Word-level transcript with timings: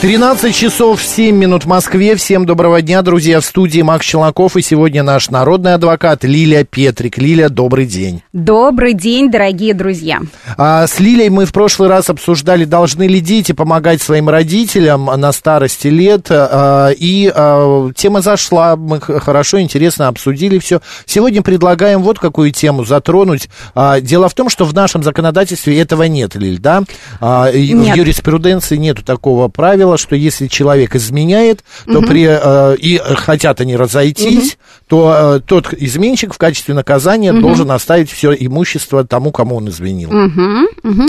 13 0.00 0.54
часов 0.54 1.02
7 1.02 1.34
минут 1.34 1.64
в 1.64 1.66
Москве. 1.66 2.14
Всем 2.14 2.46
доброго 2.46 2.80
дня, 2.80 3.02
друзья. 3.02 3.40
В 3.40 3.44
студии 3.44 3.82
Макс 3.82 4.06
Челноков 4.06 4.56
и 4.56 4.62
сегодня 4.62 5.02
наш 5.02 5.28
народный 5.28 5.74
адвокат 5.74 6.22
Лилия 6.22 6.62
Петрик. 6.62 7.18
Лилия, 7.18 7.48
добрый 7.48 7.84
день. 7.84 8.22
Добрый 8.32 8.94
день, 8.94 9.28
дорогие 9.28 9.74
друзья. 9.74 10.20
А, 10.56 10.86
с 10.86 11.00
Лилией 11.00 11.30
мы 11.30 11.46
в 11.46 11.52
прошлый 11.52 11.88
раз 11.88 12.10
обсуждали, 12.10 12.64
должны 12.64 13.08
ли 13.08 13.20
дети 13.20 13.50
помогать 13.50 14.00
своим 14.00 14.28
родителям 14.28 15.06
на 15.06 15.32
старости 15.32 15.88
лет. 15.88 16.28
А, 16.30 16.90
и 16.90 17.28
а, 17.34 17.90
тема 17.96 18.20
зашла, 18.20 18.76
мы 18.76 19.00
хорошо, 19.00 19.60
интересно 19.60 20.06
обсудили 20.06 20.60
все. 20.60 20.80
Сегодня 21.06 21.42
предлагаем 21.42 22.04
вот 22.04 22.20
какую 22.20 22.52
тему 22.52 22.84
затронуть. 22.84 23.48
А, 23.74 24.00
дело 24.00 24.28
в 24.28 24.34
том, 24.34 24.48
что 24.48 24.64
в 24.64 24.72
нашем 24.72 25.02
законодательстве 25.02 25.80
этого 25.80 26.04
нет, 26.04 26.36
Лиль, 26.36 26.60
да? 26.60 26.84
А, 27.20 27.50
нет. 27.50 27.94
В 27.94 27.98
юриспруденции 27.98 28.76
нету 28.76 29.02
такого 29.02 29.48
правила 29.48 29.87
правило, 29.88 29.98
что 29.98 30.16
если 30.16 30.46
человек 30.48 30.94
изменяет, 30.94 31.64
то 31.86 31.98
угу. 31.98 32.06
при, 32.06 32.26
э, 32.28 32.76
и 32.76 32.98
хотят 32.98 33.60
они 33.60 33.76
разойтись, 33.76 34.54
угу. 34.54 34.86
то 34.88 35.36
э, 35.36 35.40
тот 35.40 35.72
изменщик 35.72 36.34
в 36.34 36.38
качестве 36.38 36.74
наказания 36.74 37.32
угу. 37.32 37.40
должен 37.40 37.70
оставить 37.70 38.10
все 38.10 38.32
имущество 38.32 39.04
тому, 39.04 39.32
кому 39.32 39.56
он 39.56 39.68
изменил. 39.68 40.10
Угу. 40.10 40.90
Угу. 40.90 41.06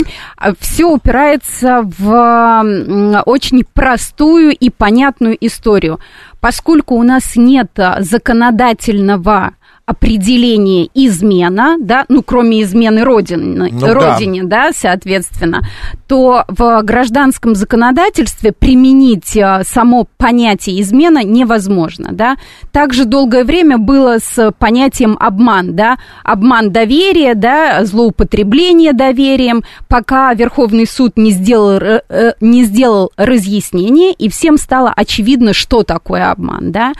Все 0.60 0.84
упирается 0.86 1.82
в 1.98 3.22
очень 3.26 3.64
простую 3.64 4.52
и 4.52 4.70
понятную 4.70 5.36
историю. 5.40 6.00
Поскольку 6.40 6.94
у 6.94 7.02
нас 7.02 7.36
нет 7.36 7.70
законодательного 7.98 9.52
определение 9.90 10.88
измена, 10.94 11.76
да, 11.80 12.04
ну, 12.08 12.22
кроме 12.22 12.62
измены 12.62 13.02
родины, 13.02 13.70
ну, 13.72 13.92
родине, 13.92 14.44
да. 14.44 14.68
да, 14.68 14.72
соответственно, 14.72 15.62
то 16.06 16.44
в 16.46 16.82
гражданском 16.82 17.56
законодательстве 17.56 18.52
применить 18.52 19.36
э, 19.36 19.62
само 19.66 20.06
понятие 20.16 20.80
измена 20.80 21.24
невозможно, 21.24 22.10
да. 22.12 22.36
Также 22.70 23.04
долгое 23.04 23.42
время 23.42 23.78
было 23.78 24.18
с 24.22 24.52
понятием 24.52 25.16
обман, 25.18 25.74
да, 25.74 25.98
обман 26.22 26.70
доверия, 26.70 27.34
да, 27.34 27.84
злоупотребление 27.84 28.92
доверием, 28.92 29.64
пока 29.88 30.32
Верховный 30.34 30.86
суд 30.86 31.16
не 31.16 31.32
сделал, 31.32 31.80
э, 31.80 32.02
э, 32.08 32.32
не 32.40 32.62
сделал 32.62 33.10
разъяснение, 33.16 34.12
и 34.12 34.28
всем 34.28 34.56
стало 34.56 34.92
очевидно, 34.94 35.52
что 35.52 35.82
такое 35.82 36.30
обман, 36.30 36.70
да. 36.70 36.92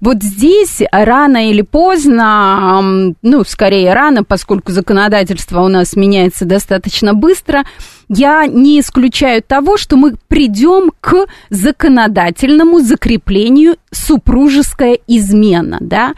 Вот 0.00 0.22
здесь 0.22 0.80
рано 0.90 1.48
или 1.48 1.62
поздно, 1.62 2.21
ну, 3.22 3.44
скорее 3.44 3.92
рано, 3.94 4.24
поскольку 4.24 4.72
законодательство 4.72 5.60
у 5.62 5.68
нас 5.68 5.96
меняется 5.96 6.44
достаточно 6.44 7.14
быстро, 7.14 7.64
я 8.08 8.46
не 8.46 8.80
исключаю 8.80 9.42
того, 9.42 9.76
что 9.76 9.96
мы 9.96 10.14
придем 10.28 10.92
к 11.00 11.26
законодательному 11.50 12.80
закреплению 12.80 13.76
супружеская 13.90 14.98
измена, 15.06 15.78
да, 15.80 16.14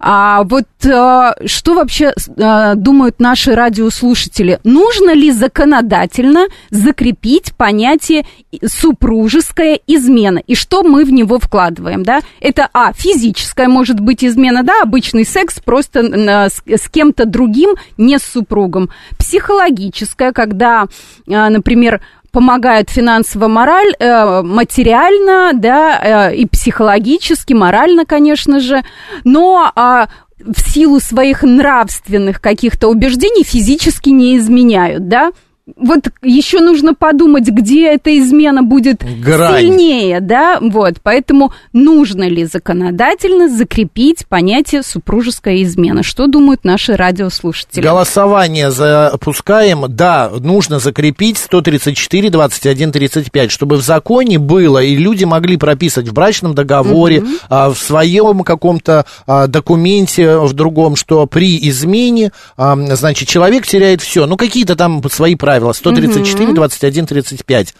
а 0.00 0.44
вот 0.44 0.66
а, 0.86 1.34
что 1.46 1.74
вообще 1.74 2.12
а, 2.38 2.74
думают 2.74 3.18
наши 3.18 3.54
радиослушатели? 3.54 4.60
Нужно 4.64 5.12
ли 5.12 5.32
законодательно 5.32 6.46
закрепить 6.70 7.52
понятие 7.54 8.24
супружеская 8.64 9.80
измена? 9.86 10.38
И 10.38 10.54
что 10.54 10.82
мы 10.82 11.04
в 11.04 11.12
него 11.12 11.38
вкладываем, 11.38 12.04
да? 12.04 12.20
Это, 12.40 12.68
а, 12.72 12.92
физическая 12.92 13.68
может 13.68 13.98
быть 14.00 14.24
измена, 14.24 14.62
да, 14.62 14.82
обычный 14.82 15.24
секс 15.24 15.60
просто 15.60 16.00
а, 16.00 16.48
с, 16.48 16.62
с 16.64 16.88
кем-то 16.88 17.24
другим, 17.24 17.74
не 17.96 18.18
с 18.18 18.22
супругом. 18.22 18.90
Психологическая, 19.18 20.32
когда, 20.32 20.86
а, 21.28 21.50
например, 21.50 22.00
помогают 22.38 22.88
финансово, 22.88 23.48
мораль, 23.48 23.96
э, 23.98 24.42
материально, 24.42 25.50
да, 25.54 26.28
э, 26.30 26.36
и 26.36 26.46
психологически, 26.46 27.52
морально, 27.52 28.06
конечно 28.06 28.60
же, 28.60 28.84
но 29.24 29.72
э, 29.74 30.06
в 30.38 30.60
силу 30.70 31.00
своих 31.00 31.42
нравственных 31.42 32.40
каких-то 32.40 32.86
убеждений 32.86 33.42
физически 33.42 34.10
не 34.10 34.36
изменяют, 34.36 35.08
да, 35.08 35.32
вот 35.76 36.08
еще 36.22 36.60
нужно 36.60 36.94
подумать, 36.94 37.48
где 37.48 37.92
эта 37.92 38.16
измена 38.18 38.62
будет 38.62 39.02
Грань. 39.20 39.60
сильнее, 39.60 40.20
да, 40.20 40.58
вот, 40.60 40.96
поэтому 41.02 41.52
нужно 41.72 42.28
ли 42.28 42.44
законодательно 42.44 43.48
закрепить 43.48 44.26
понятие 44.26 44.82
супружеская 44.82 45.62
измена? 45.62 46.02
Что 46.02 46.26
думают 46.26 46.64
наши 46.64 46.96
радиослушатели? 46.96 47.82
Голосование 47.82 48.70
запускаем, 48.70 49.84
да, 49.88 50.30
нужно 50.38 50.78
закрепить 50.78 51.38
134, 51.38 52.30
21, 52.30 52.92
35, 52.92 53.50
чтобы 53.50 53.76
в 53.76 53.82
законе 53.82 54.38
было, 54.38 54.82
и 54.82 54.96
люди 54.96 55.24
могли 55.24 55.56
прописать 55.56 56.08
в 56.08 56.12
брачном 56.12 56.54
договоре, 56.54 57.20
угу. 57.20 57.28
в 57.48 57.76
своем 57.76 58.42
каком-то 58.42 59.04
а, 59.26 59.46
документе, 59.46 60.38
в 60.38 60.52
другом, 60.52 60.96
что 60.96 61.26
при 61.26 61.58
измене, 61.68 62.32
значит, 62.56 63.28
человек 63.28 63.66
теряет 63.66 64.00
все, 64.00 64.26
ну, 64.26 64.36
какие-то 64.36 64.76
там 64.76 65.02
свои 65.10 65.34
правила 65.34 65.57
правило 65.58 65.72
134, 65.72 66.52
21, 66.52 67.06
35. 67.06 67.74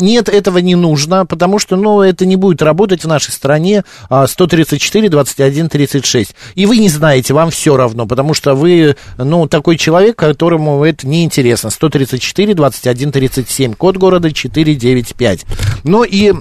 Нет, 0.00 0.28
этого 0.28 0.58
не 0.58 0.74
нужно, 0.74 1.24
потому 1.24 1.58
что, 1.58 1.76
ну, 1.76 2.02
это 2.02 2.26
не 2.26 2.36
будет 2.36 2.62
работать 2.62 3.04
в 3.04 3.08
нашей 3.08 3.30
стране 3.30 3.84
134, 4.10 5.08
21, 5.08 5.68
36. 5.68 6.34
И 6.56 6.66
вы 6.66 6.78
не 6.78 6.88
знаете, 6.88 7.32
вам 7.32 7.50
все 7.50 7.76
равно, 7.76 8.06
потому 8.06 8.34
что 8.34 8.54
вы, 8.54 8.96
ну, 9.18 9.46
такой 9.46 9.76
человек, 9.76 10.16
которому 10.16 10.84
это 10.84 11.06
неинтересно. 11.06 11.70
134, 11.70 12.54
21, 12.54 13.12
37, 13.12 13.74
код 13.74 13.96
города 13.96 14.32
495. 14.32 15.46
Ну 15.84 16.02
и 16.02 16.32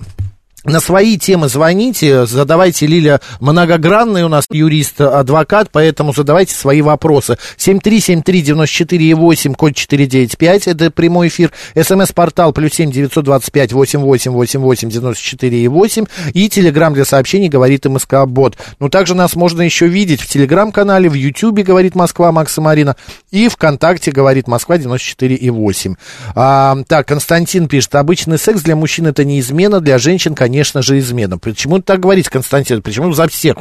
на 0.64 0.80
свои 0.80 1.18
темы 1.18 1.50
звоните, 1.50 2.28
задавайте, 2.28 2.86
Лиля 2.86 3.20
многогранный 3.40 4.22
у 4.24 4.28
нас 4.28 4.46
юрист-адвокат, 4.52 5.70
поэтому 5.72 6.14
задавайте 6.14 6.54
свои 6.54 6.84
вопросы. 6.84 7.38
7373948, 7.58 9.56
код 9.56 9.74
495, 9.74 10.68
это 10.68 10.92
прямой 10.92 11.30
эфир. 11.30 11.52
СМС-портал 11.76 12.54
плюс 12.54 12.74
7 12.74 12.92
925 12.92 13.74
88 13.74 14.32
88 14.32 14.90
94 14.90 15.68
8 15.68 16.06
и 16.36 16.48
телеграмм 16.48 16.94
для 16.94 17.06
сообщений 17.06 17.50
говорит 17.50 17.86
МСК 17.86 18.26
Бот. 18.28 18.56
Ну, 18.80 18.90
также 18.90 19.16
нас 19.16 19.36
можно 19.36 19.64
еще 19.64 19.88
видеть 19.88 20.22
в 20.22 20.28
телеграм-канале, 20.28 21.10
в 21.10 21.16
Ютьюбе 21.16 21.64
говорит 21.64 21.96
Москва 21.96 22.32
Макса 22.32 22.62
Марина 22.62 22.96
и 23.32 23.48
ВКонтакте 23.48 24.12
говорит 24.12 24.48
Москва 24.48 24.78
94 24.78 25.34
и 25.36 25.50
8. 25.50 25.96
А, 26.36 26.78
так, 26.88 27.08
Константин 27.08 27.68
пишет, 27.68 27.96
обычный 27.96 28.38
секс 28.38 28.62
для 28.62 28.76
мужчин 28.76 29.08
это 29.08 29.24
не 29.24 29.40
измена, 29.40 29.80
для 29.80 29.98
женщин, 29.98 30.36
конечно 30.36 30.51
конечно 30.52 30.82
же, 30.82 31.00
измена. 31.00 31.38
Почему 31.38 31.80
так 31.80 32.02
говорить, 32.02 32.28
Константин? 32.28 32.82
Почему 32.82 33.14
за 33.14 33.28
всех 33.30 33.58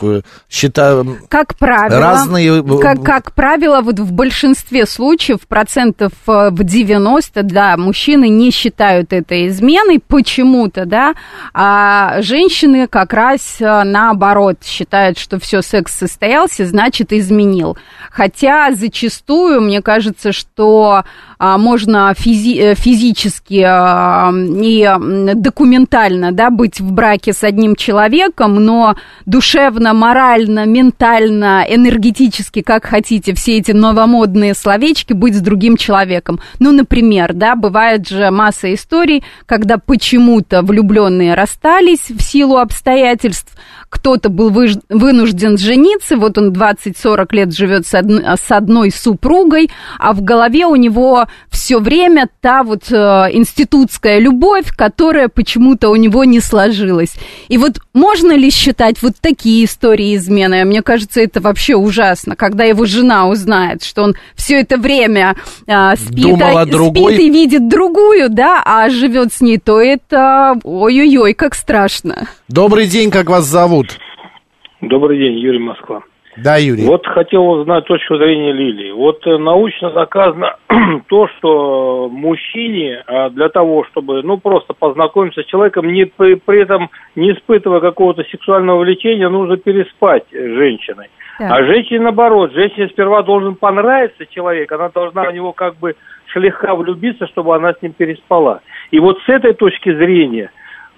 считаю 0.51 1.19
как 1.29 1.55
правило, 1.55 2.01
разные... 2.01 2.61
Э, 2.61 2.79
как, 2.81 3.03
как 3.03 3.33
правило, 3.33 3.81
вот 3.81 4.01
в 4.01 4.13
большинстве 4.13 4.87
случаев, 4.87 5.47
процентов 5.47 6.13
э, 6.27 6.51
в 6.51 6.65
90, 6.65 7.45
да, 7.45 7.77
мужчины 7.77 8.29
не 8.29 8.51
считают 8.51 9.13
это 9.13 9.47
изменой 9.47 10.01
почему-то, 10.05 10.85
да, 10.85 11.15
а 11.55 12.21
женщины 12.23 12.89
как 12.89 13.13
раз 13.13 13.57
э, 13.61 13.85
наоборот 13.85 14.59
считают, 14.65 15.17
что 15.17 15.39
все, 15.39 15.63
секс 15.63 15.97
состоялся, 15.97 16.67
значит, 16.67 17.13
изменил. 17.13 17.79
Хотя 18.11 18.73
зачастую, 18.73 19.61
мне 19.61 19.81
кажется, 19.81 20.33
что 20.33 21.05
можно 21.41 22.13
физи 22.15 22.75
физически 22.75 23.65
а, 23.67 24.31
и 24.33 24.89
документально, 25.35 26.33
да, 26.33 26.51
быть 26.51 26.81
в 26.81 26.93
браке 26.93 27.33
с 27.33 27.43
одним 27.43 27.77
человеком, 27.77 28.57
но 28.57 28.97
душевно, 29.25 29.95
морально, 29.95 30.67
ментально, 30.67 31.65
энергетически, 31.69 32.61
как 32.61 32.85
хотите, 32.85 33.35
все 33.35 33.57
эти 33.57 33.73
новомодные 33.73 34.55
словечки 34.55 35.15
быть 35.15 35.35
с 35.35 35.41
другим 35.41 35.77
человеком. 35.77 36.41
Ну, 36.59 36.73
например, 36.73 37.33
да, 37.33 37.57
бывает 37.57 38.09
же 38.09 38.31
масса 38.31 38.73
историй, 38.75 39.25
когда 39.47 39.79
почему-то 39.79 40.63
влюбленные 40.63 41.35
расстались 41.35 42.11
в 42.11 42.21
силу 42.21 42.59
обстоятельств, 42.59 43.57
кто-то 43.91 44.29
был 44.29 44.51
вынужден 44.89 45.59
жениться, 45.59 46.17
вот 46.17 46.39
он 46.39 46.53
20-40 46.53 47.27
лет 47.33 47.53
живет 47.53 47.87
с, 47.87 47.95
од... 47.95 48.07
с 48.07 48.51
одной 48.51 48.93
супругой, 48.93 49.69
а 49.99 50.13
в 50.13 50.23
голове 50.23 50.65
у 50.67 50.77
него 50.77 51.27
все 51.51 51.81
время 51.81 52.29
та 52.41 52.63
вот 52.63 52.85
э, 52.91 52.95
институтская 53.33 54.21
любовь, 54.21 54.75
которая 54.75 55.29
почему-то 55.29 55.91
у 55.91 55.97
него 55.97 56.25
не 56.25 56.41
сложилась. 56.41 57.15
И 57.49 57.59
вот 57.59 57.81
можно 57.93 58.33
ли 58.33 58.51
считать 58.51 59.03
вот 59.03 59.15
такие 59.21 59.65
истории 59.65 60.15
измены? 60.15 60.65
Мне 60.65 60.83
кажется, 60.83 61.21
это 61.21 61.41
вообще 61.41 61.75
ужасно, 61.75 62.37
когда 62.37 62.63
его 62.65 62.87
жена 62.87 63.27
узнает, 63.27 63.83
что 63.83 64.03
он 64.05 64.15
все 64.37 64.61
это 64.61 64.77
время 64.77 65.35
э, 65.67 65.97
спит, 65.97 66.39
Думала 66.39 66.61
а, 66.63 66.67
другой... 66.67 67.15
спит 67.15 67.27
и 67.27 67.31
видит 67.31 67.69
другую, 67.69 68.31
да, 68.31 68.63
а 68.65 68.89
живет 68.89 69.33
с 69.33 69.41
ней, 69.41 69.59
то 69.59 69.81
это 69.81 70.57
ой-ой-ой, 70.63 71.35
как 71.35 71.57
страшно. 71.57 72.29
Добрый 72.47 72.87
день, 72.87 73.11
как 73.11 73.29
вас 73.29 73.47
зовут? 73.47 73.80
Добрый 74.81 75.19
день, 75.19 75.39
Юрий 75.39 75.59
Москва. 75.59 76.03
Да, 76.37 76.57
Юрий. 76.57 76.87
Вот 76.87 77.07
хотел 77.07 77.47
узнать 77.49 77.85
точку 77.87 78.17
зрения 78.17 78.53
Лилии. 78.53 78.93
Вот 78.93 79.27
э, 79.27 79.37
научно 79.37 79.91
доказано 79.91 80.57
то, 81.09 81.29
что 81.29 82.09
мужчине 82.09 83.03
а, 83.07 83.31
для 83.31 83.49
того, 83.49 83.85
чтобы, 83.91 84.23
ну, 84.23 84.39
просто 84.39 84.73
познакомиться 84.73 85.43
с 85.43 85.47
человеком, 85.47 85.93
не, 85.93 86.05
при, 86.05 86.35
при 86.35 86.63
этом 86.63 86.89
не 87.17 87.33
испытывая 87.33 87.81
какого-то 87.81 88.23
сексуального 88.31 88.79
влечения, 88.79 89.29
нужно 89.29 89.57
переспать 89.57 90.25
с 90.31 90.35
женщиной. 90.35 91.09
Так. 91.39 91.51
А 91.51 91.65
женщине 91.65 92.01
наоборот, 92.01 92.53
женщине 92.53 92.89
сперва 92.89 93.23
должен 93.23 93.57
понравиться 93.57 94.25
человек, 94.27 94.71
она 94.71 94.89
должна 94.89 95.25
в 95.25 95.35
него 95.35 95.53
как 95.53 95.77
бы 95.79 95.97
слегка 96.33 96.75
влюбиться, 96.75 97.27
чтобы 97.27 97.57
она 97.57 97.73
с 97.73 97.83
ним 97.83 97.93
переспала. 97.93 98.61
И 98.91 99.01
вот 99.01 99.19
с 99.27 99.29
этой 99.29 99.55
точки 99.55 99.93
зрения 99.93 100.51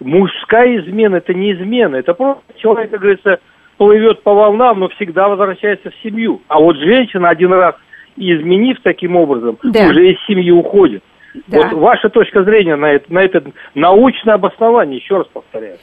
мужская 0.03 0.79
измена– 0.79 1.17
это 1.17 1.35
не 1.35 1.53
измена, 1.53 1.97
это 1.97 2.15
просто 2.15 2.43
человек, 2.59 2.91
как 2.91 3.01
говорится, 3.01 3.41
плывет 3.77 4.23
по 4.23 4.35
волнам, 4.35 4.81
но 4.81 4.89
всегда 4.91 5.29
возвращается 5.29 5.91
в 5.91 5.95
семью. 6.03 6.41
А 6.49 6.61
вот 6.61 6.77
женщина 6.77 7.29
один 7.29 7.53
раз 7.53 7.75
изменив 8.17 8.79
таким 8.83 9.17
образом, 9.17 9.59
да. 9.63 9.89
уже 9.89 10.13
из 10.13 10.17
семьи 10.27 10.51
уходит. 10.51 11.03
Да. 11.47 11.63
Вот 11.63 11.73
ваша 11.73 12.11
точка 12.11 12.45
зрения 12.45 12.77
на 12.77 12.93
это, 12.93 13.11
на 13.13 13.21
это 13.21 13.43
научное 13.75 14.35
обоснование, 14.35 14.99
еще 14.99 15.17
раз 15.17 15.27
повторяю. 15.33 15.77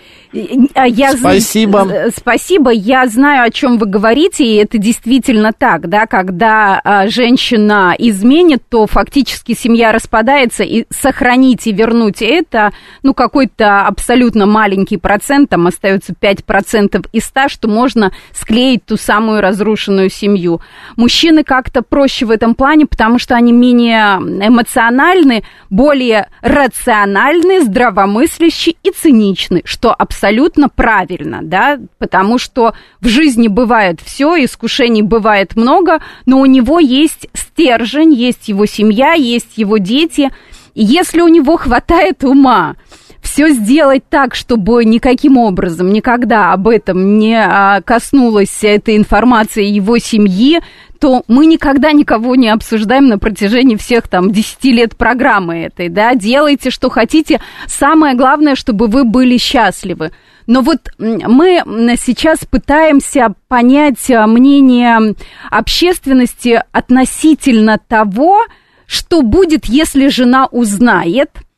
А 0.76 0.88
я 0.88 1.12
спасибо. 1.14 1.88
Спасибо. 2.16 2.70
Я 2.70 3.08
знаю, 3.08 3.44
о 3.46 3.50
чем 3.50 3.78
вы 3.78 3.88
говорите, 3.88 4.44
и 4.44 4.58
это 4.58 4.78
действительно 4.78 5.52
так, 5.52 5.90
да, 5.90 6.06
когда 6.06 6.80
а, 6.84 7.08
женщина 7.08 7.96
изменит, 7.98 8.62
то 8.70 8.86
фактически 8.86 9.54
семья 9.54 9.92
распадается, 9.92 10.64
и 10.64 10.86
сохранить 10.90 11.66
и 11.66 11.74
вернуть 11.74 12.22
это, 12.22 12.72
ну, 13.02 13.16
какой-то 13.16 13.82
абсолютно 13.82 14.46
маленький 14.46 14.98
процент, 14.98 15.50
там 15.50 15.66
остается 15.66 16.14
5% 16.14 17.08
из 17.12 17.24
100, 17.24 17.48
что 17.48 17.68
можно 17.68 18.12
склеить 18.34 18.86
ту 18.86 18.98
самую 18.98 19.42
разрушенную 19.42 20.10
семью. 20.10 20.62
Мужчины 20.96 21.44
как-то 21.44 21.82
проще 21.82 22.28
в 22.28 22.32
этом 22.32 22.54
плане, 22.54 22.86
потому 22.86 23.18
что 23.18 23.34
они 23.34 23.52
менее 23.52 24.18
эмоциональны, 24.48 25.39
более 25.70 26.30
рациональны, 26.42 27.62
здравомыслящие 27.62 28.76
и 28.84 28.92
циничны, 28.92 29.62
что 29.66 29.94
абсолютно 29.94 30.70
правильно, 30.70 31.40
да, 31.42 31.80
потому 31.98 32.38
что 32.38 32.74
в 33.02 33.08
жизни 33.08 33.48
бывает 33.48 34.00
все, 34.04 34.44
искушений 34.44 35.02
бывает 35.02 35.56
много, 35.56 36.02
но 36.26 36.40
у 36.40 36.46
него 36.46 36.80
есть 36.80 37.28
стержень, 37.34 38.14
есть 38.14 38.48
его 38.48 38.66
семья, 38.66 39.14
есть 39.14 39.58
его 39.58 39.78
дети. 39.78 40.30
И 40.76 40.84
если 40.84 41.22
у 41.22 41.28
него 41.28 41.58
хватает 41.58 42.24
ума, 42.24 42.76
все 43.22 43.50
сделать 43.50 44.04
так, 44.10 44.34
чтобы 44.34 44.86
никаким 44.86 45.38
образом 45.38 45.92
никогда 45.92 46.54
об 46.54 46.68
этом 46.68 47.18
не 47.18 47.36
а, 47.36 47.82
коснулась 47.82 48.60
эта 48.62 48.96
информация 48.96 49.66
его 49.66 49.98
семьи, 49.98 50.62
то 51.00 51.24
мы 51.28 51.46
никогда 51.46 51.92
никого 51.92 52.36
не 52.36 52.50
обсуждаем 52.50 53.08
на 53.08 53.18
протяжении 53.18 53.76
всех 53.76 54.08
там 54.08 54.32
10 54.32 54.64
лет 54.66 54.98
программы 54.98 55.64
этой, 55.64 55.90
да, 55.90 56.14
делайте, 56.16 56.70
что 56.70 56.90
хотите, 56.90 57.42
самое 57.68 58.16
главное, 58.16 58.56
чтобы 58.56 58.88
вы 58.88 59.06
были 59.06 59.38
счастливы. 59.38 60.12
Но 60.46 60.62
вот 60.62 60.90
мы 60.98 61.64
сейчас 61.98 62.40
пытаемся 62.40 63.34
понять 63.48 64.10
а, 64.10 64.26
мнение 64.26 65.14
общественности 65.52 66.62
относительно 66.72 67.78
того, 67.78 68.46
что 68.88 69.22
будет, 69.22 69.66
если 69.66 70.08
жена 70.08 70.48
узнает– 70.48 71.30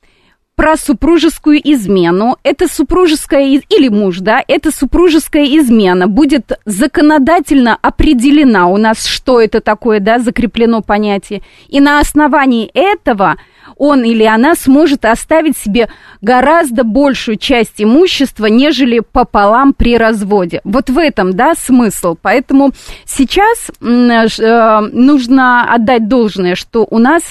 про 0.62 0.78
супружескую 0.78 1.60
измену. 1.74 2.38
Это 2.44 2.68
супружеская 2.68 3.60
или 3.68 3.88
муж, 3.88 4.20
да, 4.20 4.44
это 4.48 4.70
супружеская 4.70 5.46
измена 5.58 6.08
будет 6.08 6.52
законодательно 6.66 7.80
определена 7.82 8.68
у 8.68 8.78
нас, 8.78 9.08
что 9.08 9.42
это 9.42 9.60
такое, 9.60 10.00
да, 10.00 10.20
закреплено 10.20 10.84
понятие. 10.84 11.42
И 11.68 11.80
на 11.80 12.00
основании 12.00 12.70
этого 12.76 13.38
он 13.76 14.04
или 14.04 14.24
она 14.24 14.54
сможет 14.54 15.04
оставить 15.04 15.58
себе 15.58 15.90
гораздо 16.22 16.84
большую 16.84 17.38
часть 17.38 17.82
имущества, 17.82 18.46
нежели 18.46 19.00
пополам 19.00 19.74
при 19.74 19.98
разводе. 19.98 20.62
Вот 20.64 20.92
в 20.92 21.00
этом, 21.00 21.34
да, 21.34 21.56
смысл. 21.56 22.16
Поэтому 22.22 22.70
сейчас 23.08 23.72
э, 23.82 24.80
нужно 24.94 25.74
отдать 25.74 26.08
должное, 26.08 26.54
что 26.54 26.86
у 26.88 27.00
нас 27.00 27.24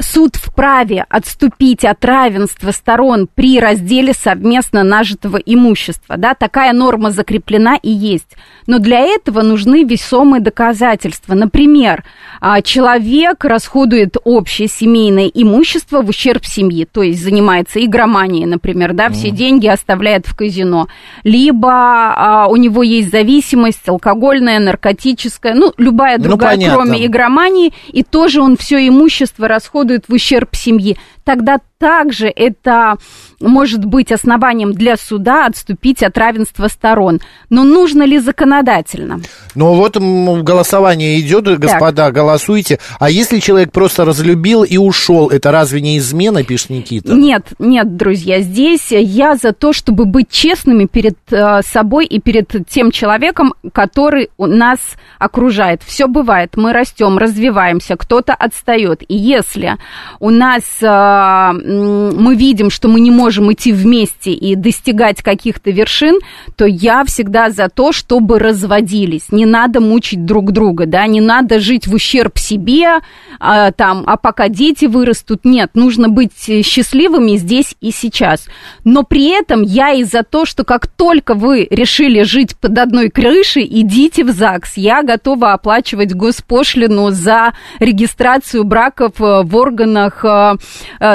суд 0.00 0.36
вправе 0.36 1.04
отступить 1.08 1.84
от 1.84 2.04
равенства 2.04 2.70
сторон 2.70 3.28
при 3.32 3.58
разделе 3.58 4.12
совместно 4.12 4.84
нажитого 4.84 5.36
имущества. 5.38 6.16
Да, 6.16 6.34
такая 6.34 6.72
норма 6.72 7.10
закреплена 7.10 7.76
и 7.76 7.90
есть. 7.90 8.36
Но 8.66 8.78
для 8.78 9.00
этого 9.00 9.42
нужны 9.42 9.84
весомые 9.84 10.40
доказательства. 10.40 11.34
Например, 11.34 12.04
а, 12.40 12.62
человек 12.62 13.44
расходует 13.44 14.16
общее 14.24 14.68
семейное 14.68 15.26
имущество 15.26 16.02
в 16.02 16.08
ущерб 16.08 16.44
семьи, 16.44 16.84
то 16.84 17.02
есть 17.02 17.22
занимается 17.22 17.84
игроманией, 17.84 18.46
например, 18.46 18.92
да, 18.92 19.08
все 19.10 19.30
деньги 19.30 19.66
оставляет 19.66 20.26
в 20.26 20.36
казино. 20.36 20.88
Либо 21.24 21.70
а, 21.72 22.46
у 22.48 22.56
него 22.56 22.82
есть 22.82 23.10
зависимость 23.10 23.88
алкогольная, 23.88 24.60
наркотическая, 24.60 25.54
ну, 25.54 25.72
любая 25.76 26.18
ну, 26.18 26.24
другая, 26.24 26.56
ну, 26.56 26.66
кроме 26.72 27.04
игромании, 27.06 27.72
и 27.88 28.02
тоже 28.02 28.40
он 28.40 28.56
все 28.56 28.86
имущество 28.86 29.48
расходует 29.48 29.87
в 30.08 30.12
ущерб 30.12 30.54
семьи. 30.54 30.96
Тогда 31.28 31.58
также 31.78 32.28
это 32.28 32.96
может 33.38 33.84
быть 33.84 34.10
основанием 34.10 34.72
для 34.72 34.96
суда 34.96 35.44
отступить 35.44 36.02
от 36.02 36.16
равенства 36.16 36.68
сторон. 36.68 37.20
Но 37.50 37.64
нужно 37.64 38.02
ли 38.02 38.18
законодательно? 38.18 39.20
Ну 39.54 39.74
вот 39.74 39.96
голосование 39.96 41.20
идет, 41.20 41.44
господа, 41.58 42.06
так. 42.06 42.14
голосуйте. 42.14 42.80
А 42.98 43.10
если 43.10 43.40
человек 43.40 43.72
просто 43.72 44.06
разлюбил 44.06 44.64
и 44.64 44.78
ушел, 44.78 45.28
это 45.28 45.52
разве 45.52 45.82
не 45.82 45.98
измена, 45.98 46.42
пишет 46.44 46.70
Никита? 46.70 47.12
Нет, 47.12 47.48
нет, 47.58 47.96
друзья, 47.96 48.40
здесь 48.40 48.90
я 48.90 49.36
за 49.36 49.52
то, 49.52 49.72
чтобы 49.72 50.06
быть 50.06 50.30
честными 50.30 50.86
перед 50.86 51.18
э, 51.30 51.60
собой 51.62 52.06
и 52.06 52.20
перед 52.20 52.50
тем 52.68 52.90
человеком, 52.90 53.52
который 53.72 54.30
нас 54.38 54.78
окружает. 55.18 55.82
Все 55.84 56.08
бывает, 56.08 56.56
мы 56.56 56.72
растем, 56.72 57.18
развиваемся, 57.18 57.96
кто-то 57.96 58.34
отстает. 58.34 59.02
И 59.06 59.14
если 59.14 59.76
у 60.18 60.30
нас 60.30 60.62
э, 60.80 61.17
мы 61.52 62.34
видим, 62.36 62.70
что 62.70 62.88
мы 62.88 63.00
не 63.00 63.10
можем 63.10 63.52
идти 63.52 63.72
вместе 63.72 64.32
и 64.32 64.54
достигать 64.54 65.22
каких-то 65.22 65.70
вершин, 65.70 66.18
то 66.56 66.66
я 66.66 67.04
всегда 67.04 67.50
за 67.50 67.68
то, 67.68 67.92
чтобы 67.92 68.38
разводились. 68.38 69.30
Не 69.30 69.46
надо 69.46 69.80
мучить 69.80 70.24
друг 70.24 70.52
друга, 70.52 70.86
да, 70.86 71.06
не 71.06 71.20
надо 71.20 71.60
жить 71.60 71.86
в 71.86 71.94
ущерб 71.94 72.38
себе, 72.38 73.00
а, 73.40 73.72
там, 73.72 74.04
а 74.06 74.16
пока 74.16 74.48
дети 74.48 74.86
вырастут, 74.86 75.44
нет, 75.44 75.70
нужно 75.74 76.08
быть 76.08 76.32
счастливыми 76.64 77.36
здесь 77.36 77.74
и 77.80 77.90
сейчас. 77.90 78.46
Но 78.84 79.02
при 79.02 79.28
этом 79.28 79.62
я 79.62 79.92
и 79.92 80.04
за 80.04 80.22
то, 80.22 80.44
что 80.44 80.64
как 80.64 80.86
только 80.86 81.34
вы 81.34 81.66
решили 81.70 82.22
жить 82.22 82.56
под 82.56 82.78
одной 82.78 83.10
крышей, 83.10 83.66
идите 83.70 84.24
в 84.24 84.30
ЗАГС. 84.30 84.76
Я 84.76 85.02
готова 85.02 85.52
оплачивать 85.52 86.14
госпошлину 86.14 87.10
за 87.10 87.52
регистрацию 87.78 88.64
браков 88.64 89.20
э, 89.20 89.42
в 89.42 89.56
органах 89.56 90.24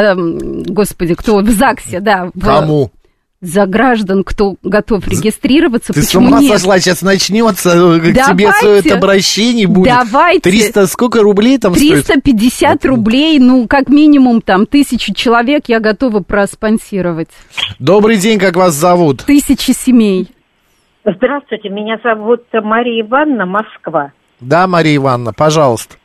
э, 0.02 0.16
э, 0.16 0.64
господи, 0.68 1.16
кто 1.16 1.38
в 1.38 1.50
ЗАГСе, 1.50 2.00
да. 2.00 2.32
В, 2.34 2.40
Кому? 2.40 2.92
за 3.44 3.66
граждан, 3.66 4.24
кто 4.24 4.56
готов 4.64 5.06
регистрироваться. 5.06 5.92
Ты 5.92 6.00
Почему 6.02 6.28
с 6.28 6.30
ума 6.30 6.40
нет? 6.40 6.58
сошла, 6.58 6.80
сейчас 6.80 7.02
начнется, 7.02 7.72
э, 7.72 8.00
к 8.00 8.14
тебе 8.14 8.52
все 8.54 8.76
это 8.76 8.96
обращение 8.96 9.68
будет. 9.68 9.94
Давайте. 9.94 10.50
300, 10.50 10.88
сколько 10.88 11.22
рублей 11.22 11.58
там 11.58 11.74
350 11.74 12.80
стоит? 12.80 12.86
рублей, 12.86 13.40
ну, 13.40 13.68
как 13.68 13.90
минимум, 13.90 14.42
там, 14.42 14.66
тысячу 14.66 15.14
человек 15.14 15.64
я 15.68 15.82
готова 15.82 16.22
проспонсировать. 16.22 17.28
Добрый 17.80 18.16
день, 18.16 18.40
как 18.40 18.56
вас 18.56 18.74
зовут? 18.76 19.26
Тысячи 19.26 19.72
семей. 19.72 20.30
Здравствуйте, 21.04 21.68
меня 21.68 22.00
зовут 22.02 22.44
Мария 22.54 23.06
Ивановна, 23.06 23.46
Москва. 23.46 24.14
Да, 24.40 24.68
Мария 24.68 24.96
Ивановна, 24.96 25.34
пожалуйста. 25.34 25.98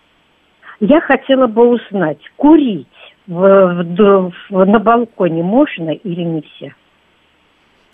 Я 0.80 1.00
хотела 1.00 1.46
бы 1.46 1.68
узнать, 1.68 2.18
курить 2.36 2.88
в, 3.28 3.84
в, 3.84 4.32
в, 4.50 4.64
на 4.64 4.78
балконе 4.78 5.42
можно 5.42 5.90
или 5.90 6.22
нельзя? 6.22 6.74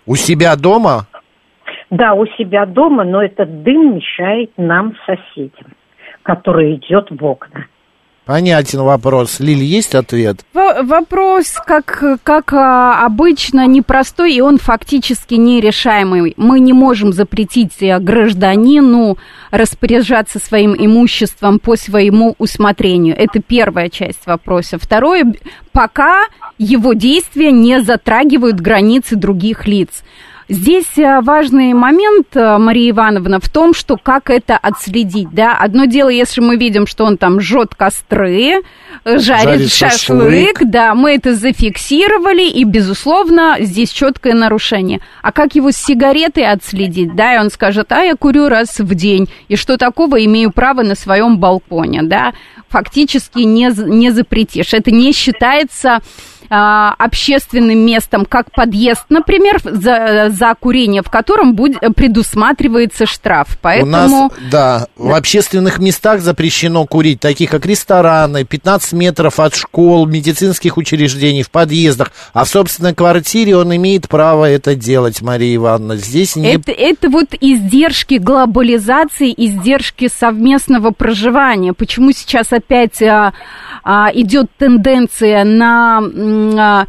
У 0.05 0.15
себя 0.15 0.55
дома? 0.55 1.07
Да, 1.89 2.13
у 2.13 2.25
себя 2.25 2.65
дома, 2.65 3.03
но 3.03 3.21
этот 3.21 3.63
дым 3.63 3.97
мешает 3.97 4.51
нам, 4.57 4.95
соседям, 5.05 5.73
который 6.23 6.75
идет 6.75 7.11
в 7.11 7.23
окна. 7.23 7.67
Понятен 8.25 8.81
вопрос. 8.81 9.39
Лиль, 9.39 9.63
есть 9.63 9.93
ответ? 9.93 10.39
В- 10.51 10.83
вопрос, 10.83 11.53
как, 11.65 12.03
как 12.23 12.53
а, 12.53 13.05
обычно, 13.05 13.67
непростой, 13.67 14.33
и 14.33 14.41
он 14.41 14.57
фактически 14.57 15.35
нерешаемый. 15.35 16.33
Мы 16.35 16.59
не 16.59 16.73
можем 16.73 17.13
запретить 17.13 17.81
э, 17.81 17.99
гражданину 17.99 19.19
распоряжаться 19.51 20.39
своим 20.39 20.75
имуществом 20.75 21.59
по 21.59 21.75
своему 21.75 22.33
усмотрению. 22.39 23.15
Это 23.15 23.39
первая 23.41 23.89
часть 23.89 24.25
вопроса. 24.25 24.79
Второе, 24.81 25.31
пока 25.71 26.23
его 26.57 26.93
действия 26.93 27.51
не 27.51 27.83
затрагивают 27.83 28.59
границы 28.59 29.15
других 29.15 29.67
лиц. 29.67 30.03
Здесь 30.47 30.97
э, 30.97 31.21
важный 31.21 31.73
момент, 31.73 32.27
э, 32.35 32.57
Мария 32.59 32.91
Ивановна, 32.91 33.39
в 33.39 33.49
том, 33.49 33.73
что 33.73 33.97
как 33.97 34.29
это 34.29 34.55
отследить, 34.55 35.29
да. 35.31 35.57
Одно 35.57 35.85
дело, 35.85 36.09
если 36.09 36.39
мы 36.41 36.55
видим, 36.55 36.85
что 36.85 37.03
он 37.05 37.17
там 37.17 37.41
жжет 37.41 37.73
костры, 37.73 38.61
э, 39.05 39.17
жарит, 39.17 39.43
Жарит 39.43 39.73
шашлык, 39.73 40.57
шашлык. 40.59 40.69
да, 40.69 40.93
мы 40.93 41.15
это 41.15 41.33
зафиксировали, 41.33 42.43
и, 42.43 42.63
безусловно, 42.63 43.57
здесь 43.59 43.89
четкое 43.89 44.35
нарушение. 44.35 45.01
А 45.23 45.31
как 45.31 45.55
его 45.55 45.71
с 45.71 45.77
сигаретой 45.77 46.47
отследить, 46.47 47.15
да, 47.15 47.35
и 47.35 47.39
он 47.39 47.49
скажет, 47.49 47.91
а 47.91 48.01
я 48.03 48.15
курю 48.15 48.47
раз 48.47 48.79
в 48.79 48.93
день, 48.93 49.27
и 49.47 49.55
что 49.55 49.77
такого 49.77 50.23
имею 50.25 50.51
право 50.51 50.83
на 50.83 50.93
своем 50.93 51.39
балконе, 51.39 52.03
да, 52.03 52.33
фактически 52.69 53.39
не, 53.39 53.71
не 53.75 54.11
запретишь. 54.11 54.73
Это 54.73 54.91
не 54.91 55.11
считается 55.11 56.01
общественным 56.49 57.79
местом, 57.79 58.25
как 58.25 58.51
подъезд, 58.51 59.05
например, 59.09 59.59
за, 59.63 60.27
за 60.29 60.55
курение, 60.59 61.01
в 61.01 61.09
котором 61.09 61.55
будет, 61.55 61.79
предусматривается 61.95 63.05
штраф. 63.05 63.57
Поэтому... 63.61 63.87
У 63.87 63.89
нас, 63.89 64.31
да, 64.51 64.87
в 64.95 65.13
общественных 65.13 65.79
местах 65.79 66.21
запрещено 66.21 66.85
курить, 66.85 67.19
таких 67.19 67.49
как 67.51 67.65
рестораны, 67.65 68.43
15 68.43 68.93
метров 68.93 69.39
от 69.39 69.55
школ, 69.55 70.05
медицинских 70.05 70.77
учреждений, 70.77 71.43
в 71.43 71.51
подъездах. 71.51 72.11
А 72.33 72.43
в 72.43 72.49
собственной 72.49 72.93
квартире 72.93 73.57
он 73.57 73.75
имеет 73.75 74.07
право 74.07 74.45
это 74.45 74.75
делать, 74.75 75.21
Мария 75.21 75.55
Ивановна. 75.55 75.97
Здесь 75.97 76.35
не... 76.35 76.53
Это, 76.53 76.71
это 76.71 77.09
вот 77.09 77.29
издержки 77.39 78.15
глобализации, 78.15 79.33
издержки 79.35 80.07
совместного 80.07 80.91
проживания. 80.91 81.73
Почему 81.73 82.11
сейчас 82.11 82.51
опять 82.51 83.01
а, 83.01 83.15
а, 83.25 83.33
идет 84.13 84.49
тенденция 84.57 85.43
на 85.43 86.01
а, 86.57 86.87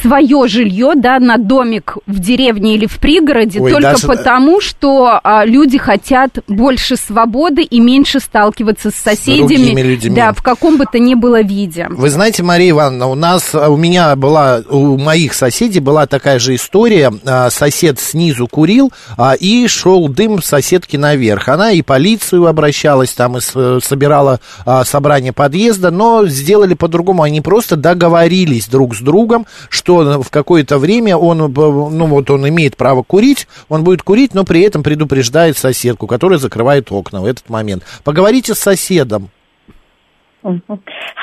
свое 0.00 0.46
жилье, 0.46 0.92
да, 0.94 1.18
на 1.18 1.36
домик 1.36 1.96
в 2.06 2.18
деревне 2.20 2.74
или 2.76 2.86
в 2.86 2.98
пригороде, 2.98 3.60
Ой, 3.60 3.72
только 3.72 3.90
даже- 3.92 4.06
потому, 4.06 4.60
что 4.60 5.18
а, 5.22 5.44
люди 5.44 5.78
хотят 5.78 6.38
больше 6.46 6.96
свободы 6.96 7.62
и 7.62 7.80
меньше 7.80 8.20
сталкиваться 8.20 8.90
с 8.90 8.94
соседями, 8.94 9.80
людьми. 9.82 10.14
да, 10.14 10.32
в 10.32 10.42
каком 10.42 10.76
бы 10.76 10.84
то 10.90 10.98
ни 10.98 11.14
было 11.14 11.42
виде. 11.42 11.88
Вы 11.90 12.08
знаете, 12.10 12.42
Мария 12.42 12.70
Ивановна, 12.70 13.06
у 13.08 13.14
нас, 13.14 13.54
у 13.54 13.76
меня 13.76 14.14
была, 14.14 14.60
у 14.70 14.96
моих 14.96 15.34
соседей 15.34 15.80
была 15.80 16.06
такая 16.06 16.38
же 16.38 16.54
история. 16.54 17.12
А, 17.26 17.50
Сосед 17.50 17.98
снизу 17.98 18.46
курил, 18.46 18.92
а, 19.16 19.34
и 19.34 19.66
шел 19.66 20.08
дым 20.08 20.42
соседки 20.42 20.96
наверх. 20.96 21.48
Она 21.48 21.72
и 21.72 21.82
полицию 21.82 22.46
обращалась, 22.46 23.12
там 23.12 23.36
и 23.38 23.40
с- 23.40 23.80
собирала 23.82 24.38
а, 24.64 24.84
собрание 24.84 25.32
подъезда, 25.32 25.90
но 25.90 26.26
сделали 26.26 26.74
по-другому. 26.74 27.22
Они 27.22 27.40
просто 27.40 27.74
договорились 27.76 28.68
друг 28.68 28.94
с 28.94 29.00
другом, 29.00 29.46
что 29.68 30.22
в 30.22 30.30
какое-то 30.30 30.78
время 30.78 31.16
он, 31.16 31.38
ну 31.38 32.06
вот 32.06 32.30
он 32.30 32.48
имеет 32.48 32.76
право 32.76 33.02
курить, 33.02 33.46
он 33.68 33.84
будет 33.84 34.02
курить, 34.02 34.34
но 34.34 34.44
при 34.44 34.62
этом 34.62 34.82
предупреждает 34.82 35.56
соседку, 35.56 36.06
которая 36.06 36.38
закрывает 36.38 36.90
окна 36.90 37.20
в 37.20 37.26
этот 37.26 37.48
момент. 37.48 37.84
Поговорите 38.04 38.54
с 38.54 38.58
соседом. 38.58 39.30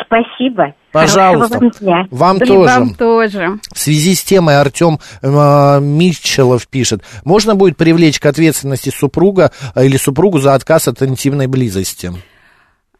Спасибо. 0.05 0.73
Пожалуйста. 0.91 1.59
Вам 1.59 1.69
дня. 1.71 2.07
Вам 2.11 2.37
И 2.37 2.45
тоже. 2.45 2.73
вам 2.73 2.93
тоже. 2.95 3.59
В 3.73 3.79
связи 3.79 4.13
с 4.13 4.23
темой 4.23 4.59
Артем 4.59 4.99
э, 5.21 5.79
Митчелов 5.81 6.67
пишет, 6.67 7.01
можно 7.23 7.55
будет 7.55 7.77
привлечь 7.77 8.19
к 8.19 8.25
ответственности 8.25 8.89
супруга 8.89 9.51
э, 9.73 9.85
или 9.85 9.97
супругу 9.97 10.39
за 10.39 10.53
отказ 10.53 10.87
от 10.87 11.01
интимной 11.01 11.47
близости? 11.47 12.13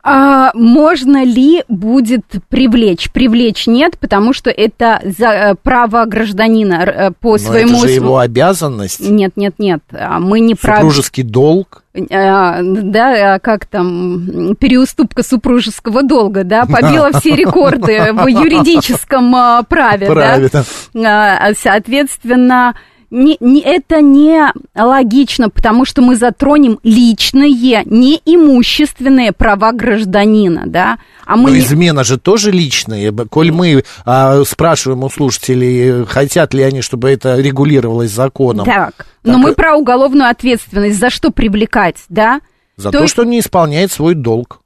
А, 0.07 0.51
можно 0.53 1.24
ли 1.24 1.63
будет 1.67 2.25
привлечь? 2.47 3.09
Привлечь 3.09 3.65
нет, 3.65 3.97
потому 3.97 4.33
что 4.33 4.51
это 4.51 5.01
за, 5.03 5.25
э, 5.29 5.55
право 5.55 6.05
гражданина 6.05 6.83
э, 6.83 7.12
по 7.19 7.31
Но 7.31 7.38
своему... 7.39 7.77
это 7.79 7.88
же 7.88 7.93
его 7.93 8.19
обязанность, 8.19 9.00
Нет, 9.00 9.31
нет, 9.35 9.55
нет. 9.57 9.81
а 9.91 10.19
Мы 10.19 10.41
не 10.41 10.53
про... 10.53 10.75
супружеский 10.75 11.24
долг. 11.24 11.81
А, 12.12 12.59
да, 12.62 13.33
а 13.35 13.39
как 13.39 13.65
там, 13.65 14.55
переуступка 14.59 15.24
супружеского 15.24 16.03
долга, 16.03 16.43
да, 16.43 16.67
побила 16.67 17.12
все 17.19 17.31
рекорды 17.35 18.13
в 18.13 18.27
юридическом 18.27 19.65
праве, 19.67 20.05
Правильно. 20.05 20.65
да. 20.93 21.39
А, 21.47 21.53
Соответственно, 21.55 22.75
не, 23.15 23.38
не, 23.39 23.62
это 23.62 24.01
не 24.01 24.51
логично, 24.75 25.50
потому 25.50 25.86
что 25.86 26.01
мы 26.01 26.15
затронем 26.15 26.79
личные, 26.84 27.84
не 27.86 28.22
имущественные 28.25 29.31
права 29.31 29.72
гражданина, 29.72 30.63
да. 30.65 30.98
А 31.25 31.38
мы 31.38 31.51
Но 31.51 31.57
измена 31.57 32.03
же 32.03 32.19
тоже 32.19 32.51
личная. 32.51 33.12
Коль 33.12 33.51
мы 33.51 33.84
а, 34.05 34.43
спрашиваем 34.43 35.03
у 35.03 35.10
слушателей, 35.10 36.05
хотят 36.05 36.53
ли 36.53 36.62
они, 36.62 36.81
чтобы 36.81 37.10
это 37.10 37.39
регулировалось 37.39 38.12
законом, 38.12 38.65
Так, 38.65 39.05
но 39.24 39.34
Так, 39.34 39.41
мы 39.41 39.50
э, 39.51 39.53
про 39.53 39.75
уголовную 39.75 40.29
ответственность 40.29 41.00
за 41.00 41.10
что 41.10 41.31
привлекать, 41.31 41.98
да? 42.10 42.41
за 42.77 42.91
то 42.91 42.98
то, 42.98 43.03
есть- 43.03 43.13
что 43.13 43.24
не 43.24 43.39
исполняет 43.39 43.91
свой 43.91 44.13
долг. 44.13 44.60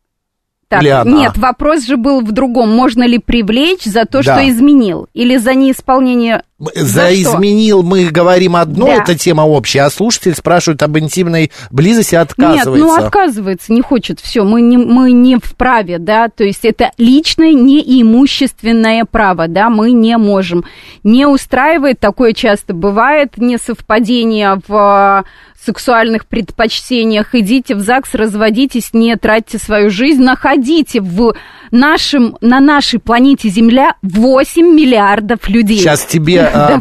Так, 0.70 0.84
Или 0.84 0.90
она? 0.90 1.12
нет, 1.18 1.36
вопрос 1.36 1.84
же 1.84 1.98
был 1.98 2.22
в 2.22 2.32
другом. 2.32 2.70
Можно 2.70 3.04
ли 3.04 3.18
привлечь 3.18 3.86
за 3.86 4.06
то, 4.06 4.22
Да. 4.22 4.36
что 4.36 4.50
изменил? 4.50 5.08
Или 5.16 5.38
за 5.38 5.56
неисполнение... 5.56 6.44
За, 6.60 6.84
За 6.86 7.02
что? 7.08 7.14
изменил 7.16 7.82
мы 7.84 8.06
говорим 8.06 8.56
одно, 8.56 8.86
Да. 8.88 8.94
это 9.02 9.18
тема 9.18 9.44
общая, 9.44 9.84
а 9.84 9.90
слушатель 9.90 10.36
спрашивает 10.36 10.84
об 10.84 10.96
интимной 11.00 11.52
близости, 11.72 12.16
Нет, 12.16 12.30
отказывается. 12.32 12.86
ну 12.86 12.94
отказывается, 12.94 13.72
не 13.74 13.82
хочет, 13.82 14.20
все, 14.20 14.44
мы 14.44 14.62
не, 14.62 14.78
мы 14.78 15.12
не 15.14 15.38
вправе, 15.38 15.98
да, 16.00 16.28
то 16.28 16.44
есть 16.44 16.66
это 16.66 16.92
личное 16.98 17.54
неимущественное 17.54 19.06
право, 19.06 19.48
да, 19.48 19.70
мы 19.70 19.92
не 19.92 20.18
можем. 20.18 20.66
Не 21.04 21.26
устраивает, 21.26 22.00
такое 22.00 22.34
часто 22.34 22.74
бывает, 22.74 23.38
несовпадение 23.38 24.60
в 24.68 25.24
э, 25.26 25.30
сексуальных 25.66 26.26
предпочтениях, 26.26 27.36
идите 27.36 27.76
в 27.76 27.80
ЗАГС, 27.80 28.16
разводитесь, 28.16 28.94
не 28.94 29.16
тратьте 29.16 29.58
свою 29.58 29.90
жизнь, 29.90 30.24
находите 30.64 31.02
в 31.02 31.34
нашем, 31.72 32.36
на 32.42 32.60
нашей 32.60 33.00
планете 33.00 33.50
Земля 33.50 33.94
8 34.02 34.66
миллиардов 34.66 35.48
людей. 35.48 35.78
Сейчас 35.78 36.04
тебе 36.06 36.42
а, 36.42 36.80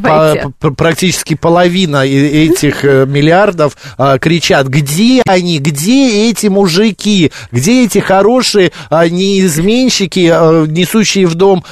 по- 0.61 0.71
практически 0.71 1.35
половина 1.35 2.07
этих 2.07 2.85
э, 2.85 3.05
миллиардов 3.07 3.77
а, 3.99 4.19
кричат, 4.19 4.67
где 4.67 5.23
они, 5.27 5.59
где 5.59 6.31
эти 6.31 6.47
мужики, 6.47 7.31
где 7.53 7.85
эти 7.85 7.99
хорошие 7.99 8.73
а, 8.91 9.09
неизменщики, 9.09 10.21
несущие 10.71 11.27
в 11.27 11.35
дом 11.35 11.65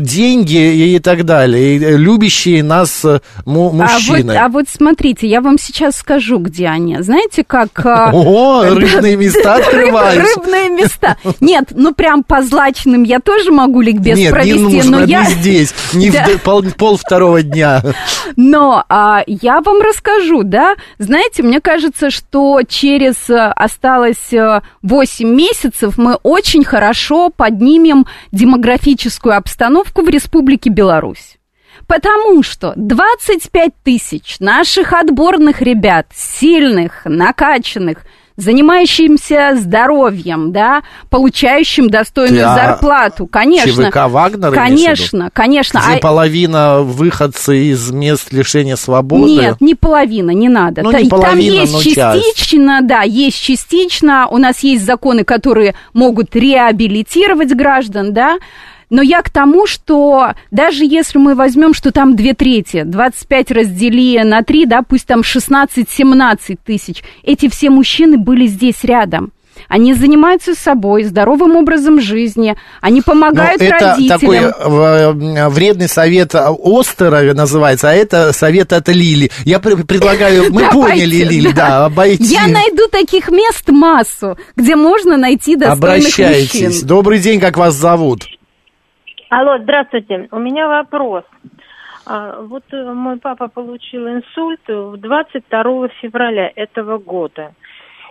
деньги 0.00 0.94
и 0.94 0.98
так 1.00 1.24
далее, 1.24 1.76
э, 1.78 1.96
любящие 1.96 2.62
нас 2.62 3.04
э, 3.04 3.20
му- 3.44 3.68
А 3.68 3.72
вот, 3.72 4.08
мужчины. 4.08 4.32
а 4.32 4.48
вот 4.48 4.64
смотрите, 4.70 5.26
я 5.28 5.40
вам 5.42 5.58
сейчас 5.58 5.96
скажу, 5.96 6.38
где 6.38 6.66
они. 6.68 6.96
Знаете, 7.02 7.44
как... 7.44 7.84
О, 7.84 8.62
рыбные 8.70 9.16
места 9.16 9.54
открываются. 9.56 10.40
Рыбные 10.40 10.70
места. 10.70 11.16
Нет, 11.44 11.72
ну 11.72 11.94
прям 11.94 12.24
по 12.24 12.42
злачным 12.42 13.02
я 13.02 13.20
тоже 13.20 13.50
могу 13.50 13.80
ликбез 13.80 14.18
Нет, 14.18 14.32
провести, 14.32 14.58
не 14.58 14.62
нужно, 14.76 15.00
но 15.00 15.04
я... 15.04 15.24
не 15.26 15.34
здесь, 15.34 15.74
не 15.92 16.10
Да. 16.10 16.24
в 16.26 16.42
пол, 16.42 16.62
пол 16.76 16.96
второго 16.96 17.42
дня. 17.42 17.82
Но 18.36 18.84
а, 18.88 19.22
я 19.26 19.60
вам 19.60 19.80
расскажу, 19.82 20.42
да. 20.42 20.74
Знаете, 20.98 21.42
мне 21.42 21.60
кажется, 21.60 22.10
что 22.10 22.60
через 22.66 23.28
а, 23.28 23.52
осталось 23.52 24.32
а, 24.32 24.62
8 24.82 25.28
месяцев 25.28 25.98
мы 25.98 26.14
очень 26.22 26.64
хорошо 26.64 27.30
поднимем 27.30 28.06
демографическую 28.32 29.36
обстановку 29.36 30.02
в 30.02 30.08
Республике 30.08 30.70
Беларусь. 30.70 31.36
Потому 31.86 32.42
что 32.42 32.72
25 32.76 33.72
тысяч 33.82 34.36
наших 34.40 34.92
отборных 34.92 35.60
ребят, 35.60 36.06
сильных, 36.14 37.02
накачанных, 37.04 38.06
занимающимся 38.36 39.52
здоровьем, 39.56 40.52
да, 40.52 40.82
получающим 41.10 41.88
достойную 41.88 42.48
а 42.50 42.54
зарплату, 42.54 43.26
конечно. 43.26 43.86
ЧВК 43.90 44.08
Вагнер? 44.08 44.52
Конечно, 44.52 45.30
конечно. 45.32 45.80
Где 45.84 45.96
А- 45.96 46.00
половина 46.00 46.80
выходцы 46.82 47.66
из 47.70 47.90
мест 47.90 48.32
лишения 48.32 48.76
свободы. 48.76 49.30
Нет, 49.30 49.60
не 49.60 49.74
половина, 49.74 50.32
не 50.32 50.48
надо. 50.48 50.82
Ну, 50.82 50.90
не 50.90 51.08
Там 51.08 51.20
половина, 51.20 51.60
есть 51.60 51.72
но 51.72 51.82
часть. 51.82 51.94
частично, 52.24 52.80
да, 52.82 53.02
есть 53.02 53.40
частично. 53.40 54.26
У 54.28 54.38
нас 54.38 54.60
есть 54.60 54.84
законы, 54.84 55.24
которые 55.24 55.74
могут 55.92 56.34
реабилитировать 56.34 57.54
граждан, 57.54 58.12
да. 58.12 58.38
Но 58.94 59.02
я 59.02 59.22
к 59.22 59.28
тому, 59.28 59.66
что 59.66 60.34
даже 60.52 60.84
если 60.84 61.18
мы 61.18 61.34
возьмем, 61.34 61.74
что 61.74 61.90
там 61.90 62.14
две 62.14 62.32
трети, 62.32 62.84
25 62.84 63.50
раздели 63.50 64.22
на 64.22 64.42
3, 64.42 64.66
да, 64.66 64.82
пусть 64.88 65.08
там 65.08 65.22
16-17 65.22 66.56
тысяч, 66.64 67.02
эти 67.24 67.48
все 67.48 67.70
мужчины 67.70 68.18
были 68.18 68.46
здесь 68.46 68.84
рядом. 68.84 69.32
Они 69.68 69.94
занимаются 69.94 70.54
собой, 70.54 71.02
здоровым 71.02 71.56
образом 71.56 72.00
жизни, 72.00 72.54
они 72.80 73.02
помогают 73.02 73.60
Ну, 73.60 73.66
это 73.66 73.96
родителям. 73.96 74.20
такой 74.20 74.38
э, 74.38 75.48
вредный 75.48 75.88
совет 75.88 76.36
Остера 76.36 77.34
называется, 77.34 77.90
а 77.90 77.94
это 77.94 78.32
совет 78.32 78.72
от 78.72 78.86
Лили. 78.88 79.32
Я 79.44 79.58
пр- 79.58 79.82
предлагаю, 79.84 80.52
мы 80.52 80.70
поняли, 80.70 81.16
Лили, 81.24 81.50
да, 81.50 81.86
обойти. 81.86 82.22
Я 82.32 82.46
найду 82.46 82.86
таких 82.92 83.28
мест 83.30 83.68
массу, 83.70 84.38
где 84.54 84.76
можно 84.76 85.16
найти 85.16 85.56
достойных 85.56 86.04
Обращайтесь. 86.04 86.82
Добрый 86.82 87.18
день, 87.18 87.40
как 87.40 87.56
вас 87.56 87.74
зовут? 87.74 88.26
Алло, 89.36 89.58
здравствуйте. 89.58 90.28
У 90.30 90.38
меня 90.38 90.68
вопрос. 90.68 91.24
А, 92.06 92.40
вот 92.40 92.62
э, 92.70 92.92
мой 92.92 93.18
папа 93.18 93.48
получил 93.48 94.06
инсульт 94.06 94.60
22 94.68 95.88
февраля 96.00 96.52
этого 96.54 96.98
года. 96.98 97.50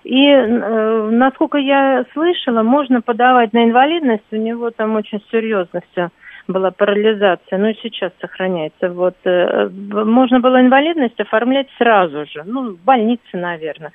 И, 0.04 0.28
э, 0.28 1.10
насколько 1.12 1.58
я 1.58 2.04
слышала, 2.12 2.62
можно 2.62 3.02
подавать 3.02 3.54
на 3.54 3.64
инвалидность. 3.64 4.26
У 4.32 4.36
него 4.36 4.72
там 4.72 4.98
очень 4.98 5.24
серьезно 5.32 5.80
все 5.92 6.10
была 6.50 6.72
парализация, 6.72 7.70
и 7.70 7.80
сейчас 7.82 8.12
сохраняется. 8.20 8.90
Вот 8.90 9.16
э, 9.24 9.70
можно 9.70 10.42
было 10.42 10.60
инвалидность 10.60 11.22
оформлять 11.22 11.68
сразу 11.78 12.26
же, 12.26 12.44
ну, 12.46 12.72
в 12.72 12.84
больнице, 12.84 13.38
наверное. 13.38 13.94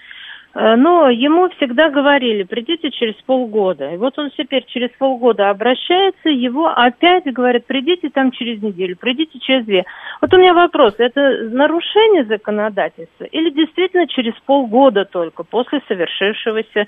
Э, 0.59 0.75
Но 0.75 1.09
ему 1.09 1.49
всегда 1.51 1.89
говорили, 1.89 2.43
придите 2.43 2.91
через 2.91 3.15
полгода. 3.25 3.95
И 3.95 3.97
вот 3.97 4.19
он 4.19 4.31
теперь 4.37 4.65
через 4.67 4.91
полгода 4.99 5.51
обращается, 5.51 6.31
его 6.31 6.67
опять 6.67 7.33
говорят, 7.33 7.65
придите 7.67 8.09
там 8.11 8.33
через 8.33 8.61
неделю, 8.61 8.97
придите 8.97 9.39
через 9.39 9.65
две. 9.65 9.85
Вот 10.21 10.35
у 10.35 10.37
меня 10.37 10.55
вопрос, 10.55 10.95
это 10.99 11.49
нарушение 11.53 12.25
законодательства 12.25 13.25
или 13.25 13.51
действительно 13.51 14.09
через 14.09 14.35
полгода 14.47 15.05
только 15.05 15.45
после 15.45 15.81
совершившегося... 15.87 16.87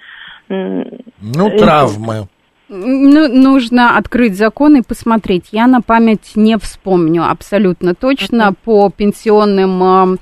Ну, 0.49 0.83
инсульта? 1.21 1.59
травмы. 1.59 2.27
Ну, 2.69 3.29
нужно 3.29 3.97
открыть 3.97 4.37
закон 4.37 4.77
и 4.77 4.83
посмотреть. 4.83 5.51
Я 5.53 5.69
на 5.69 5.81
память 5.81 6.33
не 6.35 6.59
вспомню 6.59 7.29
абсолютно 7.29 7.95
точно 7.95 8.53
по 8.65 8.91
пенсионным 8.91 10.19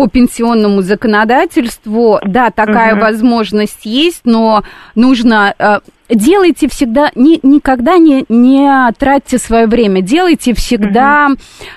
по 0.00 0.08
пенсионному 0.08 0.80
законодательству, 0.80 2.20
да, 2.24 2.50
такая 2.50 2.92
Мгм. 2.94 3.00
возможность 3.02 3.84
есть, 3.84 4.22
но 4.24 4.64
нужно 4.94 5.54
э, 5.58 5.80
делайте 6.10 6.68
всегда, 6.68 7.10
ни, 7.14 7.38
никогда 7.42 7.98
не, 7.98 8.24
не 8.28 8.92
тратьте 8.98 9.38
свое 9.38 9.66
время, 9.66 10.02
делайте 10.02 10.54
всегда 10.54 11.28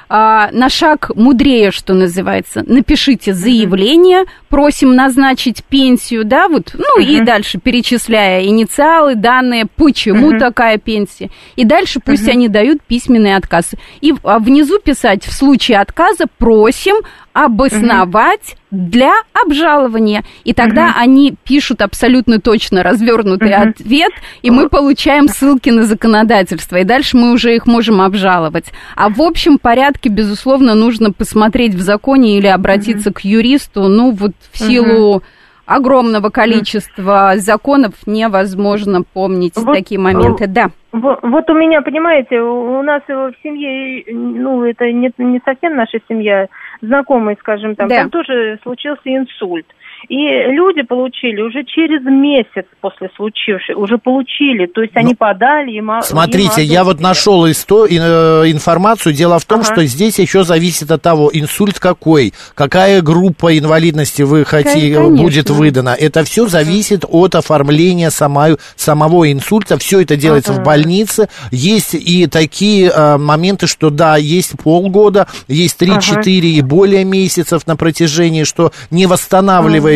а, 0.09 0.49
на 0.51 0.69
шаг 0.69 1.11
мудрее, 1.15 1.71
что 1.71 1.93
называется. 1.93 2.63
Напишите 2.65 3.33
заявление, 3.33 4.25
просим 4.49 4.95
назначить 4.95 5.63
пенсию, 5.63 6.25
да, 6.25 6.47
вот, 6.47 6.73
ну 6.73 6.99
и 6.99 7.17
Мгм. 7.17 7.25
дальше 7.25 7.59
перечисляя 7.59 8.43
инициалы, 8.43 9.15
данные, 9.15 9.65
почему 9.65 10.29
Мгм. 10.31 10.39
такая 10.39 10.77
пенсия. 10.77 11.29
И 11.55 11.65
дальше 11.65 11.99
пусть 12.03 12.23
Мгм. 12.23 12.31
они 12.31 12.47
дают 12.47 12.81
письменный 12.83 13.35
отказ. 13.35 13.71
И 14.01 14.13
а, 14.23 14.39
внизу 14.39 14.79
писать 14.79 15.25
в 15.25 15.31
случае 15.33 15.79
отказа 15.79 16.25
просим 16.37 16.95
обосновать 17.33 18.55
для 18.73 19.13
обжалования. 19.33 20.23
И 20.43 20.53
тогда 20.53 20.87
Мгм. 20.87 20.93
они 20.97 21.35
пишут 21.45 21.81
абсолютно 21.81 22.41
точно 22.41 22.81
развернутый 22.81 23.55
Мгм. 23.55 23.69
ответ, 23.69 24.11
и 24.41 24.49
мы 24.49 24.67
получаем 24.67 25.27
ссылки 25.27 25.69
на 25.69 25.83
законодательство. 25.83 26.77
И 26.77 26.83
дальше 26.83 27.15
мы 27.15 27.31
уже 27.33 27.55
их 27.55 27.67
можем 27.67 28.01
обжаловать. 28.01 28.71
А 28.95 29.09
в 29.09 29.21
общем 29.21 29.59
порядке, 29.59 30.09
безусловно, 30.09 30.73
нужно 30.73 31.11
посмотреть 31.11 31.75
в 31.75 31.81
законе 31.81 32.37
или 32.37 32.47
обратиться 32.47 33.13
к 33.13 33.19
юристу. 33.21 33.83
Ну, 33.87 34.11
вот 34.11 34.31
в 34.51 34.57
силу 34.57 35.21
огромного 35.65 36.29
количества 36.29 37.33
законов 37.37 37.93
невозможно 38.05 39.03
помнить 39.03 39.55
Вот, 39.55 39.73
такие 39.73 39.99
моменты. 39.99 40.47
Да. 40.47 40.71
Во- 40.91 41.19
Вот 41.21 41.49
у 41.49 41.53
меня, 41.53 41.81
понимаете, 41.81 42.39
у 42.41 42.81
нас 42.83 43.01
в 43.07 43.31
семье, 43.41 44.03
ну, 44.13 44.63
это 44.65 44.91
не, 44.91 45.09
не 45.17 45.39
совсем 45.45 45.75
наша 45.75 45.99
семья, 46.09 46.47
знакомый, 46.83 47.37
скажем, 47.39 47.75
там, 47.75 47.87
Да. 47.87 48.01
там 48.01 48.09
тоже 48.09 48.59
случился 48.63 49.01
инсульт. 49.05 49.65
И 50.09 50.15
люди 50.17 50.81
получили 50.83 51.41
уже 51.41 51.63
через 51.63 52.03
месяц 52.03 52.65
после 52.81 53.09
случившего, 53.15 53.79
уже 53.79 53.97
получили, 53.97 54.65
то 54.65 54.81
есть 54.81 54.95
они 54.95 55.15
подали 55.15 55.71
им... 55.71 55.91
а- 55.91 55.97
им 55.97 56.03
Смотрите, 56.03 56.51
адрес. 56.51 56.67
я 56.69 56.83
вот 56.83 56.99
нашел 56.99 57.45
исто- 57.47 57.87
э, 57.89 58.51
информацию. 58.51 59.13
Дело 59.13 59.39
в 59.39 59.45
том, 59.45 59.61
Ага. 59.61 59.71
что 59.73 59.85
здесь 59.85 60.19
еще 60.19 60.43
зависит 60.43 60.91
от 60.91 61.01
того, 61.01 61.29
инсульт 61.31 61.79
какой, 61.79 62.33
какая 62.53 63.01
группа 63.01 63.57
инвалидности 63.57 64.23
вы 64.23 64.43
хотите, 64.45 64.95
конечно. 64.95 65.23
будет 65.23 65.49
выдана. 65.49 65.95
Это 65.97 66.23
все 66.23 66.47
зависит 66.47 67.05
от 67.07 67.35
оформления 67.35 68.09
самой, 68.11 68.57
самого 68.75 69.31
инсульта. 69.31 69.77
Все 69.77 70.01
это 70.01 70.15
делается 70.17 70.51
в 70.53 70.57
Ага. 70.57 70.65
больнице. 70.65 71.29
Есть 71.51 71.93
и 71.95 72.27
такие 72.27 72.91
э, 72.93 73.17
моменты, 73.17 73.67
что 73.67 73.89
да, 73.89 74.17
есть 74.17 74.53
полгода, 74.61 75.27
есть 75.47 75.81
3-4 75.81 76.25
и 76.41 76.61
более 76.61 77.03
месяцев 77.05 77.65
на 77.67 77.75
протяжении, 77.75 78.43
что 78.43 78.71
не 78.91 79.05
восстанавливается 79.05 79.92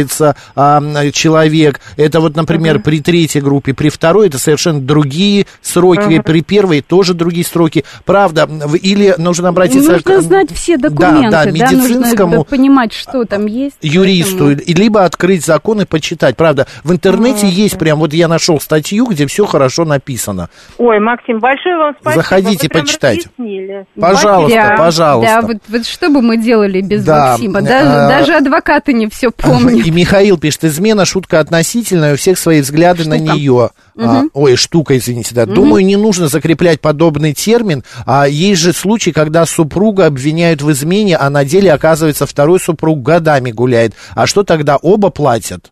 а, 0.55 0.77
м, 0.79 1.11
человек. 1.11 1.79
Это 1.97 2.19
вот, 2.19 2.35
например, 2.35 2.79
при 2.79 2.99
третьей 3.01 3.41
группе, 3.41 3.73
при 3.73 3.89
второй 3.89 4.27
это 4.27 4.37
совершенно 4.39 4.79
другие 4.81 5.45
сроки, 5.61 6.19
при 6.21 6.41
первой 6.41 6.81
тоже 6.81 7.13
другие 7.13 7.45
сроки. 7.45 7.83
Правда, 8.05 8.49
или 8.81 9.15
нужно 9.17 9.49
обратиться 9.49 9.91
Нужно 9.93 10.13
к 10.17 10.21
знать 10.21 10.51
все 10.53 10.77
документы, 10.77 11.31
да, 11.31 11.45
да, 11.45 11.45
да, 11.45 11.51
медицинскому 11.51 12.27
нужно 12.37 12.43
понимать, 12.43 12.93
что 12.93 13.25
там 13.25 13.45
есть. 13.45 13.77
юристу, 13.81 14.45
поэтому- 14.55 14.77
либо 14.77 15.03
открыть 15.05 15.45
закон 15.45 15.81
и 15.81 15.85
почитать. 15.85 16.35
Правда, 16.37 16.67
в 16.83 16.91
интернете 16.91 17.47
есть 17.47 17.77
прям, 17.77 17.99
вот 17.99 18.13
я 18.13 18.27
нашел 18.27 18.59
статью, 18.59 19.07
где 19.07 19.25
все 19.27 19.45
хорошо 19.45 19.85
написано. 19.85 20.49
Ой, 20.77 20.99
Максим, 20.99 21.39
большое 21.39 21.77
вам 21.77 21.95
спасибо. 21.99 22.21
Заходите, 22.23 22.69
почитайте. 22.69 23.29
разъяснили. 23.37 23.85
Пожалуйста, 23.99 24.55
Да, 24.69 24.75
пожалуйста. 24.77 25.41
Да, 25.41 25.47
вот, 25.47 25.57
вот 25.67 25.85
что 25.85 26.09
бы 26.09 26.21
мы 26.21 26.37
делали 26.37 26.81
без 26.81 27.03
Да, 27.03 27.31
Максима? 27.31 27.59
а- 27.59 27.61
Даже, 27.61 27.89
даже 28.07 28.33
адвокаты 28.35 28.93
не 28.93 29.07
все 29.09 29.31
помнят. 29.31 29.86
И 29.87 29.91
Михаил 29.91 30.37
пишет, 30.37 30.65
измена 30.65 31.05
шутка 31.05 31.39
относительная, 31.39 32.15
у 32.15 32.17
всех 32.17 32.37
свои 32.37 32.59
взгляды 32.59 33.07
на 33.07 33.15
Штука. 33.15 33.33
нее. 33.33 33.69
А, 33.97 34.23
ой, 34.33 34.57
штука, 34.57 34.97
извините, 34.97 35.33
да. 35.33 35.45
Думаю, 35.45 35.85
не 35.85 35.95
нужно 35.95 36.27
закреплять 36.27 36.81
подобный 36.81 37.33
термин. 37.33 37.85
А 38.05 38.27
есть 38.27 38.59
же 38.59 38.73
случаи, 38.73 39.11
когда 39.11 39.45
супруга 39.45 40.07
обвиняют 40.07 40.61
в 40.61 40.69
измене, 40.73 41.15
а 41.15 41.29
на 41.29 41.45
деле, 41.45 41.71
оказывается, 41.71 42.25
второй 42.25 42.59
супруг 42.59 43.01
годами 43.01 43.51
гуляет. 43.51 43.93
А 44.13 44.27
что 44.27 44.43
тогда, 44.43 44.75
оба 44.75 45.09
платят? 45.09 45.71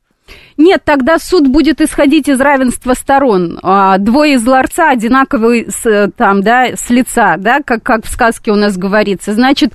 Нет, 0.57 0.83
тогда 0.85 1.19
суд 1.19 1.47
будет 1.47 1.81
исходить 1.81 2.29
из 2.29 2.39
равенства 2.39 2.93
сторон. 2.93 3.59
А, 3.61 3.97
Двое 3.97 4.35
из 4.35 4.45
ларца 4.45 4.89
одинаковые 4.89 5.69
с, 5.69 6.11
там, 6.15 6.41
да, 6.41 6.75
с 6.75 6.89
лица, 6.89 7.35
да, 7.37 7.61
как, 7.61 7.83
как 7.83 8.05
в 8.05 8.09
сказке 8.09 8.51
у 8.51 8.55
нас 8.55 8.77
говорится. 8.77 9.33
Значит, 9.33 9.73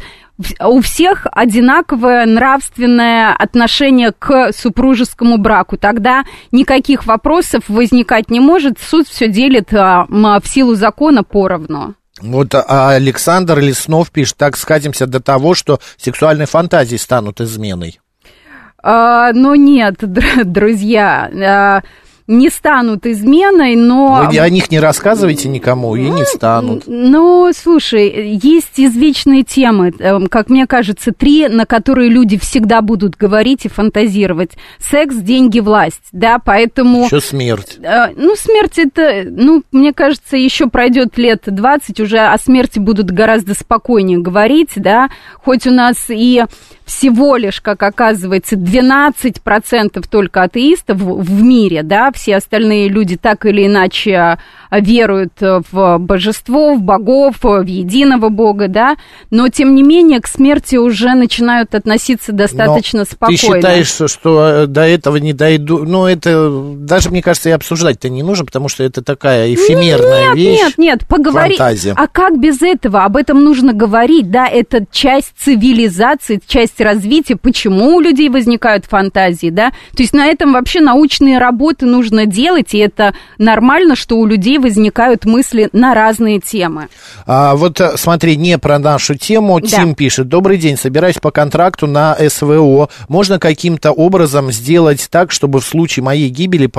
у 0.59 0.81
всех 0.81 1.27
одинаковое 1.31 2.25
нравственное 2.25 3.35
отношение 3.35 4.12
к 4.19 4.53
супружескому 4.53 5.37
браку. 5.37 5.77
Тогда 5.77 6.25
никаких 6.51 7.05
вопросов 7.05 7.64
возникать 7.69 8.31
не 8.31 8.40
может. 8.40 8.79
Суд 8.79 9.07
все 9.07 9.29
делит 9.29 9.75
а, 9.75 10.07
в 10.09 10.47
силу 10.47 10.75
закона 10.75 11.23
поровну. 11.23 11.95
Вот 12.23 12.55
а 12.55 12.90
Александр 12.90 13.59
Леснов 13.61 14.11
пишет, 14.11 14.37
так 14.37 14.57
скатимся 14.57 15.07
до 15.07 15.21
того, 15.21 15.55
что 15.55 15.79
сексуальные 15.97 16.47
фантазии 16.47 16.97
станут 16.97 17.40
изменой. 17.40 18.01
А, 18.83 19.33
ну 19.33 19.55
нет, 19.55 19.97
др- 20.01 20.45
друзья, 20.45 21.31
а, 21.33 21.83
не 22.27 22.49
станут 22.49 23.07
изменой, 23.07 23.75
но... 23.75 24.29
Вы 24.31 24.38
о 24.38 24.49
них 24.49 24.71
не 24.71 24.79
рассказывайте 24.79 25.49
никому 25.49 25.97
и 25.97 26.09
не 26.09 26.25
станут. 26.25 26.85
Ну, 26.87 27.51
слушай, 27.53 28.38
есть 28.40 28.75
извечные 28.79 29.43
темы, 29.43 29.93
эм, 29.99 30.29
как 30.29 30.49
мне 30.49 30.69
кажется, 30.69 31.11
три, 31.12 31.49
на 31.49 31.66
которые 31.66 32.09
люди 32.09 32.38
всегда 32.38 32.83
будут 32.83 33.16
говорить 33.16 33.64
и 33.64 33.69
фантазировать. 33.69 34.53
Секс, 34.79 35.16
деньги, 35.16 35.59
власть, 35.59 36.05
да, 36.12 36.38
поэтому... 36.38 37.07
Еще 37.07 37.21
смерть. 37.21 37.79
Э, 37.83 38.12
Ну, 38.16 38.37
смерть 38.37 38.79
это, 38.79 39.25
ну, 39.29 39.64
мне 39.73 39.93
кажется, 39.93 40.37
еще 40.37 40.69
пройдет 40.69 41.19
лет 41.19 41.43
20, 41.47 41.99
уже 41.99 42.19
о 42.19 42.38
смерти 42.38 42.79
будут 42.79 43.11
гораздо 43.11 43.55
спокойнее 43.55 44.19
говорить, 44.19 44.71
да, 44.77 45.09
хоть 45.43 45.66
у 45.66 45.73
нас 45.73 45.97
и 46.09 46.45
всего 46.90 47.37
лишь, 47.37 47.61
как 47.61 47.83
оказывается, 47.85 48.57
12% 48.57 50.05
только 50.11 50.42
атеистов 50.42 50.98
в 50.98 51.42
мире, 51.42 51.85
да, 51.85 52.11
все 52.12 52.37
остальные 52.37 52.88
люди 52.88 53.16
так 53.16 53.46
или 53.46 53.66
иначе 53.66 54.38
веруют 54.70 55.33
в 55.40 55.98
божество, 55.98 56.74
в 56.74 56.83
богов, 56.83 57.37
в 57.42 57.62
единого 57.66 58.28
бога, 58.28 58.68
да, 58.68 58.96
но 59.30 59.48
тем 59.48 59.74
не 59.74 59.83
менее 59.83 60.20
к 60.20 60.26
смерти 60.26 60.76
уже 60.76 61.14
начинают 61.14 61.74
относиться 61.74 62.33
достаточно 62.33 63.00
Но 63.00 63.04
спокойно. 63.04 63.38
Ты 63.38 63.46
считаешь, 63.46 63.87
что, 63.87 64.09
что 64.09 64.66
до 64.66 64.83
этого 64.83 65.16
не 65.16 65.33
дойду? 65.33 65.85
Ну, 65.85 66.06
это 66.06 66.50
даже, 66.76 67.11
мне 67.11 67.22
кажется, 67.22 67.48
и 67.48 67.52
обсуждать-то 67.52 68.09
не 68.09 68.22
нужно, 68.22 68.44
потому 68.44 68.68
что 68.68 68.85
это 68.85 69.02
такая 69.02 69.52
эфемерная 69.52 70.28
нет, 70.28 70.37
вещь. 70.37 70.59
Нет, 70.61 70.78
нет, 70.78 71.06
поговори. 71.09 71.56
Фантазия. 71.56 71.94
А 71.96 72.06
как 72.06 72.38
без 72.38 72.62
этого? 72.62 73.04
Об 73.04 73.16
этом 73.16 73.42
нужно 73.42 73.72
говорить, 73.72 74.30
да, 74.30 74.46
это 74.46 74.85
часть 74.90 75.33
цивилизации, 75.38 76.40
часть 76.46 76.80
развития. 76.80 77.37
Почему 77.37 77.96
у 77.96 78.00
людей 78.00 78.28
возникают 78.28 78.85
фантазии, 78.87 79.50
да? 79.50 79.70
То 79.96 80.02
есть 80.02 80.12
на 80.12 80.26
этом 80.26 80.52
вообще 80.52 80.80
научные 80.80 81.38
работы 81.38 81.87
нужно 81.87 82.26
делать, 82.26 82.74
и 82.74 82.78
это 82.78 83.14
нормально, 83.38 83.96
что 83.96 84.16
у 84.16 84.26
людей 84.26 84.59
возникают 84.61 85.25
мысли 85.25 85.68
на 85.73 85.94
разные 85.94 86.40
темы. 86.40 86.88
А, 87.27 87.55
вот 87.55 87.81
э, 87.81 87.96
смотри, 87.96 88.37
не 88.37 88.59
про 88.59 88.79
нашу 88.79 89.14
тему. 89.14 89.61
Да. 89.61 89.66
Тим 89.66 89.94
пишет. 89.94 90.29
Добрый 90.29 90.59
день, 90.59 90.77
собираюсь 90.77 91.18
по 91.18 91.31
контракту 91.31 91.87
на 91.87 92.16
СВО. 92.29 92.88
Можно 93.09 93.38
каким-то 93.38 93.92
образом 93.92 94.53
сделать 94.53 95.09
так, 95.11 95.31
чтобы 95.31 95.61
в 95.61 95.66
случае 95.66 96.05
моей 96.05 96.29
гибели 96.29 96.70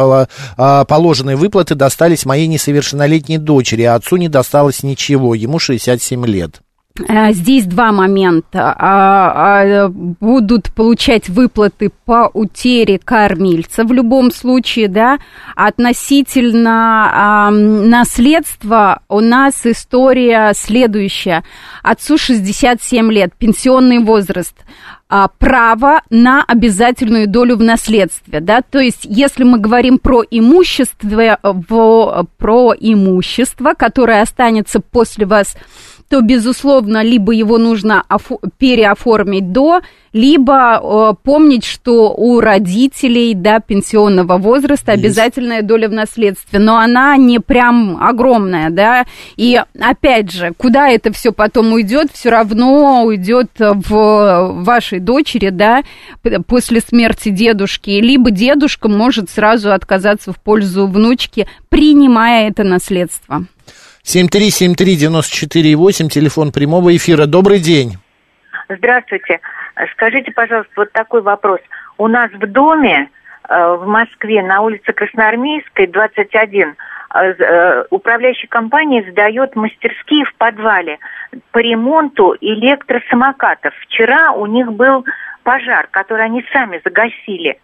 а, 0.57 0.85
положенные 0.85 1.35
выплаты 1.35 1.75
достались 1.75 2.25
моей 2.25 2.47
несовершеннолетней 2.47 3.37
дочери, 3.37 3.83
а 3.83 3.95
отцу 3.95 4.17
не 4.17 4.29
досталось 4.29 4.83
ничего. 4.83 5.35
Ему 5.35 5.59
67 5.59 6.25
лет. 6.25 6.61
А, 7.07 7.31
Здесь 7.31 7.65
два 7.65 7.91
момента. 7.91 8.75
А, 8.77 9.63
а, 9.63 9.89
Будут 9.89 10.71
получать 10.73 11.29
выплаты 11.29 11.89
по 12.05 12.29
утере 12.33 12.99
кормильца 12.99 13.83
в 13.83 13.91
любом 13.91 14.31
случае, 14.31 14.87
да. 14.87 15.19
Относительно 15.55 17.49
наследства 17.51 19.01
у 19.07 19.19
нас 19.21 19.65
история 19.65 20.53
следующая. 20.55 21.43
Отцу 21.81 22.17
67 22.17 23.11
лет, 23.11 23.33
пенсионный 23.37 23.99
возраст 23.99 24.55
право 25.39 26.01
на 26.09 26.41
обязательную 26.45 27.27
долю 27.27 27.57
в 27.57 27.61
наследстве, 27.61 28.39
да, 28.39 28.61
то 28.61 28.79
есть 28.79 29.01
если 29.03 29.43
мы 29.43 29.59
говорим 29.59 29.99
про 29.99 30.23
имущество, 30.23 31.37
про 32.37 32.73
имущество, 32.79 33.73
которое 33.73 34.21
останется 34.21 34.79
после 34.79 35.25
вас, 35.25 35.57
то, 36.11 36.19
безусловно, 36.19 37.03
либо 37.03 37.31
его 37.31 37.57
нужно 37.57 38.03
офо- 38.09 38.41
переоформить 38.57 39.53
до, 39.53 39.79
либо 40.11 40.81
э, 40.83 41.13
помнить, 41.23 41.63
что 41.63 42.13
у 42.13 42.41
родителей, 42.41 43.33
да, 43.33 43.61
пенсионного 43.61 44.37
возраста 44.37 44.91
Есть. 44.91 45.05
обязательная 45.05 45.61
доля 45.61 45.87
в 45.87 45.93
наследстве, 45.93 46.59
но 46.59 46.77
она 46.79 47.15
не 47.15 47.39
прям 47.39 47.97
огромная, 48.03 48.69
да, 48.69 49.05
и 49.37 49.57
опять 49.79 50.33
же, 50.33 50.51
куда 50.57 50.89
это 50.89 51.13
все 51.13 51.31
потом 51.31 51.71
уйдет, 51.71 52.09
все 52.11 52.29
равно 52.29 53.05
уйдет 53.05 53.51
в 53.57 54.63
вашей 54.65 54.99
дочери, 54.99 55.47
да, 55.47 55.81
после 56.45 56.81
смерти 56.81 57.29
дедушки, 57.29 57.89
либо 57.89 58.31
дедушка 58.31 58.89
может 58.89 59.29
сразу 59.29 59.71
отказаться 59.71 60.33
в 60.33 60.41
пользу 60.41 60.87
внучки, 60.87 61.47
принимая 61.69 62.49
это 62.49 62.65
наследство. 62.65 63.45
7373948, 64.03 66.09
телефон 66.09 66.51
прямого 66.51 66.95
эфира. 66.95 67.25
Добрый 67.25 67.59
день. 67.59 67.97
Здравствуйте. 68.69 69.39
Скажите, 69.93 70.31
пожалуйста, 70.31 70.71
вот 70.75 70.91
такой 70.91 71.21
вопрос. 71.21 71.59
У 71.97 72.07
нас 72.07 72.29
в 72.31 72.45
доме 72.47 73.09
э, 73.47 73.75
в 73.75 73.85
Москве 73.85 74.43
на 74.43 74.61
улице 74.61 74.91
Красноармейской, 74.93 75.87
21, 75.87 76.69
э, 76.69 76.75
э, 77.19 77.85
управляющая 77.89 78.49
компания 78.49 79.09
сдает 79.11 79.55
мастерские 79.55 80.25
в 80.25 80.33
подвале 80.35 80.99
по 81.51 81.59
ремонту 81.59 82.35
электросамокатов. 82.41 83.73
Вчера 83.81 84.31
у 84.31 84.45
них 84.45 84.71
был 84.73 85.05
пожар, 85.43 85.87
который 85.91 86.25
они 86.25 86.45
сами 86.51 86.81
загасили. 86.83 87.59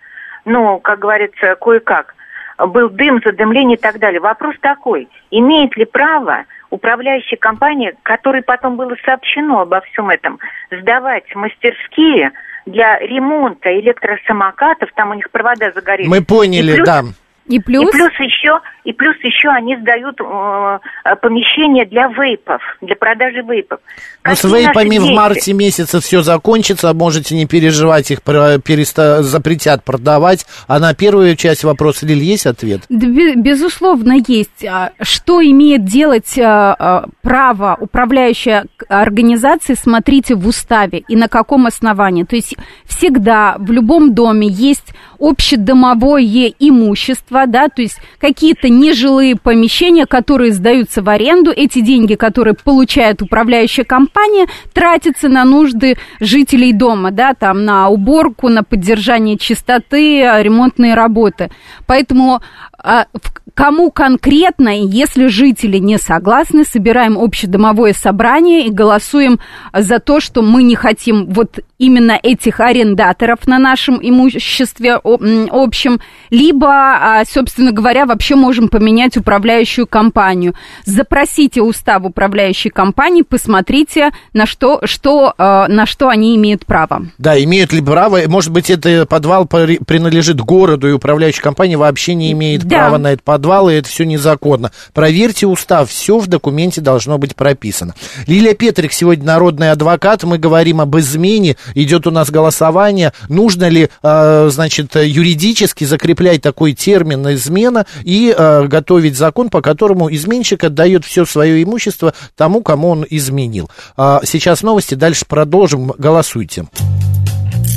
Ну, 0.45 0.79
как 0.79 0.99
говорится, 0.99 1.55
кое-как. 1.55 2.15
Был 2.57 2.89
дым, 2.89 3.21
задымление 3.23 3.77
и 3.77 3.79
так 3.81 3.99
далее. 3.99 4.19
Вопрос 4.19 4.55
такой. 4.61 5.07
Имеет 5.29 5.77
ли 5.77 5.85
право 5.85 6.45
управляющая 6.69 7.37
компания, 7.37 7.93
которой 8.03 8.41
потом 8.41 8.75
было 8.75 8.95
сообщено 9.05 9.61
обо 9.61 9.81
всем 9.81 10.09
этом, 10.09 10.39
сдавать 10.71 11.33
мастерские 11.35 12.31
для 12.65 12.99
ремонта 12.99 13.79
электросамокатов, 13.79 14.91
там 14.95 15.11
у 15.11 15.13
них 15.13 15.29
провода 15.31 15.71
загорелись. 15.71 16.09
Мы 16.09 16.21
поняли, 16.23 16.71
И 16.71 16.75
плюс- 16.75 16.87
да. 16.87 17.03
И 17.47 17.59
плюс... 17.59 17.87
И 17.87 17.91
плюс 17.91 18.11
еще, 18.19 18.59
и 18.83 18.91
плюс 18.93 19.15
еще 19.23 19.49
они 19.49 19.77
сдают 19.77 20.19
э, 20.19 20.79
э, 21.05 21.15
помещение 21.21 21.85
для 21.85 22.07
вейпов, 22.07 22.61
для 22.81 22.95
продажи 22.95 23.41
вейпов. 23.41 23.79
Ну, 24.25 24.35
с 24.35 24.41
Какие 24.41 24.51
наши 24.51 24.65
вейпами 24.65 24.97
в 24.97 25.15
марте 25.15 25.53
месяце 25.53 25.99
все 26.01 26.21
закончится, 26.21 26.93
можете 26.93 27.35
не 27.35 27.45
переживать, 27.45 28.11
их 28.11 28.21
про- 28.21 28.57
переста- 28.57 29.21
запретят 29.21 29.83
продавать. 29.83 30.45
А 30.67 30.79
на 30.79 30.93
первую 30.93 31.35
часть 31.35 31.63
вопроса, 31.63 32.05
Лиль, 32.05 32.23
есть 32.23 32.45
ответ? 32.45 32.81
Да, 32.89 33.07
бе- 33.07 33.35
Безусловно, 33.35 34.15
есть. 34.27 34.65
А 34.65 34.91
Что 35.01 35.41
имеет 35.41 35.85
делать 35.85 36.37
а, 36.37 36.75
а, 36.77 37.05
право 37.21 37.77
управляющая 37.79 38.65
организации, 38.89 39.75
смотрите 39.75 40.35
в 40.35 40.45
уставе 40.47 40.99
и 41.07 41.15
на 41.15 41.27
каком 41.29 41.65
основании. 41.65 42.23
То 42.23 42.35
есть 42.35 42.55
всегда 42.85 43.55
в 43.57 43.71
любом 43.71 44.13
доме 44.13 44.47
есть 44.49 44.93
общедомовое 45.19 46.51
имущество, 46.59 47.36
да, 47.45 47.69
то 47.69 47.81
есть 47.81 47.99
какие-то 48.19 48.69
нежилые 48.69 49.35
помещения, 49.35 50.05
которые 50.05 50.51
сдаются 50.51 51.01
в 51.01 51.09
аренду, 51.09 51.51
эти 51.55 51.81
деньги, 51.81 52.15
которые 52.15 52.55
получает 52.55 53.21
управляющая 53.21 53.83
компания, 53.83 54.47
тратятся 54.73 55.29
на 55.29 55.45
нужды 55.45 55.97
жителей 56.19 56.73
дома, 56.73 57.11
да, 57.11 57.33
там 57.33 57.65
на 57.65 57.89
уборку, 57.89 58.49
на 58.49 58.63
поддержание 58.63 59.37
чистоты, 59.37 60.23
а, 60.23 60.41
ремонтные 60.41 60.93
работы. 60.93 61.49
Поэтому 61.85 62.41
а, 62.87 63.07
кому 63.53 63.91
конкретно, 63.91 64.69
если 64.69 65.27
жители 65.27 65.77
не 65.77 65.97
согласны, 65.97 66.63
собираем 66.63 67.17
общедомовое 67.17 67.91
собрание 67.91 68.67
и 68.67 68.71
голосуем 68.71 69.39
за 69.73 69.99
то, 69.99 70.21
что 70.21 70.41
мы 70.41 70.63
не 70.63 70.75
хотим 70.75 71.25
вот 71.27 71.59
именно 71.77 72.17
этих 72.21 72.59
арендаторов 72.59 73.45
на 73.45 73.59
нашем 73.59 73.99
имуществе 74.01 74.99
общем, 75.03 75.99
либо, 76.29 76.69
а, 76.69 77.23
собственно 77.25 77.71
говоря, 77.71 78.05
вообще 78.05 78.35
можем 78.35 78.69
поменять 78.69 79.17
управляющую 79.17 79.85
компанию. 79.85 80.53
Запросите 80.85 81.61
устав 81.61 82.03
управляющей 82.05 82.69
компании, 82.69 83.23
посмотрите, 83.23 84.11
на 84.33 84.45
что, 84.45 84.79
что, 84.85 85.33
а, 85.37 85.67
на 85.67 85.85
что 85.85 86.07
они 86.07 86.35
имеют 86.35 86.65
право. 86.65 87.07
Да, 87.17 87.41
имеют 87.43 87.73
ли 87.73 87.81
право, 87.81 88.19
может 88.27 88.51
быть, 88.51 88.69
это 88.69 89.05
подвал 89.05 89.45
принадлежит 89.45 90.39
городу, 90.39 90.87
и 90.89 90.93
управляющая 90.93 91.43
компания 91.43 91.77
вообще 91.77 92.13
не 92.13 92.31
имеет 92.31 92.63
Да. 92.63 92.76
Права 92.77 92.97
на 92.97 93.07
этот 93.13 93.23
подвал, 93.23 93.69
и 93.69 93.73
это 93.73 93.89
все 93.89 94.05
незаконно. 94.05 94.71
Проверьте 94.93 95.47
устав, 95.47 95.89
все 95.89 96.19
в 96.19 96.27
документе 96.27 96.81
должно 96.81 97.17
быть 97.17 97.35
прописано. 97.35 97.95
Лилия 98.27 98.53
Петрик 98.53 98.93
сегодня 98.93 99.25
народный 99.25 99.71
адвокат, 99.71 100.23
мы 100.23 100.37
говорим 100.37 100.81
об 100.81 100.97
измене, 100.97 101.57
идет 101.75 102.07
у 102.07 102.11
нас 102.11 102.29
голосование, 102.29 103.13
нужно 103.29 103.67
ли, 103.67 103.89
э, 104.03 104.49
значит, 104.51 104.95
юридически 104.95 105.83
закреплять 105.83 106.41
такой 106.41 106.73
термин 106.73 107.27
измена 107.33 107.85
и 108.03 108.33
э, 108.37 108.67
готовить 108.67 109.17
закон, 109.17 109.49
по 109.49 109.61
которому 109.61 110.13
изменщик 110.13 110.63
отдает 110.63 111.05
все 111.05 111.25
свое 111.25 111.61
имущество 111.63 112.13
тому, 112.35 112.61
кому 112.61 112.89
он 112.89 113.05
изменил. 113.09 113.69
А, 113.95 114.21
Сейчас 114.23 114.61
новости, 114.61 114.95
дальше 114.95 115.25
продолжим, 115.27 115.91
голосуйте. 115.97 116.65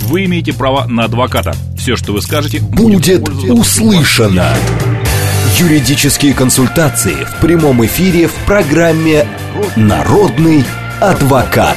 Вы 0.07 0.25
имеете 0.25 0.53
право 0.53 0.87
на 0.87 1.05
адвоката. 1.05 1.55
Все, 1.79 1.95
что 1.97 2.13
вы 2.13 2.21
скажете, 2.21 2.59
Будет 2.61 3.25
пользоваться- 3.25 3.53
услышано. 3.53 4.55
Юридические 5.59 6.35
консультации 6.35 7.25
в 7.25 7.41
прямом 7.41 7.85
эфире 7.85 8.29
в 8.29 8.35
программе 8.47 9.27
«Народный 9.77 10.65
адвокат». 11.01 11.77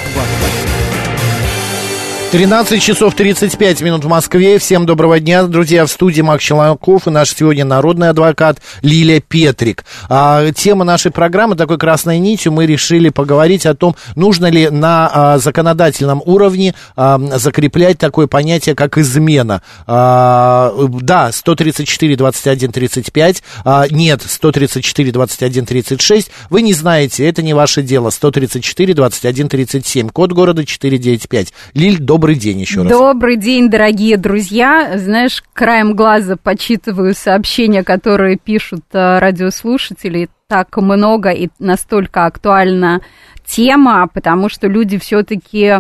13 2.34 2.82
часов 2.82 3.14
35 3.14 3.84
минут 3.84 4.06
в 4.06 4.08
Москве. 4.08 4.58
Всем 4.58 4.88
доброго 4.88 5.20
дня, 5.20 5.44
друзья. 5.44 5.86
В 5.86 5.92
студии 5.92 6.22
Макс 6.22 6.44
Челноков 6.44 7.06
и 7.06 7.12
наш 7.12 7.30
сегодня 7.30 7.64
народный 7.64 8.10
адвокат 8.10 8.58
Лилия 8.82 9.20
Петрик. 9.22 9.86
А, 10.10 10.52
тема 10.52 10.84
нашей 10.84 11.12
программы 11.12 11.56
такой 11.56 11.78
красной 11.78 12.18
нитью. 12.18 12.52
Мы 12.52 12.66
решили 12.66 13.10
поговорить 13.10 13.68
о 13.68 13.76
том, 13.76 13.96
нужно 14.16 14.48
ли 14.48 14.72
на 14.72 15.12
а, 15.14 15.38
законодательном 15.38 16.24
уровне 16.26 16.74
а, 16.96 17.20
закреплять 17.38 18.00
такое 18.00 18.26
понятие, 18.26 18.74
как 18.74 18.98
измена. 18.98 19.62
А, 19.86 20.74
да, 20.90 21.32
134, 21.32 22.16
21, 22.16 22.72
35. 22.72 23.44
А, 23.64 23.86
нет, 23.92 24.24
134, 24.28 25.12
21, 25.12 25.66
36. 25.68 26.32
Вы 26.50 26.64
не 26.64 26.74
знаете, 26.74 27.30
это 27.30 27.44
не 27.44 27.54
ваше 27.54 27.84
дело. 27.84 28.10
134, 28.10 28.96
21, 28.96 29.50
37. 29.50 30.10
Код 30.10 30.32
города 30.32 30.66
495. 30.66 31.54
Лиль, 31.76 32.00
добрый 32.00 32.23
день 32.36 32.62
еще 32.62 32.84
раз. 32.84 32.90
Добрый 32.90 33.36
день, 33.36 33.70
дорогие 33.70 34.16
друзья. 34.16 34.98
Знаешь, 34.98 35.44
краем 35.52 35.94
глаза 35.94 36.38
почитываю 36.38 37.14
сообщения, 37.14 37.84
которые 37.84 38.38
пишут 38.38 38.86
э, 38.94 39.20
радиослушатели. 39.20 40.30
так 40.48 40.78
много 40.78 41.32
и 41.32 41.50
настолько 41.60 42.26
актуальна 42.26 43.02
тема, 43.46 44.08
потому 44.08 44.48
что 44.48 44.68
люди 44.68 44.98
все-таки 44.98 45.80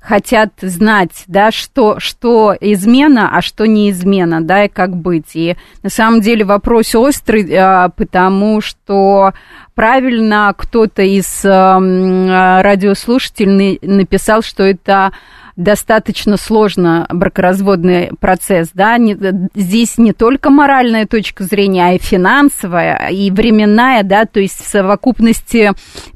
хотят 0.00 0.54
знать, 0.60 1.22
да, 1.28 1.52
что, 1.52 2.00
что 2.00 2.56
измена, 2.60 3.36
а 3.36 3.40
что 3.40 3.66
не 3.66 3.90
измена, 3.90 4.40
да, 4.40 4.64
и 4.64 4.68
как 4.68 4.96
быть. 4.96 5.34
И 5.34 5.56
на 5.82 5.90
самом 5.90 6.20
деле 6.20 6.44
вопрос 6.44 6.94
острый, 6.94 7.52
а, 7.54 7.88
потому 7.90 8.60
что 8.60 9.32
правильно 9.74 10.54
кто-то 10.56 11.02
из 11.02 11.44
радиослушателей 11.44 13.80
написал, 13.82 14.42
что 14.42 14.62
это 14.62 15.10
достаточно 15.56 16.36
сложно 16.36 17.06
бракоразводный 17.10 18.10
процесс, 18.20 18.70
да, 18.74 18.98
не, 18.98 19.16
здесь 19.54 19.96
не 19.98 20.12
только 20.12 20.50
моральная 20.50 21.06
точка 21.06 21.44
зрения, 21.44 21.86
а 21.86 21.92
и 21.94 21.98
финансовая, 21.98 23.08
и 23.08 23.30
временная, 23.30 24.02
да, 24.02 24.26
то 24.26 24.38
есть 24.38 24.62
в 24.62 24.68
совокупности 24.68 25.72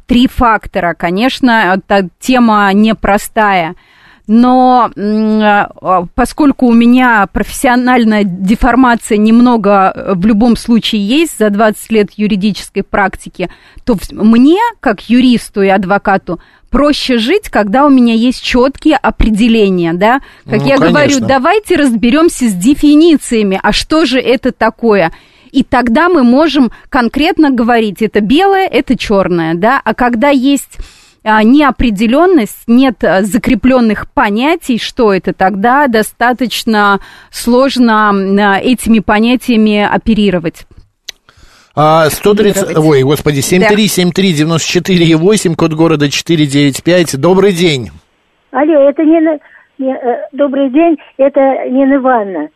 три 0.07 0.29
фактора. 0.29 0.94
Конечно, 0.94 1.74
эта 1.76 2.09
тема 2.18 2.70
непростая, 2.74 3.76
но 4.26 4.90
поскольку 6.14 6.66
у 6.66 6.72
меня 6.72 7.26
профессиональная 7.33 8.22
деформация 8.22 9.18
немного 9.18 9.92
э, 9.92 10.14
в 10.14 10.24
любом 10.24 10.57
случае 10.57 11.05
есть 11.05 11.37
за 11.37 11.50
20 11.50 11.90
лет 11.90 12.11
юридической 12.12 12.83
практики, 12.85 13.50
то 13.85 13.98
мне, 14.12 14.61
как 14.79 15.11
юристу 15.11 15.62
и 15.62 15.68
адвокату, 15.68 16.38
проще 16.70 17.18
жить, 17.18 17.48
когда 17.50 17.87
у 17.87 17.90
меня 17.90 18.14
есть 18.14 18.42
четкие 18.42 18.96
определения, 18.96 19.92
да? 19.92 20.20
Как 20.44 20.61
ну, 20.61 20.66
я 20.66 20.76
конечно. 20.76 20.88
говорю, 20.88 21.20
давайте 21.20 21.76
разберемся 21.76 22.48
с 22.48 22.54
дефинициями, 22.54 23.61
а 23.62 23.72
что 23.72 24.06
же 24.06 24.18
это 24.18 24.52
такое? 24.52 25.12
И 25.52 25.64
тогда 25.64 26.09
мы 26.09 26.22
можем 26.22 26.70
конкретно 26.88 27.50
говорить, 27.50 28.02
это 28.02 28.20
белое, 28.20 28.66
это 28.66 28.96
черное, 28.96 29.54
да? 29.54 29.80
А 29.85 29.94
когда 29.94 30.28
есть 30.30 30.78
а, 31.22 31.42
неопределенность, 31.42 32.62
нет 32.66 33.02
а, 33.04 33.22
закрепленных 33.22 34.11
понятий, 34.11 34.78
что 34.78 35.12
это, 35.12 35.35
тогда 35.35 35.87
достаточно 35.87 37.00
сложно 37.30 38.11
а, 38.11 38.59
этими 38.59 39.00
понятиями 39.00 39.83
оперировать. 39.83 40.66
А, 41.76 42.11
130, 42.11 42.76
ой, 42.78 43.02
господи, 43.02 43.40
7373948, 43.40 45.54
код 45.54 45.74
города 45.74 46.11
495. 46.11 47.20
Добрый 47.20 47.52
день. 47.52 47.90
Алло, 48.50 48.88
это 48.88 49.04
не, 49.04 49.20
не 49.78 49.94
э, 49.94 50.26
добрый 50.33 50.70
день, 50.70 50.96
это 51.16 51.40
Нина 51.70 51.94
Ивановна. 51.94 52.48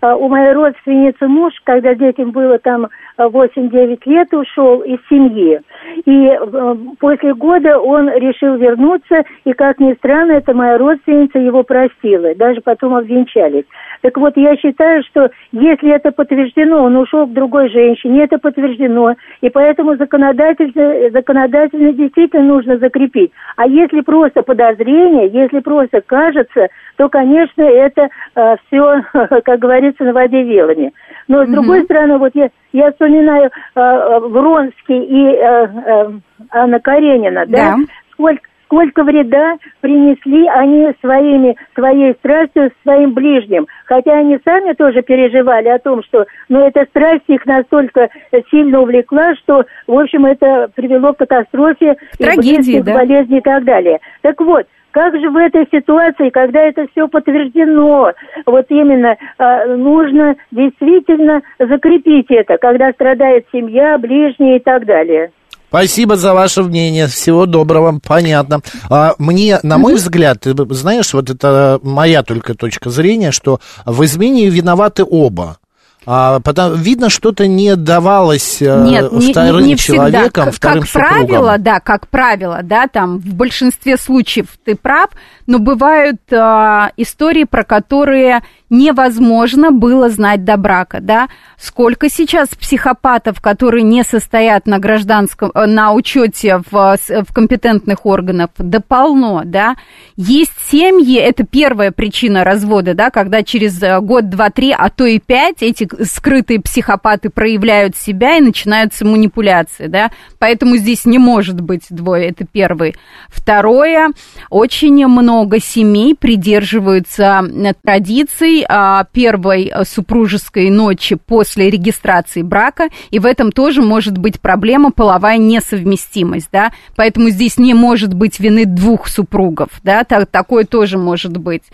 А, 0.00 0.14
у 0.14 0.28
моей 0.28 0.52
родственницы 0.52 1.26
муж, 1.26 1.52
когда 1.64 1.96
детям 1.96 2.30
было 2.30 2.60
там 2.60 2.86
8-9 3.26 4.00
лет, 4.06 4.32
ушел 4.32 4.80
из 4.80 4.98
семьи. 5.08 5.60
И 6.04 6.26
э, 6.26 6.74
после 6.98 7.34
года 7.34 7.78
он 7.78 8.08
решил 8.08 8.56
вернуться, 8.56 9.24
и, 9.44 9.52
как 9.52 9.78
ни 9.78 9.94
странно, 9.94 10.32
эта 10.32 10.54
моя 10.54 10.78
родственница 10.78 11.38
его 11.38 11.62
простила. 11.62 12.34
Даже 12.34 12.60
потом 12.60 12.94
обвенчались. 12.94 13.64
Так 14.02 14.16
вот, 14.16 14.36
я 14.36 14.56
считаю, 14.56 15.02
что 15.04 15.30
если 15.52 15.90
это 15.90 16.10
подтверждено, 16.10 16.82
он 16.82 16.96
ушел 16.96 17.26
к 17.26 17.32
другой 17.32 17.68
женщине, 17.68 18.24
это 18.24 18.38
подтверждено, 18.38 19.14
и 19.40 19.50
поэтому 19.50 19.96
законодательно, 19.96 21.10
законодательно 21.10 21.92
действительно 21.92 22.44
нужно 22.44 22.78
закрепить. 22.78 23.32
А 23.56 23.66
если 23.66 24.00
просто 24.00 24.42
подозрение, 24.42 25.28
если 25.28 25.60
просто 25.60 26.00
кажется, 26.00 26.68
то, 26.96 27.08
конечно, 27.08 27.62
это 27.62 28.08
э, 28.34 28.56
все, 28.66 29.02
как 29.44 29.58
говорится, 29.58 30.04
на 30.04 30.12
воде 30.12 30.42
велами. 30.42 30.92
Но, 31.30 31.44
с 31.44 31.48
mm 31.48 31.52
другой 31.52 31.84
стороны, 31.84 32.18
вот 32.18 32.32
я, 32.34 32.50
я 32.72 32.90
вспоминаю 32.90 33.50
э, 33.76 34.18
Вронский 34.18 35.04
и 35.04 35.36
э, 35.36 35.38
э, 35.38 36.10
Анна 36.50 36.80
Каренина, 36.80 37.46
да, 37.46 37.76
да. 37.76 37.76
сколько 38.12 38.42
сколько 38.64 39.02
вреда 39.02 39.56
принесли 39.80 40.46
они 40.46 40.92
своими, 41.00 41.56
своей 41.74 42.14
страстью 42.14 42.70
своим 42.84 43.14
ближним. 43.14 43.66
Хотя 43.86 44.12
они 44.18 44.38
сами 44.44 44.74
тоже 44.74 45.02
переживали 45.02 45.68
о 45.68 45.80
том, 45.80 46.04
что 46.04 46.24
ну, 46.48 46.64
эта 46.64 46.84
страсть 46.86 47.24
их 47.26 47.46
настолько 47.46 48.08
сильно 48.50 48.80
увлекла, 48.80 49.34
что, 49.36 49.64
в 49.88 49.98
общем, 49.98 50.24
это 50.24 50.70
привело 50.74 51.12
к 51.12 51.18
катастрофе, 51.18 51.96
Трагедии, 52.16 52.78
и 52.78 52.82
да? 52.82 52.94
болезни 52.94 53.38
и 53.38 53.40
так 53.40 53.64
далее. 53.64 53.98
Так 54.22 54.40
вот, 54.40 54.66
как 54.90 55.14
же 55.18 55.30
в 55.30 55.36
этой 55.36 55.66
ситуации, 55.70 56.30
когда 56.30 56.60
это 56.60 56.86
все 56.92 57.08
подтверждено, 57.08 58.12
вот 58.46 58.66
именно 58.68 59.16
э, 59.38 59.76
нужно 59.76 60.36
действительно 60.50 61.42
закрепить 61.58 62.26
это, 62.30 62.58
когда 62.58 62.92
страдает 62.92 63.46
семья, 63.52 63.98
ближние 63.98 64.56
и 64.56 64.60
так 64.60 64.86
далее. 64.86 65.30
Спасибо 65.68 66.16
за 66.16 66.34
ваше 66.34 66.64
мнение. 66.64 67.06
Всего 67.06 67.46
доброго. 67.46 68.00
Понятно. 68.04 68.60
А, 68.90 69.14
мне, 69.18 69.60
на 69.62 69.78
мой 69.78 69.94
взгляд, 69.94 70.40
ты 70.40 70.52
знаешь, 70.74 71.14
вот 71.14 71.30
это 71.30 71.78
моя 71.84 72.24
только 72.24 72.54
точка 72.54 72.90
зрения, 72.90 73.30
что 73.30 73.60
в 73.86 74.02
измене 74.02 74.48
виноваты 74.48 75.04
оба. 75.08 75.58
А, 76.06 76.40
потому, 76.40 76.76
видно, 76.76 77.10
что-то 77.10 77.46
не 77.46 77.76
давалось 77.76 78.62
э, 78.62 78.84
Нет, 78.84 79.12
вторым 79.12 79.62
не, 79.62 79.72
не 79.72 79.76
человеком, 79.76 80.44
всегда. 80.44 80.56
вторым 80.56 80.80
как 80.80 80.88
супругом. 80.88 81.26
правило, 81.26 81.58
да, 81.58 81.80
как 81.80 82.08
правило, 82.08 82.60
да, 82.62 82.86
там 82.86 83.18
в 83.18 83.34
большинстве 83.34 83.96
случаев 83.98 84.46
ты 84.64 84.76
прав, 84.76 85.10
но 85.46 85.58
бывают 85.58 86.20
э, 86.30 86.88
истории, 86.96 87.44
про 87.44 87.64
которые 87.64 88.42
невозможно 88.70 89.72
было 89.72 90.08
знать 90.08 90.44
до 90.44 90.56
брака, 90.56 91.00
да. 91.00 91.28
Сколько 91.58 92.08
сейчас 92.08 92.48
психопатов, 92.48 93.40
которые 93.40 93.82
не 93.82 94.04
состоят 94.04 94.66
на 94.66 94.78
гражданском, 94.78 95.50
э, 95.54 95.66
на 95.66 95.92
учете 95.92 96.62
в, 96.70 96.96
в 96.98 97.34
компетентных 97.34 98.06
органах, 98.06 98.50
да 98.56 98.80
полно, 98.80 99.42
да. 99.44 99.74
Есть 100.16 100.54
семьи, 100.70 101.16
это 101.16 101.44
первая 101.44 101.90
причина 101.90 102.44
развода, 102.44 102.94
да, 102.94 103.10
когда 103.10 103.42
через 103.42 103.82
э, 103.82 104.00
год, 104.00 104.30
два, 104.30 104.50
три, 104.50 104.72
а 104.76 104.88
то 104.88 105.04
и 105.04 105.18
пять 105.18 105.62
эти 105.62 105.88
скрытые 106.04 106.60
психопаты 106.60 107.28
проявляют 107.28 107.96
себя 107.96 108.36
и 108.36 108.40
начинаются 108.40 109.04
манипуляции, 109.04 109.88
да, 109.88 110.10
поэтому 110.38 110.76
здесь 110.76 111.04
не 111.04 111.18
может 111.18 111.60
быть 111.60 111.86
двое, 111.90 112.28
это 112.28 112.46
первый. 112.50 112.94
Второе, 113.28 114.10
очень 114.48 115.04
много 115.06 115.60
семей 115.60 116.14
придерживаются 116.14 117.42
традиций 117.82 118.59
а, 118.68 119.04
первой 119.12 119.72
супружеской 119.84 120.70
ночи 120.70 121.16
после 121.16 121.70
регистрации 121.70 122.42
брака, 122.42 122.88
и 123.10 123.18
в 123.18 123.26
этом 123.26 123.52
тоже 123.52 123.82
может 123.82 124.18
быть 124.18 124.40
проблема 124.40 124.90
половая 124.90 125.38
несовместимость, 125.38 126.48
да, 126.52 126.72
поэтому 126.96 127.30
здесь 127.30 127.58
не 127.58 127.74
может 127.74 128.14
быть 128.14 128.40
вины 128.40 128.64
двух 128.64 129.08
супругов, 129.08 129.68
да, 129.82 130.04
так, 130.04 130.30
такое 130.30 130.64
тоже 130.64 130.98
может 130.98 131.36
быть. 131.36 131.64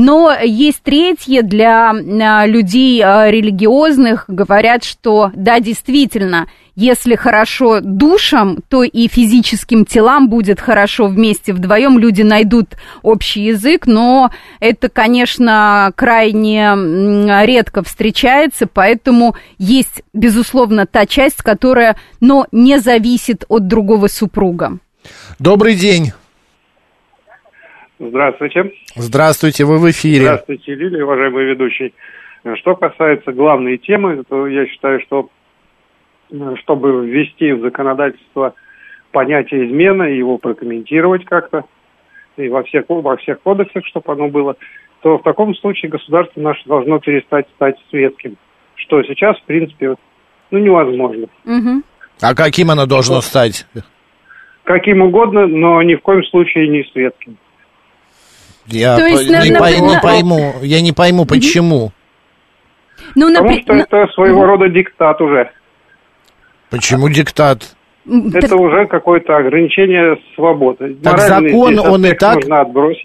Но 0.00 0.32
есть 0.32 0.84
третье 0.84 1.42
для 1.42 1.90
а, 1.90 2.46
людей 2.46 3.02
а, 3.02 3.28
религиозных, 3.28 4.26
говорят, 4.28 4.84
что 4.84 5.32
да, 5.34 5.58
действительно, 5.58 6.46
если 6.76 7.16
хорошо 7.16 7.80
душам, 7.80 8.58
то 8.68 8.84
и 8.84 9.08
физическим 9.08 9.84
телам 9.84 10.28
будет 10.28 10.60
хорошо 10.60 11.08
вместе 11.08 11.52
вдвоем, 11.52 11.98
люди 11.98 12.22
найдут 12.22 12.76
общий 13.02 13.46
язык, 13.46 13.88
но 13.88 14.30
это, 14.60 14.88
конечно, 14.88 15.90
крайне 15.96 16.76
редко 17.44 17.82
встречается, 17.82 18.68
поэтому 18.72 19.34
есть, 19.58 20.04
безусловно, 20.12 20.86
та 20.86 21.06
часть, 21.06 21.42
которая, 21.42 21.96
но 22.20 22.46
не 22.52 22.78
зависит 22.78 23.44
от 23.48 23.66
другого 23.66 24.06
супруга. 24.06 24.78
Добрый 25.40 25.74
день. 25.74 26.12
Здравствуйте. 27.98 28.72
Здравствуйте, 28.94 29.64
вы 29.64 29.78
в 29.78 29.90
эфире. 29.90 30.22
Здравствуйте, 30.22 30.74
Лилия, 30.74 31.04
уважаемый 31.04 31.44
ведущий. 31.44 31.94
Что 32.56 32.76
касается 32.76 33.32
главной 33.32 33.78
темы, 33.78 34.22
то 34.28 34.46
я 34.46 34.66
считаю, 34.66 35.00
что 35.02 35.28
чтобы 36.60 37.06
ввести 37.06 37.52
в 37.52 37.60
законодательство 37.62 38.54
понятие 39.10 39.66
измена 39.66 40.04
и 40.04 40.18
его 40.18 40.38
прокомментировать 40.38 41.24
как-то, 41.24 41.64
и 42.36 42.48
во 42.48 42.62
всех, 42.62 42.84
во 42.88 43.16
всех 43.16 43.40
кодексах, 43.40 43.84
чтобы 43.86 44.12
оно 44.12 44.28
было, 44.28 44.56
то 45.00 45.18
в 45.18 45.22
таком 45.22 45.54
случае 45.56 45.90
государство 45.90 46.40
наше 46.40 46.62
должно 46.66 46.98
перестать 47.00 47.48
стать 47.56 47.76
светским, 47.90 48.36
что 48.76 49.02
сейчас, 49.02 49.38
в 49.38 49.44
принципе, 49.44 49.96
ну, 50.50 50.58
невозможно. 50.58 51.26
Угу. 51.44 51.82
А 52.20 52.34
каким 52.34 52.70
оно 52.70 52.86
должно 52.86 53.20
стать? 53.20 53.66
Каким 54.64 55.02
угодно, 55.02 55.46
но 55.46 55.82
ни 55.82 55.94
в 55.94 56.02
коем 56.02 56.22
случае 56.24 56.68
не 56.68 56.84
светским. 56.92 57.38
Я 58.68 58.96
То 58.96 59.06
есть, 59.06 59.26
по- 59.28 59.32
не, 59.32 59.50
на, 59.50 59.58
пой- 59.58 59.80
на, 59.80 59.94
не 59.94 60.00
пойму, 60.00 60.54
я 60.62 60.80
не 60.80 60.92
пойму, 60.92 61.24
почему. 61.24 61.92
Ну, 63.14 63.28
Потому 63.28 63.48
напри... 63.48 63.62
что 63.62 63.74
это 63.74 64.12
своего 64.12 64.44
рода 64.44 64.68
диктат 64.68 65.20
уже. 65.20 65.50
Почему 66.70 67.08
диктат? 67.08 67.76
Это 68.34 68.56
уже 68.56 68.86
какое-то 68.86 69.36
ограничение 69.36 70.16
свободы. 70.34 70.96
Так 71.02 71.18
Моральный 71.18 71.50
закон, 71.50 71.78
он 71.78 72.06
и 72.06 72.12
так, 72.14 72.38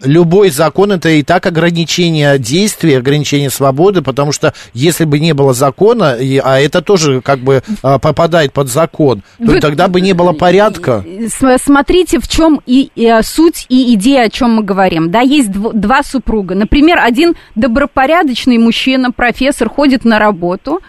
любой 0.04 0.50
закон 0.50 0.92
это 0.92 1.08
и 1.10 1.22
так 1.22 1.46
ограничение 1.46 2.38
действий, 2.38 2.94
ограничение 2.94 3.50
свободы, 3.50 4.02
потому 4.02 4.32
что 4.32 4.52
если 4.72 5.04
бы 5.04 5.18
не 5.20 5.34
было 5.34 5.52
закона, 5.52 6.14
и- 6.14 6.40
а 6.42 6.58
это 6.60 6.80
тоже 6.82 7.20
как 7.20 7.38
бы 7.40 7.62
а, 7.82 7.98
попадает 7.98 8.52
под 8.52 8.68
закон, 8.68 9.22
то 9.38 9.44
Вы- 9.44 9.60
тогда 9.60 9.88
бы 9.88 10.00
не 10.00 10.12
было 10.12 10.32
порядка. 10.32 11.04
С- 11.28 11.58
Смотрите, 11.62 12.18
в 12.18 12.28
чем 12.28 12.60
и, 12.66 12.90
и, 12.94 13.06
а, 13.06 13.22
суть 13.22 13.66
и 13.68 13.94
идея, 13.94 14.24
о 14.24 14.30
чем 14.30 14.50
мы 14.56 14.62
говорим. 14.62 15.10
Да, 15.10 15.20
есть 15.20 15.50
дв- 15.50 15.72
два 15.74 16.02
супруга. 16.02 16.54
Например, 16.54 16.98
один 17.02 17.34
добропорядочный 17.54 18.58
мужчина, 18.58 19.10
профессор, 19.12 19.68
ходит 19.68 20.04
на 20.04 20.18
работу, 20.18 20.80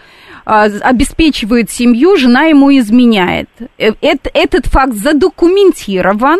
обеспечивает 0.46 1.70
семью, 1.70 2.16
жена 2.16 2.44
ему 2.44 2.70
изменяет. 2.78 3.48
Э, 3.78 3.90
эт- 4.00 4.30
этот 4.32 4.66
факт 4.66 4.94
задокументирован. 4.94 6.38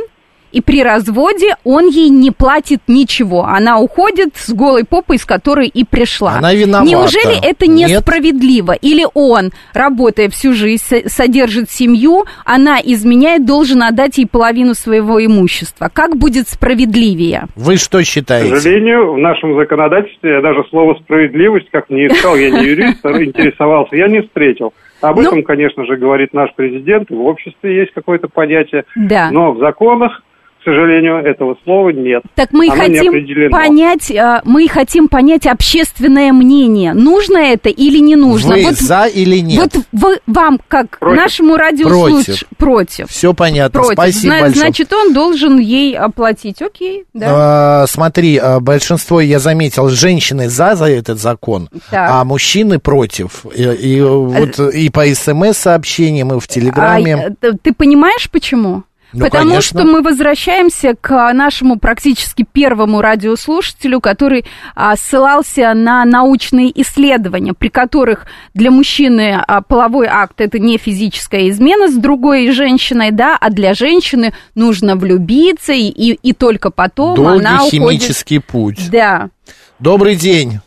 И 0.57 0.63
при 0.63 0.83
разводе 0.83 1.55
он 1.65 1.87
ей 1.89 2.09
не 2.09 2.31
платит 2.31 2.81
ничего. 2.89 3.45
Она 3.45 3.79
уходит 3.79 4.31
с 4.37 4.51
голой 4.55 4.85
попой, 4.87 5.19
с 5.19 5.27
которой 5.27 5.69
и 5.69 5.85
пришла. 5.85 6.37
Она 6.39 6.55
виновата. 6.55 6.89
Неужели 6.91 7.47
это 7.47 7.67
Нет? 7.67 7.91
несправедливо? 7.91 8.73
Или 8.73 9.05
он, 9.13 9.51
работая 9.75 10.31
всю 10.31 10.55
жизнь, 10.55 10.83
со- 10.83 11.07
содержит 11.11 11.69
семью, 11.69 12.25
она 12.47 12.79
изменяет, 12.83 13.45
должен 13.45 13.83
отдать 13.83 14.17
ей 14.17 14.27
половину 14.27 14.73
своего 14.73 15.23
имущества? 15.23 15.91
Как 15.93 16.17
будет 16.17 16.49
справедливее? 16.49 17.49
Вы 17.55 17.77
что 17.77 17.99
К 17.99 18.05
считаете? 18.05 18.57
сожалению, 18.57 19.13
в 19.13 19.19
нашем 19.19 19.57
законодательстве 19.57 20.37
я 20.37 20.41
даже 20.41 20.65
слово 20.71 20.95
«справедливость», 21.03 21.69
как 21.71 21.91
не 21.91 22.07
искал, 22.07 22.35
я 22.35 22.49
не 22.51 22.65
юрист, 22.67 23.05
интересовался, 23.05 23.95
я 23.95 24.09
не 24.09 24.23
встретил. 24.23 24.73
Об 25.03 25.17
Ну- 25.17 25.23
этом, 25.29 25.43
конечно 25.43 25.85
же, 25.85 25.97
говорит 25.99 26.33
наш 26.33 26.49
президент, 26.57 27.11
и 27.11 27.15
в 27.15 27.27
обществе 27.27 27.77
есть 27.81 27.93
какое-то 27.93 28.29
понятие, 28.29 28.85
Да. 28.95 29.29
но 29.31 29.53
в 29.53 29.59
законах, 29.59 30.23
к 30.23 30.26
сожалению, 30.71 31.19
этого 31.25 31.57
слова 31.65 31.91
нет. 31.91 32.23
Так 32.35 32.53
мы 32.53 32.67
и 32.67 32.71
Оно 32.71 32.81
хотим 32.83 33.51
понять, 33.51 34.11
а, 34.11 34.43
мы 34.45 34.69
хотим 34.69 35.09
понять 35.09 35.47
общественное 35.47 36.33
мнение. 36.33 36.93
Нужно 36.93 37.39
это 37.39 37.69
или 37.69 37.99
не 37.99 38.17
нужно? 38.17 38.55
Вы 38.55 38.65
Вот- 38.65 38.75
за 38.77 39.05
или 39.07 39.39
нет? 39.39 39.59
Вот 39.75 39.85
вы, 39.93 40.19
вам, 40.27 40.59
как 40.69 40.99
Против. 40.99 41.17
нашему 41.17 41.57
радиослушателю, 41.57 42.37
Против. 42.37 42.49
против. 42.59 43.11
Все 43.11 43.33
понятно. 43.33 43.81
Против. 43.81 43.95
Спасибо 43.95 44.21
Зна- 44.35 44.41
большое. 44.41 44.61
Значит, 44.61 44.93
он 44.93 45.13
должен 45.15 45.59
ей 45.59 45.97
оплатить. 45.97 46.61
Окей, 46.61 47.05
да. 47.15 47.83
А, 47.83 47.87
смотри, 47.87 48.37
а, 48.37 48.61
большинство, 48.61 49.21
я 49.21 49.39
заметил, 49.39 49.89
женщины 49.89 50.49
за, 50.49 50.75
за 50.75 50.87
этот 50.87 51.19
закон, 51.19 51.69
Так. 51.91 52.11
а 52.11 52.25
мужчины 52.25 52.79
против. 52.79 53.47
И, 53.55 53.63
и 53.63 54.01
вот 54.03 54.59
и 54.59 54.91
по 54.91 55.05
смс-сообщениям, 55.07 56.33
и 56.35 56.41
в 56.41 56.49
Телеграме. 56.49 57.35
А, 57.41 57.53
ты 57.63 57.73
понимаешь, 57.73 58.29
почему? 58.31 58.83
Ну, 59.17 59.25
Потому 59.25 59.51
конечно. 59.51 59.81
что 59.81 59.89
мы 59.91 60.03
возвращаемся 60.03 60.95
к 61.01 61.33
нашему 61.33 61.79
практически 61.79 62.45
первому 62.51 63.01
радиослушателю, 63.01 64.01
который 64.01 64.45
а, 64.75 64.95
ссылался 64.97 65.73
на 65.73 66.05
научные 66.05 66.71
исследования, 66.83 67.55
при 67.55 67.69
которых 67.69 68.27
для 68.53 68.71
мужчины 68.71 69.43
а, 69.47 69.63
половой 69.63 70.07
акт 70.07 70.41
это 70.43 70.59
не 70.59 70.77
физическая 70.77 71.49
измена 71.49 71.89
с 71.89 71.95
другой 71.95 72.51
женщиной, 72.51 73.11
да, 73.11 73.39
а 73.41 73.49
для 73.49 73.73
женщины 73.73 74.35
нужно 74.55 74.97
влюбиться 74.97 75.73
и, 75.73 75.89
и, 75.89 76.19
и 76.23 76.33
только 76.35 76.71
потом 76.71 77.17
Долгий 77.17 77.39
она 77.39 77.65
уходит. 77.65 77.71
химический 77.73 78.41
путь. 78.41 78.91
Да. 78.91 79.31
Добрый 79.79 80.17
день. 80.17 80.61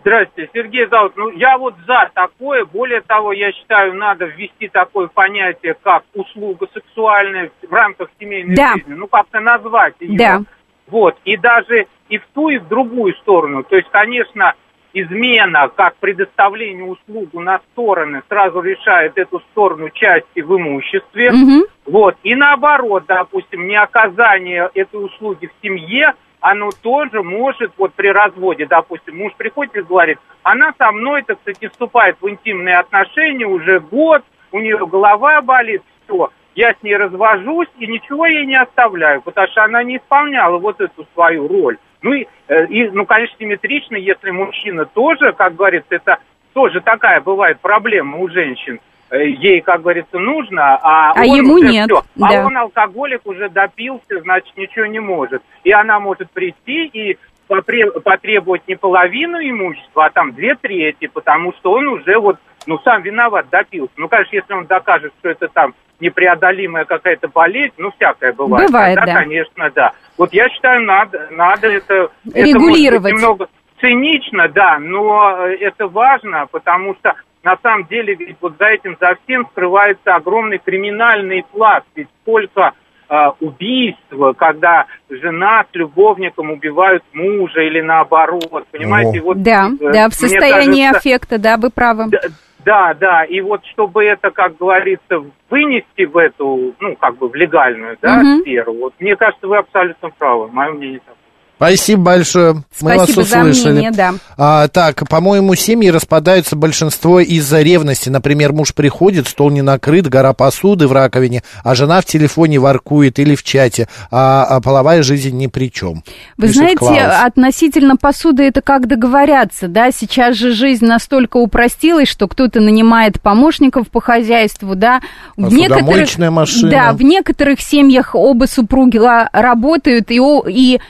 Здрасте, 0.00 0.48
Сергей 0.54 0.86
зовут. 0.86 1.12
Ну, 1.16 1.30
я 1.30 1.58
вот 1.58 1.74
за 1.86 2.10
такое. 2.14 2.64
Более 2.64 3.02
того, 3.02 3.32
я 3.32 3.52
считаю, 3.52 3.94
надо 3.94 4.24
ввести 4.26 4.68
такое 4.68 5.08
понятие, 5.08 5.74
как 5.82 6.04
услуга 6.14 6.66
сексуальная 6.72 7.50
в 7.68 7.72
рамках 7.72 8.08
семейной 8.18 8.54
Да. 8.56 8.74
жизни. 8.74 8.94
Ну, 8.94 9.06
как-то 9.08 9.40
назвать 9.40 9.94
ее. 10.00 10.16
Да. 10.18 10.40
Вот. 10.88 11.16
И 11.24 11.36
даже 11.36 11.86
и 12.08 12.18
в 12.18 12.26
ту, 12.34 12.48
и 12.48 12.58
в 12.58 12.68
другую 12.68 13.14
сторону. 13.16 13.62
То 13.62 13.76
есть, 13.76 13.88
конечно, 13.90 14.54
измена, 14.92 15.68
как 15.68 15.96
предоставление 15.96 16.84
услугу 16.84 17.40
на 17.40 17.60
стороны, 17.70 18.22
сразу 18.28 18.60
решает 18.60 19.16
эту 19.16 19.40
сторону 19.52 19.90
части 19.90 20.40
в 20.40 20.56
имуществе. 20.56 21.30
Мгм. 21.30 21.64
Вот. 21.86 22.16
И 22.22 22.34
наоборот, 22.34 23.04
допустим, 23.06 23.68
не 23.68 23.76
оказание 23.76 24.70
этой 24.74 25.04
услуги 25.04 25.46
в 25.46 25.52
семье, 25.62 26.14
оно 26.40 26.70
тоже 26.82 27.22
может, 27.22 27.72
вот 27.76 27.92
при 27.94 28.08
разводе, 28.08 28.66
допустим, 28.66 29.18
муж 29.18 29.32
приходит 29.36 29.76
и 29.76 29.82
говорит, 29.82 30.18
она 30.42 30.72
со 30.78 30.90
мной, 30.90 31.22
так 31.22 31.38
сказать, 31.40 31.70
вступает 31.70 32.16
в 32.20 32.28
интимные 32.28 32.78
отношения 32.78 33.46
уже 33.46 33.80
год, 33.80 34.22
у 34.52 34.58
нее 34.58 34.84
голова 34.86 35.40
болит, 35.42 35.82
все, 36.04 36.30
я 36.54 36.72
с 36.72 36.82
ней 36.82 36.96
развожусь 36.96 37.68
и 37.78 37.86
ничего 37.86 38.26
ей 38.26 38.46
не 38.46 38.56
оставляю, 38.56 39.22
потому 39.22 39.48
что 39.48 39.64
она 39.64 39.82
не 39.82 39.98
исполняла 39.98 40.58
вот 40.58 40.80
эту 40.80 41.06
свою 41.14 41.46
роль. 41.46 41.78
Ну 42.02 42.14
и, 42.14 42.26
э, 42.48 42.66
и, 42.66 42.88
ну, 42.88 43.04
конечно, 43.04 43.36
симметрично, 43.38 43.96
если 43.96 44.30
мужчина 44.30 44.86
тоже, 44.86 45.32
как 45.32 45.54
говорится, 45.54 45.94
это 45.94 46.18
тоже 46.54 46.80
такая 46.80 47.20
бывает 47.20 47.60
проблема 47.60 48.18
у 48.18 48.28
женщин. 48.28 48.80
Э, 49.10 49.28
Ей, 49.28 49.60
как 49.60 49.82
говорится, 49.82 50.18
нужно, 50.18 50.76
а, 50.82 51.12
А 51.12 51.20
он 51.22 51.36
ему 51.36 51.54
уже 51.54 51.68
нет, 51.68 51.90
всё. 51.90 52.02
да. 52.14 52.42
А 52.42 52.46
он 52.46 52.56
алкоголик 52.56 53.26
уже 53.26 53.48
допился, 53.48 54.20
значит, 54.22 54.56
ничего 54.56 54.86
не 54.86 55.00
может. 55.00 55.42
И 55.64 55.72
она 55.72 55.98
может 55.98 56.30
прийти 56.30 56.86
и 56.86 57.18
потребовать 57.48 58.62
не 58.68 58.76
половину 58.76 59.38
имущества, 59.40 60.06
а 60.06 60.10
там 60.10 60.32
две 60.32 60.54
трети, 60.54 61.08
потому 61.08 61.52
что 61.54 61.72
он 61.72 61.88
уже 61.88 62.16
вот, 62.18 62.36
ну, 62.66 62.78
сам 62.84 63.02
виноват, 63.02 63.46
допился. 63.50 63.92
Ну, 63.96 64.08
конечно, 64.08 64.36
если 64.36 64.52
он 64.52 64.66
докажет, 64.66 65.12
что 65.18 65.30
это 65.30 65.48
там 65.48 65.74
непреодолимая 65.98 66.84
какая-то 66.84 67.26
болезнь, 67.26 67.74
ну, 67.78 67.90
всякое 67.96 68.32
бывает. 68.32 68.68
Бывает, 68.70 68.94
Тогда, 68.94 69.12
да. 69.14 69.18
конечно, 69.18 69.70
да. 69.74 69.92
Вот 70.16 70.32
я 70.32 70.48
считаю, 70.50 70.82
надо, 70.82 71.26
надо 71.32 71.66
это... 71.66 72.10
это, 72.32 72.38
Регулировать. 72.38 73.02
быть, 73.02 73.12
немного 73.14 73.48
цинично, 73.80 74.48
да, 74.48 74.78
но 74.78 75.46
э, 75.46 75.56
это 75.56 75.88
важно, 75.88 76.46
потому 76.52 76.94
что 76.94 77.14
на 77.42 77.56
самом 77.62 77.86
деле 77.86 78.14
ведь 78.14 78.36
вот 78.40 78.54
за 78.58 78.66
этим, 78.66 78.96
за 79.00 79.16
всем 79.24 79.46
скрывается 79.52 80.14
огромный 80.14 80.58
криминальный 80.58 81.44
пласт. 81.52 81.86
Ведь 81.94 82.08
сколько 82.22 82.74
э, 83.08 83.14
убийств, 83.40 84.02
когда 84.36 84.86
жена 85.08 85.64
с 85.70 85.74
любовником 85.74 86.50
убивают 86.50 87.02
мужа 87.12 87.60
или 87.60 87.80
наоборот, 87.80 88.66
понимаете? 88.70 89.20
О. 89.20 89.22
Вот, 89.24 89.42
Да, 89.42 89.70
э, 89.80 89.92
да, 89.92 90.08
в 90.08 90.14
состоянии 90.14 90.86
кажется, 90.88 90.98
аффекта, 90.98 91.38
да, 91.38 91.56
вы 91.56 91.70
правы. 91.70 92.06
да, 92.10 92.20
да, 92.64 92.94
да, 92.94 93.24
и 93.24 93.40
вот 93.40 93.64
чтобы 93.66 94.04
это, 94.04 94.30
как 94.30 94.56
говорится, 94.58 95.24
вынести 95.48 96.04
в 96.04 96.16
эту, 96.18 96.74
ну, 96.78 96.94
как 96.96 97.16
бы 97.16 97.28
в 97.28 97.34
легальную, 97.34 97.96
да, 98.02 98.18
Мгм. 98.18 98.40
сферу, 98.42 98.74
вот 98.74 98.94
мне 98.98 99.16
кажется, 99.16 99.48
вы 99.48 99.56
абсолютно 99.56 100.10
правы, 100.10 100.48
мое 100.48 100.72
мнение 100.72 100.98
такое. 101.00 101.19
Спасибо 101.60 102.02
большое. 102.02 102.62
Мы 102.80 102.96
вас 102.96 103.10
Спасибо 103.10 103.22
за 103.24 103.38
услышали. 103.40 103.72
мнение, 103.72 103.90
да. 103.90 104.14
А, 104.38 104.68
так, 104.68 105.06
по-моему, 105.10 105.54
семьи 105.54 105.90
распадаются 105.90 106.56
большинство 106.56 107.20
из-за 107.20 107.60
ревности. 107.60 108.08
Например, 108.08 108.54
муж 108.54 108.72
приходит, 108.74 109.28
стол 109.28 109.50
не 109.50 109.60
накрыт, 109.60 110.08
гора 110.08 110.32
посуды 110.32 110.88
в 110.88 110.92
раковине, 110.92 111.42
а 111.62 111.74
жена 111.74 112.00
в 112.00 112.06
телефоне 112.06 112.58
воркует 112.58 113.18
или 113.18 113.34
в 113.34 113.42
чате, 113.42 113.88
а, 114.10 114.44
а 114.44 114.62
половая 114.62 115.02
жизнь 115.02 115.36
ни 115.36 115.48
при 115.48 115.70
чем. 115.70 116.02
Вы 116.38 116.48
знаете, 116.48 116.76
Клаус. 116.78 116.98
относительно 117.26 117.96
посуды 117.96 118.44
это 118.44 118.62
как 118.62 118.88
договорятся, 118.88 119.68
да, 119.68 119.90
сейчас 119.90 120.36
же 120.36 120.52
жизнь 120.52 120.86
настолько 120.86 121.36
упростилась, 121.36 122.08
что 122.08 122.26
кто-то 122.26 122.60
нанимает 122.60 123.20
помощников 123.20 123.90
по 123.90 124.00
хозяйству, 124.00 124.74
да. 124.74 125.02
В 125.36 125.44
Посудомоечная 125.44 126.30
машина. 126.30 126.70
Да, 126.70 126.92
в 126.94 127.02
некоторых 127.02 127.60
семьях 127.60 128.14
оба 128.14 128.46
супруги 128.46 128.96
ла- 128.96 129.28
работают, 129.34 130.10
и, 130.10 130.18
и 130.48 130.80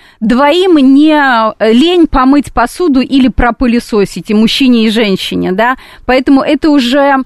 двоим 0.60 0.76
не 0.94 1.12
э, 1.12 1.72
лень 1.72 2.06
помыть 2.06 2.52
посуду 2.52 3.00
или 3.00 3.28
пропылесосить, 3.28 4.30
и 4.30 4.34
мужчине, 4.34 4.86
и 4.86 4.90
женщине, 4.90 5.52
да, 5.52 5.76
поэтому 6.06 6.42
это 6.42 6.70
уже 6.70 7.16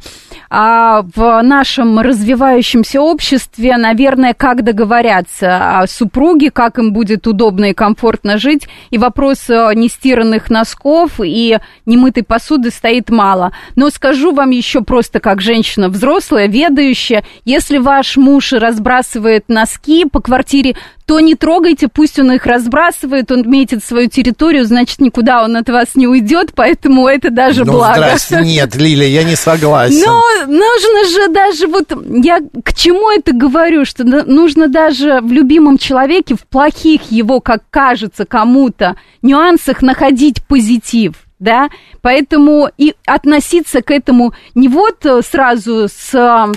а, 0.51 1.03
в 1.15 1.43
нашем 1.43 1.99
развивающемся 1.99 3.01
обществе, 3.01 3.77
наверное, 3.77 4.35
как 4.35 4.63
договорятся 4.63 5.81
а, 5.81 5.87
супруги, 5.87 6.49
как 6.49 6.79
им 6.79 6.93
будет 6.93 7.27
удобно 7.27 7.71
и 7.71 7.75
комфортно 7.75 8.39
жить, 8.39 8.69
и 8.91 8.99
вопрос 8.99 9.49
э, 9.49 9.73
нестиранных 9.75 10.51
носков 10.51 11.21
и 11.23 11.59
немытой 11.87 12.23
посуды 12.23 12.71
стоит 12.71 13.11
мало. 13.11 13.53
Но 13.77 13.91
скажу 13.91 14.33
вам 14.33 14.51
еще 14.51 14.83
просто 14.83 15.21
как 15.21 15.41
женщина 15.41 15.89
взрослая, 15.89 16.47
ведающая, 16.47 17.25
если 17.45 17.79
ваш 17.79 18.17
муж 18.17 18.53
разбрасывает 18.53 19.49
носки 19.49 20.05
по 20.05 20.21
квартире, 20.21 20.77
то 21.07 21.21
не 21.21 21.35
трогайте, 21.35 21.89
пусть 21.89 22.19
он 22.19 22.33
их 22.33 22.47
разбрасывает, 22.47 23.31
он 23.31 23.49
метит 23.49 23.85
свою 23.85 24.09
территорию, 24.09 24.65
значит, 24.65 25.01
никуда 25.01 25.45
он 25.45 25.57
от 25.57 25.69
вас 25.69 25.95
не 25.95 26.07
уйдет, 26.07 26.53
поэтому 26.55 27.07
это 27.09 27.31
даже 27.31 27.65
ну, 27.65 27.73
благо. 27.73 27.97
здрасте, 27.97 28.41
нет, 28.43 28.75
Лиля, 28.77 29.07
я 29.07 29.23
не 29.25 29.37
согласен. 29.37 30.03
Но 30.05 30.23
нужно 30.47 31.05
же 31.11 31.29
даже 31.29 31.67
вот, 31.67 31.93
я 32.25 32.41
к 32.65 32.75
чему 32.75 33.11
это 33.11 33.33
говорю, 33.33 33.85
что 33.85 34.05
нужно 34.05 34.69
даже 34.69 35.21
в 35.21 35.31
любимом 35.31 35.77
человеке, 35.77 36.37
в 36.37 36.47
плохих 36.47 37.11
его, 37.11 37.41
как 37.41 37.63
кажется 37.71 38.25
кому-то, 38.25 38.97
нюансах 39.21 39.83
находить 39.83 40.43
позитив. 40.47 41.15
Да, 41.45 41.69
поэтому 42.03 42.69
и 42.79 42.95
относиться 43.07 43.83
к 43.83 43.91
этому 43.91 44.33
не 44.55 44.69
вот 44.69 45.05
э, 45.05 45.21
сразу 45.21 45.89
с 45.89 46.53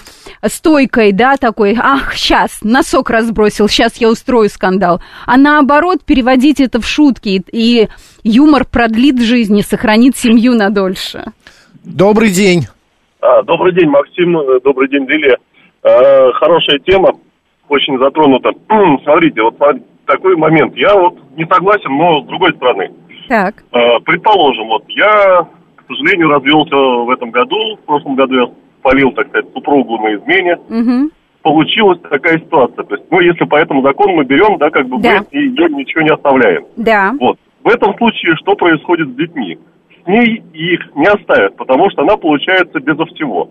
стойкой, 0.47 1.11
да, 1.11 1.35
такой, 1.35 1.75
ах, 1.77 2.13
сейчас, 2.13 2.59
носок 2.63 3.09
разбросил, 3.09 3.67
сейчас 3.67 3.97
я 3.97 4.09
устрою 4.09 4.49
скандал, 4.49 5.01
а 5.25 5.37
наоборот 5.37 6.05
переводить 6.05 6.61
это 6.61 6.79
в 6.79 6.87
шутки, 6.87 7.29
и, 7.29 7.43
и 7.51 7.87
юмор 8.23 8.65
продлит 8.65 9.21
жизнь 9.21 9.57
и 9.57 9.61
сохранит 9.61 10.15
семью 10.15 10.55
надольше. 10.55 11.25
Добрый 11.83 12.31
день. 12.31 12.67
А, 13.19 13.43
добрый 13.43 13.73
день, 13.73 13.89
Максим, 13.89 14.37
э, 14.37 14.59
добрый 14.63 14.89
день, 14.89 15.05
Лилия. 15.05 15.37
А, 15.83 16.31
хорошая 16.33 16.79
тема, 16.79 17.11
очень 17.67 17.99
затронута. 17.99 18.51
Смотрите, 19.03 19.41
вот 19.41 19.57
такой 20.05 20.37
момент. 20.37 20.75
Я 20.77 20.95
вот 20.95 21.15
не 21.35 21.45
согласен, 21.45 21.91
но 21.91 22.21
с 22.23 22.27
другой 22.27 22.53
стороны. 22.53 22.91
Так. 23.27 23.55
А, 23.71 23.99
предположим, 23.99 24.67
вот 24.67 24.83
я, 24.89 25.47
к 25.75 25.83
сожалению, 25.87 26.29
развелся 26.29 26.75
в 26.75 27.09
этом 27.09 27.31
году. 27.31 27.75
В 27.77 27.85
прошлом 27.85 28.15
году 28.15 28.35
я 28.35 28.47
полил, 28.81 29.11
так 29.11 29.27
сказать, 29.29 29.51
супругу 29.53 29.97
на 29.97 30.15
измене. 30.15 30.57
Угу. 30.69 31.11
Получилась 31.43 31.99
такая 32.01 32.39
ситуация. 32.39 32.83
То 32.83 32.95
есть, 32.95 33.07
ну, 33.11 33.19
если 33.21 33.45
по 33.45 33.55
этому 33.55 33.81
закону 33.81 34.15
мы 34.15 34.25
берем, 34.25 34.57
да, 34.57 34.69
как 34.69 34.87
бы 34.87 34.99
Да. 35.01 35.19
мы 35.31 35.39
ее 35.39 35.69
ничего 35.69 36.01
не 36.03 36.09
оставляем. 36.13 36.65
Да. 36.77 37.13
Вот. 37.19 37.37
В 37.63 37.69
этом 37.69 37.95
случае 37.97 38.35
что 38.37 38.55
происходит 38.55 39.09
с 39.09 39.15
детьми? 39.15 39.57
С 40.03 40.07
ней 40.07 40.41
их 40.53 40.79
не 40.95 41.07
оставят, 41.07 41.55
потому 41.57 41.89
что 41.91 42.01
она 42.03 42.15
получается 42.17 42.79
безо 42.79 43.05
всего. 43.05 43.49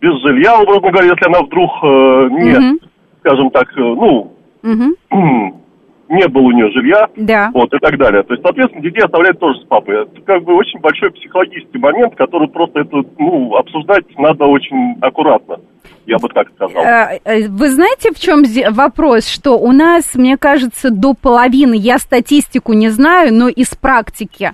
Без 0.00 0.12
жилья, 0.22 0.58
образно 0.60 0.90
говоря, 0.90 1.08
если 1.08 1.26
она 1.26 1.40
вдруг 1.42 1.70
э, 1.82 2.28
не, 2.32 2.58
Мгм. 2.58 2.78
скажем 3.20 3.50
так, 3.50 3.66
э, 3.76 3.80
ну, 3.80 4.32
Мгм. 4.62 4.94
не 6.08 6.26
было 6.28 6.42
у 6.42 6.50
нее 6.52 6.70
жилья, 6.70 7.08
Да. 7.16 7.50
вот, 7.52 7.72
и 7.72 7.78
так 7.78 7.98
далее. 7.98 8.22
То 8.22 8.34
есть, 8.34 8.42
соответственно, 8.44 8.82
детей 8.82 9.02
оставляют 9.02 9.38
тоже 9.38 9.60
с 9.60 9.64
папой. 9.64 10.02
Это 10.02 10.20
как 10.24 10.44
бы 10.44 10.54
очень 10.54 10.78
большой 10.80 11.10
психологический 11.10 11.78
момент, 11.78 12.14
который 12.14 12.48
просто 12.48 12.80
это, 12.80 13.02
ну, 13.18 13.54
обсуждать 13.56 14.04
надо 14.18 14.44
очень 14.44 14.96
аккуратно, 15.00 15.58
я 16.06 16.18
бы 16.18 16.28
так 16.28 16.48
сказал. 16.54 16.82
Э, 16.84 17.18
э, 17.24 17.48
Вы 17.48 17.70
знаете, 17.70 18.10
в 18.12 18.20
чем 18.20 18.44
вопрос? 18.72 19.28
Что 19.28 19.58
у 19.58 19.72
нас, 19.72 20.14
мне 20.14 20.36
кажется, 20.36 20.90
до 20.90 21.14
половины, 21.14 21.74
я 21.74 21.98
статистику 21.98 22.72
не 22.72 22.88
знаю, 22.88 23.34
но 23.34 23.48
из 23.48 23.74
практики, 23.74 24.52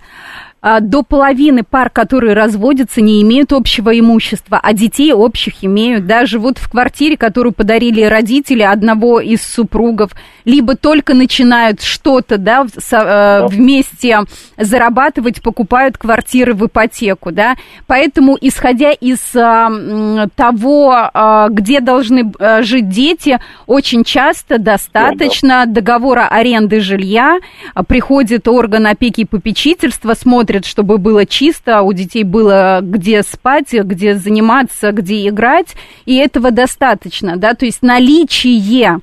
до 0.81 1.03
половины 1.03 1.65
пар, 1.65 1.91
которые 1.91 2.35
разводятся, 2.35 3.01
не 3.01 3.21
имеют 3.23 3.53
общего 3.53 3.99
имущества, 3.99 4.61
а 4.63 4.73
детей 4.73 5.13
общих 5.13 5.65
имеют, 5.65 6.07
да, 6.07 6.25
живут 6.25 6.59
в 6.59 6.71
квартире, 6.71 7.17
которую 7.17 7.53
подарили 7.53 8.03
родители 8.03 8.63
одного 8.63 9.19
из 9.21 9.43
супругов, 9.43 10.13
либо 10.45 10.77
только 10.77 11.15
начинают 11.15 11.83
что-то, 11.83 12.39
да, 12.39 12.67
со- 12.79 13.43
э, 13.45 13.47
вместе 13.49 14.21
зарабатывать, 14.57 15.43
покупают 15.43 15.99
квартиры 15.99 16.55
в 16.55 16.67
ипотеку, 16.67 17.33
да, 17.33 17.57
поэтому, 17.89 18.39
исходя 18.41 18.93
из 18.93 19.19
а, 19.35 19.67
м, 19.67 20.31
того, 20.37 20.93
а, 20.95 21.49
где 21.49 21.81
должны 21.81 22.33
а, 22.39 22.63
жить 22.63 22.89
дети, 22.89 23.41
очень 23.67 24.05
часто 24.05 24.59
достаточно 24.59 25.65
договора 25.67 26.29
аренды 26.29 26.79
жилья, 26.81 27.39
а, 27.75 27.83
приходит 27.83 28.47
орган 28.47 28.87
опеки 28.87 29.23
и 29.23 29.25
попечительства, 29.25 30.15
смотрит, 30.15 30.52
чтобы 30.61 30.99
было 30.99 31.27
чисто, 31.27 31.83
у 31.83 31.93
детей 31.93 32.25
было 32.25 32.81
где 32.83 33.23
спать, 33.23 33.73
где 33.73 34.17
заниматься, 34.17 34.93
где 34.93 35.29
играть, 35.29 35.75
и 36.05 36.17
этого 36.17 36.51
достаточно, 36.51 37.37
да, 37.37 37.55
то 37.55 37.65
есть 37.65 37.83
наличие 37.83 39.01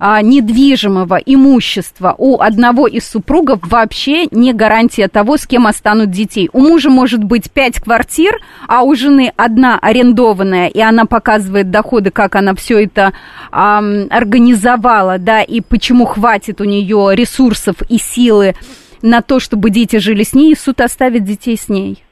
а, 0.00 0.22
недвижимого 0.22 1.16
имущества 1.16 2.14
у 2.16 2.40
одного 2.40 2.86
из 2.86 3.08
супругов 3.08 3.58
вообще 3.62 4.26
не 4.30 4.52
гарантия 4.52 5.08
того, 5.08 5.36
с 5.36 5.46
кем 5.46 5.66
останут 5.66 6.10
детей. 6.10 6.48
У 6.52 6.60
мужа 6.60 6.88
может 6.88 7.24
быть 7.24 7.50
пять 7.50 7.80
квартир, 7.80 8.38
а 8.68 8.82
у 8.82 8.94
жены 8.94 9.32
одна 9.36 9.78
арендованная, 9.78 10.68
и 10.68 10.80
она 10.80 11.04
показывает 11.04 11.70
доходы, 11.70 12.10
как 12.10 12.36
она 12.36 12.54
все 12.54 12.84
это 12.84 13.12
ам, 13.50 14.06
организовала, 14.10 15.18
да, 15.18 15.42
и 15.42 15.60
почему 15.60 16.06
хватит 16.06 16.60
у 16.60 16.64
нее 16.64 17.10
ресурсов 17.14 17.76
и 17.88 17.98
силы 17.98 18.54
на 19.02 19.22
то, 19.22 19.40
чтобы 19.40 19.70
дети 19.70 19.96
жили 19.96 20.22
с 20.22 20.34
ней, 20.34 20.52
и 20.52 20.56
суд 20.56 20.80
оставит 20.80 21.24
детей 21.24 21.56
с 21.56 21.68
ней. 21.68 22.02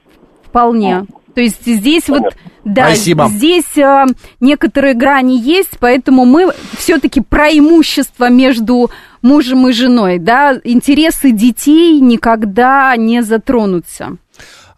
Вполне. 0.45 1.07
То 1.35 1.43
есть 1.43 1.67
здесь 1.67 2.09
вот, 2.09 2.35
да, 2.65 2.87
Спасибо. 2.87 3.29
здесь 3.29 3.77
а, 3.77 4.07
некоторые 4.41 4.95
грани 4.95 5.35
есть, 5.35 5.77
поэтому 5.79 6.25
мы 6.25 6.51
все-таки 6.79 7.21
про 7.21 7.49
имущество 7.51 8.31
между 8.31 8.91
мужем 9.21 9.69
и 9.69 9.73
женой, 9.73 10.19
да, 10.19 10.59
интересы 10.65 11.33
детей 11.33 12.01
никогда 12.01 12.97
не 12.97 13.23
затронутся. 13.23 14.17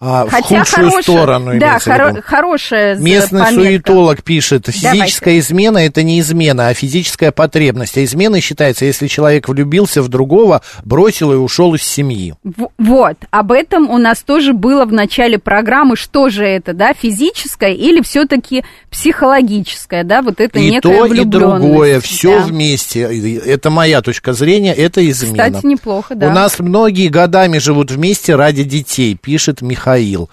А, 0.00 0.26
в 0.26 0.30
Хотя 0.30 0.60
худшую 0.60 0.90
хорошая- 0.90 1.02
сторону 1.02 1.58
да, 1.58 1.78
в 1.80 1.86
хоро- 1.86 2.22
хорошая 2.22 2.96
Местный 2.98 3.40
пометка. 3.40 3.62
суетолог 3.64 4.22
пишет, 4.22 4.66
Давайте. 4.66 5.02
физическая 5.04 5.38
измена 5.40 5.78
это 5.78 6.04
не 6.04 6.20
измена, 6.20 6.68
а 6.68 6.74
физическая 6.74 7.32
потребность. 7.32 7.98
А 7.98 8.04
измена 8.04 8.40
считается, 8.40 8.84
если 8.84 9.08
человек 9.08 9.48
влюбился 9.48 10.00
в 10.00 10.08
другого, 10.08 10.62
бросил 10.84 11.32
и 11.32 11.36
ушел 11.36 11.74
из 11.74 11.82
семьи. 11.82 12.34
В- 12.44 12.68
Вот, 12.78 13.16
об 13.32 13.50
этом 13.50 13.90
у 13.90 13.98
нас 13.98 14.20
тоже 14.22 14.52
было 14.52 14.84
в 14.84 14.92
начале 14.92 15.36
программы, 15.38 15.96
что 15.96 16.28
же 16.28 16.44
это, 16.44 16.74
да, 16.74 16.94
физическое 16.94 17.72
или 17.74 18.00
все-таки 18.00 18.62
психологическое, 18.90 20.04
да, 20.04 20.22
вот 20.22 20.40
это 20.40 20.58
и 20.60 20.70
некая 20.70 20.80
то, 20.82 21.06
и 21.06 21.08
влюблённость. 21.10 21.60
другое, 21.62 22.00
все 22.00 22.38
Да. 22.38 22.44
вместе. 22.46 23.12
И 23.12 23.34
Это 23.48 23.70
моя 23.70 24.00
точка 24.02 24.32
зрения, 24.32 24.72
это 24.74 25.06
измена. 25.10 25.44
Кстати, 25.50 25.66
неплохо, 25.66 26.14
да. 26.14 26.28
У 26.28 26.30
нас 26.30 26.58
многие 26.60 27.08
годами 27.08 27.58
живут 27.58 27.90
вместе 27.90 28.36
ради 28.36 28.62
детей, 28.62 29.16
пишет 29.20 29.60
Михаил. 29.60 29.87
Rail. 29.88 30.28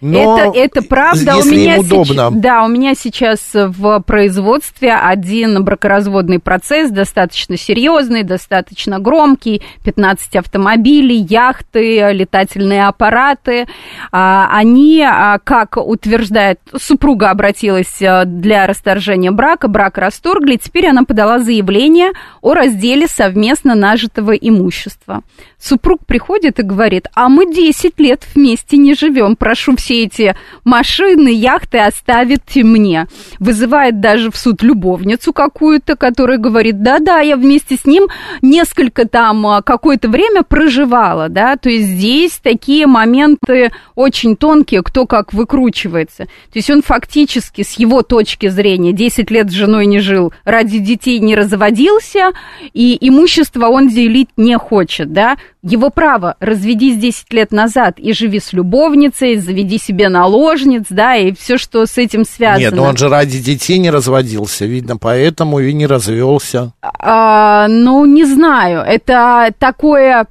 Но 0.00 0.38
это, 0.38 0.58
это 0.58 0.82
правда. 0.82 1.34
если 1.36 1.48
у 1.48 1.52
меня 1.52 1.74
им 1.76 1.80
удобно. 1.80 2.30
Да, 2.30 2.64
у 2.64 2.68
меня 2.68 2.94
сейчас 2.94 3.40
в 3.52 4.00
производстве 4.00 4.94
один 4.94 5.62
бракоразводный 5.62 6.38
процесс 6.38 6.90
достаточно 6.90 7.56
серьезный, 7.56 8.22
достаточно 8.22 8.98
громкий. 8.98 9.62
15 9.84 10.36
автомобилей, 10.36 11.16
яхты, 11.16 12.12
летательные 12.12 12.86
аппараты. 12.86 13.66
А, 14.10 14.48
Они, 14.52 15.02
а, 15.02 15.38
как 15.38 15.76
утверждает, 15.76 16.60
супруга 16.78 17.30
обратилась 17.30 18.00
а, 18.02 18.24
для 18.24 18.66
расторжения 18.66 19.30
брака, 19.30 19.68
брак 19.68 19.98
расторгли, 19.98 20.56
теперь 20.56 20.88
она 20.88 21.04
подала 21.04 21.38
заявление 21.38 22.12
о 22.40 22.54
разделе 22.54 23.06
совместно 23.06 23.74
нажитого 23.74 24.32
имущества. 24.32 25.22
Супруг 25.58 26.06
приходит 26.06 26.58
и 26.58 26.62
говорит, 26.62 27.08
а 27.14 27.28
мы 27.28 27.52
10 27.52 27.98
лет 27.98 28.26
вместе 28.34 28.76
не 28.76 28.94
живем, 28.94 29.36
прошу 29.36 29.76
все 29.76 29.89
эти 29.90 30.34
машины, 30.64 31.28
яхты 31.28 31.78
оставите 31.78 32.64
мне. 32.64 33.06
Вызывает 33.38 34.00
даже 34.00 34.30
в 34.30 34.36
суд 34.36 34.62
любовницу 34.62 35.32
какую-то, 35.32 35.96
которая 35.96 36.38
говорит, 36.38 36.82
да-да, 36.82 37.20
я 37.20 37.36
вместе 37.36 37.76
с 37.76 37.84
ним 37.84 38.08
несколько 38.42 39.06
там 39.06 39.46
а, 39.46 39.62
какое-то 39.62 40.08
время 40.08 40.42
проживала, 40.42 41.28
да, 41.28 41.56
то 41.56 41.68
есть 41.68 41.88
здесь 41.88 42.40
такие 42.42 42.86
моменты 42.86 43.70
очень 43.94 44.36
тонкие, 44.36 44.82
кто 44.82 45.06
как 45.06 45.32
выкручивается. 45.32 46.24
То 46.24 46.54
есть 46.54 46.70
он 46.70 46.82
фактически 46.82 47.62
с 47.62 47.72
его 47.78 48.02
точки 48.02 48.48
зрения 48.48 48.92
10 48.92 49.30
лет 49.30 49.50
с 49.50 49.52
женой 49.52 49.86
не 49.86 50.00
жил, 50.00 50.32
ради 50.44 50.78
детей 50.78 51.18
не 51.18 51.34
разводился, 51.34 52.32
и 52.72 52.96
имущество 53.00 53.66
он 53.68 53.88
делить 53.88 54.30
не 54.36 54.56
хочет, 54.58 55.12
да. 55.12 55.36
Его 55.62 55.90
право, 55.90 56.36
разведись 56.40 56.96
10 56.96 57.32
лет 57.34 57.52
назад 57.52 57.98
и 57.98 58.14
живи 58.14 58.40
с 58.40 58.54
любовницей, 58.54 59.36
заведи 59.36 59.76
себе 59.78 60.08
наложниц, 60.08 60.86
да, 60.88 61.16
и 61.16 61.32
все, 61.32 61.58
что 61.58 61.84
с 61.84 61.98
этим 61.98 62.24
связано. 62.24 62.62
Нет, 62.62 62.72
но 62.72 62.84
он 62.84 62.96
же 62.96 63.10
ради 63.10 63.38
детей 63.40 63.78
не 63.78 63.90
разводился, 63.90 64.64
видно, 64.64 64.96
поэтому 64.96 65.60
и 65.60 65.74
не 65.74 65.86
развелся. 65.86 66.72
А, 66.82 67.68
ну, 67.68 68.06
не 68.06 68.24
знаю. 68.24 68.80
Это 68.80 69.52
такое 69.58 70.26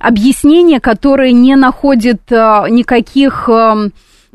объяснение, 0.00 0.80
которое 0.80 1.30
не 1.30 1.54
находит 1.54 2.22
а, 2.32 2.66
никаких 2.68 3.48
ам, 3.48 3.92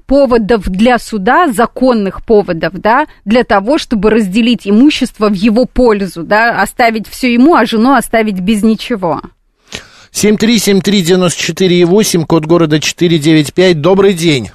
поводов 0.08 0.70
для 0.70 1.00
суда, 1.00 1.52
законных 1.52 2.26
поводов, 2.26 2.74
да, 2.76 3.08
для 3.26 3.44
того, 3.44 3.78
чтобы 3.78 4.10
разделить 4.10 4.66
имущество 4.66 5.28
в 5.28 5.34
его 5.34 5.66
пользу, 5.66 6.24
да, 6.24 6.62
оставить 6.62 7.10
все 7.10 7.34
ему, 7.34 7.56
а 7.56 7.66
жену 7.66 7.94
оставить 7.94 8.40
без 8.40 8.64
ничего. 8.64 9.22
7373948, 10.12 12.26
код 12.26 12.45
города 12.45 12.80
495. 12.80 13.82
Добрый 13.82 14.14
день. 14.14 14.49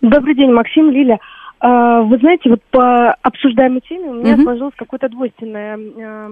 Добрый 0.00 0.34
день, 0.34 0.50
Максим, 0.52 0.90
Лиля. 0.90 1.18
А, 1.60 2.00
Вы 2.02 2.18
знаете, 2.18 2.50
вот 2.50 2.60
по 2.70 3.12
обсуждаемой 3.22 3.80
теме 3.88 4.10
у 4.10 4.14
меня 4.14 4.32
Мгм. 4.34 4.42
сложилось 4.44 4.74
какое-то 4.76 5.08
двойственное 5.08 5.78
э, 5.78 6.30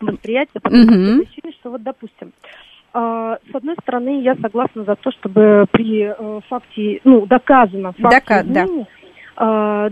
восприятие, 0.00 0.60
по 0.60 0.68
Мгм. 0.70 0.78
той 0.78 0.86
простой 0.96 1.26
причине, 1.26 1.52
что 1.60 1.70
вот, 1.70 1.82
допустим, 1.84 2.32
а, 2.92 3.36
с 3.50 3.54
одной 3.54 3.76
стороны, 3.80 4.22
я 4.22 4.34
согласна 4.42 4.84
за 4.84 4.96
то, 4.96 5.10
чтобы 5.12 5.66
при 5.70 6.12
э, 6.12 6.40
факте, 6.48 7.00
ну, 7.04 7.26
доказано 7.26 7.92
факте 7.92 8.18
Дока- 8.18 8.42
да. 8.44 8.64
измены, 8.64 8.86
а, 9.36 9.88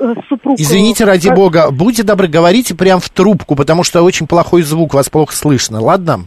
э, 0.00 0.14
супруг... 0.28 0.58
э, 0.58 0.62
Извините, 0.62 1.04
ради 1.04 1.28
как- 1.28 1.36
бога, 1.36 1.70
будьте 1.70 2.02
добры, 2.02 2.26
говорите 2.26 2.74
прям 2.74 2.98
в 2.98 3.08
трубку, 3.10 3.54
потому 3.54 3.84
что 3.84 4.02
очень 4.02 4.26
плохой 4.26 4.62
звук, 4.62 4.94
вас 4.94 5.08
плохо 5.08 5.32
слышно, 5.36 5.80
ладно? 5.80 6.24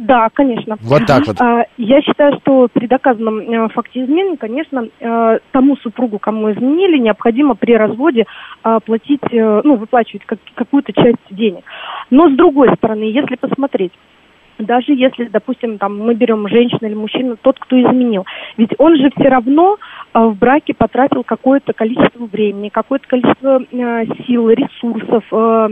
Да, 0.00 0.30
конечно. 0.32 0.76
Вот 0.80 1.04
так 1.06 1.26
вот. 1.26 1.36
А, 1.40 1.66
Я 1.76 2.00
считаю, 2.00 2.38
что 2.40 2.68
при 2.72 2.86
доказанном 2.86 3.40
э, 3.40 3.68
факте 3.68 4.02
измены, 4.04 4.38
конечно, 4.38 4.88
э, 4.98 5.38
тому 5.52 5.76
супругу, 5.76 6.18
кому 6.18 6.50
изменили, 6.52 6.96
необходимо 6.98 7.54
при 7.54 7.72
разводе 7.76 8.24
а, 8.62 8.80
платить, 8.80 9.20
э, 9.30 9.60
ну, 9.62 9.76
выплачивать 9.76 10.24
как- 10.24 10.38
какую-то 10.54 10.94
часть 10.94 11.18
денег. 11.30 11.64
Но 12.08 12.30
с 12.30 12.32
другой 12.32 12.74
стороны, 12.76 13.02
если 13.04 13.36
посмотреть, 13.36 13.92
даже 14.58 14.92
если, 14.92 15.24
допустим, 15.24 15.78
там 15.78 15.98
мы 15.98 16.14
берем 16.14 16.48
женщину 16.48 16.88
или 16.88 16.94
мужчину, 16.94 17.36
тот, 17.40 17.58
кто 17.58 17.80
изменил, 17.80 18.24
ведь 18.56 18.72
он 18.78 18.96
же 18.96 19.10
все 19.16 19.28
равно 19.28 19.76
э, 20.14 20.18
в 20.18 20.38
браке 20.38 20.72
потратил 20.72 21.24
какое-то 21.24 21.74
количество 21.74 22.24
времени, 22.24 22.70
какое-то 22.70 23.06
количество 23.06 23.62
э, 23.70 24.06
сил, 24.26 24.48
ресурсов, 24.48 25.24
э, 25.30 25.68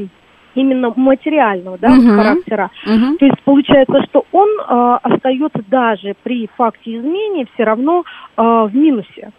именно 0.55 0.93
материального, 0.97 1.79
да, 1.79 1.89
Мгм. 1.91 2.17
характера. 2.17 2.71
Мгм. 2.87 3.19
То 3.19 3.27
есть 3.27 3.41
получается, 3.45 4.03
что 4.09 4.25
он 4.33 4.49
э, 4.49 4.99
остается 5.03 5.63
даже 5.69 6.15
при 6.23 6.49
факте 6.57 6.97
изменения 6.97 7.47
все 7.55 7.65
равно 7.65 8.05
э, 8.37 8.43
в 8.43 8.71
минусе. 8.75 9.31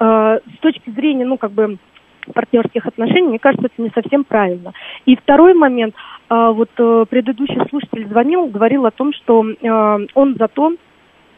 Э, 0.00 0.38
с 0.56 0.58
точки 0.60 0.90
зрения, 0.90 1.24
ну, 1.24 1.36
как 1.38 1.52
бы 1.52 1.78
партнерских 2.34 2.86
отношений, 2.86 3.28
мне 3.28 3.38
кажется, 3.38 3.66
это 3.66 3.82
не 3.82 3.90
совсем 3.94 4.22
правильно. 4.24 4.72
И 5.06 5.16
второй 5.16 5.54
момент, 5.54 5.94
э, 6.30 6.50
вот 6.54 6.70
э, 6.78 7.04
предыдущий 7.08 7.60
слушатель 7.70 8.06
звонил, 8.08 8.46
говорил 8.46 8.84
о 8.86 8.90
том, 8.90 9.12
что 9.12 9.44
э, 9.48 10.06
он 10.14 10.36
за 10.38 10.48
то, 10.48 10.72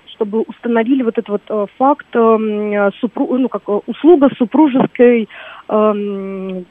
чтобы 0.07 0.41
установили 0.43 1.03
вот 1.03 1.17
этот 1.17 1.29
вот 1.29 1.43
э, 1.49 1.67
факт 1.79 2.07
э, 2.13 2.19
м, 2.19 2.73
супру- 3.03 3.39
ну, 3.39 3.49
как 3.49 3.63
э, 3.69 3.81
услуга 3.87 4.29
супружеской 4.37 5.29
эм, 5.69 6.67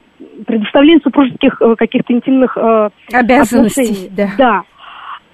предоставление 0.46 1.00
супружеских 1.02 1.60
э, 1.60 1.74
каких-то 1.76 2.12
интимных 2.12 2.56
э, 2.56 2.90
Обязанностей, 3.12 3.82
отношений. 3.82 4.08
да. 4.10 4.28
Да. 4.38 4.62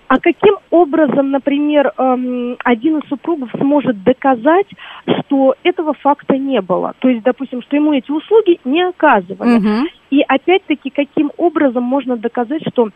А 0.08 0.18
каким 0.20 0.54
образом, 0.70 1.32
например, 1.32 1.92
эм, 1.98 2.56
один 2.64 2.98
из 2.98 3.08
супругов 3.08 3.50
сможет 3.58 4.04
доказать, 4.04 4.66
что 5.20 5.56
этого 5.64 5.94
факта 5.94 6.36
не 6.38 6.60
было? 6.60 6.94
То 7.00 7.08
есть, 7.08 7.24
допустим, 7.24 7.60
что 7.62 7.74
ему 7.74 7.92
эти 7.92 8.12
услуги 8.12 8.60
не 8.64 8.82
оказывали. 8.82 9.58
Мгм. 9.58 9.88
И 10.10 10.22
опять-таки, 10.28 10.90
каким 10.90 11.32
образом 11.36 11.82
можно 11.82 12.16
доказать, 12.16 12.62
что 12.72 12.90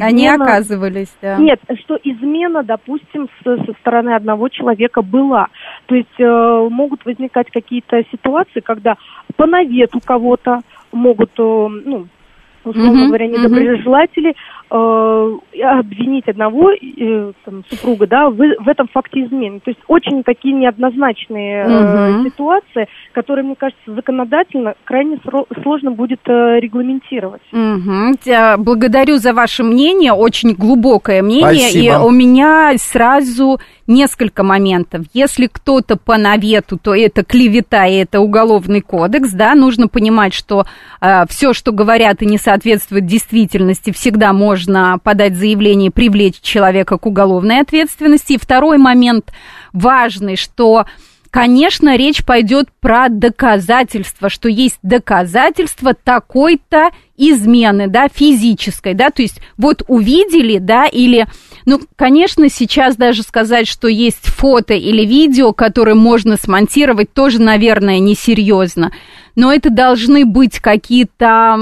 Они 0.00 0.24
измена- 0.26 0.44
оказывались, 0.44 1.14
да. 1.20 1.36
Нет, 1.36 1.60
что 1.84 1.98
измена, 2.02 2.62
допустим, 2.62 3.28
с- 3.44 3.66
со 3.66 3.72
стороны 3.80 4.14
одного 4.14 4.48
человека 4.48 5.02
была. 5.02 5.48
То 5.84 5.94
есть 5.96 6.08
э, 6.18 6.68
могут 6.70 7.04
возникать 7.04 7.50
какие-то 7.50 8.02
ситуации, 8.10 8.60
когда 8.60 8.94
по 9.36 9.44
навету 9.46 10.00
кого-то 10.02 10.60
могут, 10.92 11.30
э, 11.38 11.42
ну, 11.42 12.06
условно 12.64 13.06
говоря, 13.06 13.26
недоброжелатели 13.26 14.30
э, 14.30 14.34
обвинить 14.70 16.28
одного 16.28 16.72
э, 16.72 17.32
там, 17.44 17.64
супруга, 17.70 18.06
да, 18.06 18.28
в, 18.28 18.36
в 18.36 18.68
этом 18.68 18.86
факте 18.92 19.24
измены. 19.24 19.60
То 19.60 19.70
есть 19.70 19.80
очень 19.88 20.22
такие 20.22 20.54
неоднозначные 20.54 21.64
э, 21.64 22.10
Мгм. 22.10 22.24
ситуации, 22.26 22.86
которые, 23.12 23.44
мне 23.46 23.54
кажется, 23.56 23.94
законодательно 23.94 24.74
крайне 24.84 25.18
сложно 25.62 25.92
будет 25.92 26.20
э, 26.26 26.60
регламентировать. 26.60 27.40
Тя- 28.22 28.56
Благодарю 28.58 29.16
за 29.16 29.32
ваше 29.32 29.62
мнение, 29.64 30.12
очень 30.12 30.54
глубокое 30.54 31.22
мнение. 31.22 31.60
Спасибо. 31.60 31.94
И 31.94 31.96
у 32.06 32.10
меня 32.10 32.72
сразу 32.76 33.58
несколько 33.86 34.42
моментов. 34.42 35.06
Если 35.14 35.46
кто-то 35.50 35.96
по 35.96 36.18
навету, 36.18 36.78
то 36.78 36.94
это 36.94 37.24
клевета 37.24 37.86
и 37.86 37.94
это 37.96 38.20
уголовный 38.20 38.82
кодекс, 38.82 39.32
да, 39.32 39.54
нужно 39.54 39.88
понимать, 39.88 40.34
что 40.34 40.64
все, 41.28 41.54
что 41.54 41.72
говорят 41.72 42.20
и 42.20 42.26
не 42.26 42.36
соответствует 42.36 43.06
действительности, 43.06 43.92
всегда 43.92 44.32
можно 44.34 44.57
подать 45.02 45.36
заявление 45.36 45.90
привлечь 45.90 46.40
человека 46.40 46.98
к 46.98 47.06
уголовной 47.06 47.60
ответственности. 47.60 48.34
И 48.34 48.38
второй 48.38 48.78
момент 48.78 49.32
важный, 49.72 50.36
что 50.36 50.86
Конечно, 51.30 51.94
речь 51.96 52.24
пойдет 52.24 52.68
про 52.80 53.10
доказательства, 53.10 54.30
что 54.30 54.48
есть 54.48 54.78
доказательства 54.82 55.92
такой-то 55.92 56.90
измены, 57.18 57.86
да, 57.86 58.08
физической, 58.12 58.94
да, 58.94 59.10
то 59.10 59.20
есть 59.20 59.40
вот 59.58 59.82
увидели, 59.88 60.56
да, 60.58 60.86
или, 60.86 61.26
ну, 61.66 61.80
конечно, 61.96 62.48
сейчас 62.48 62.96
даже 62.96 63.22
сказать, 63.22 63.68
что 63.68 63.88
есть 63.88 64.24
фото 64.24 64.72
или 64.72 65.04
видео, 65.04 65.52
которое 65.52 65.94
можно 65.94 66.38
смонтировать, 66.38 67.12
тоже, 67.12 67.42
наверное, 67.42 67.98
несерьезно, 67.98 68.92
но 69.38 69.52
это 69.52 69.70
должны 69.70 70.26
быть 70.26 70.58
какие-то 70.58 71.56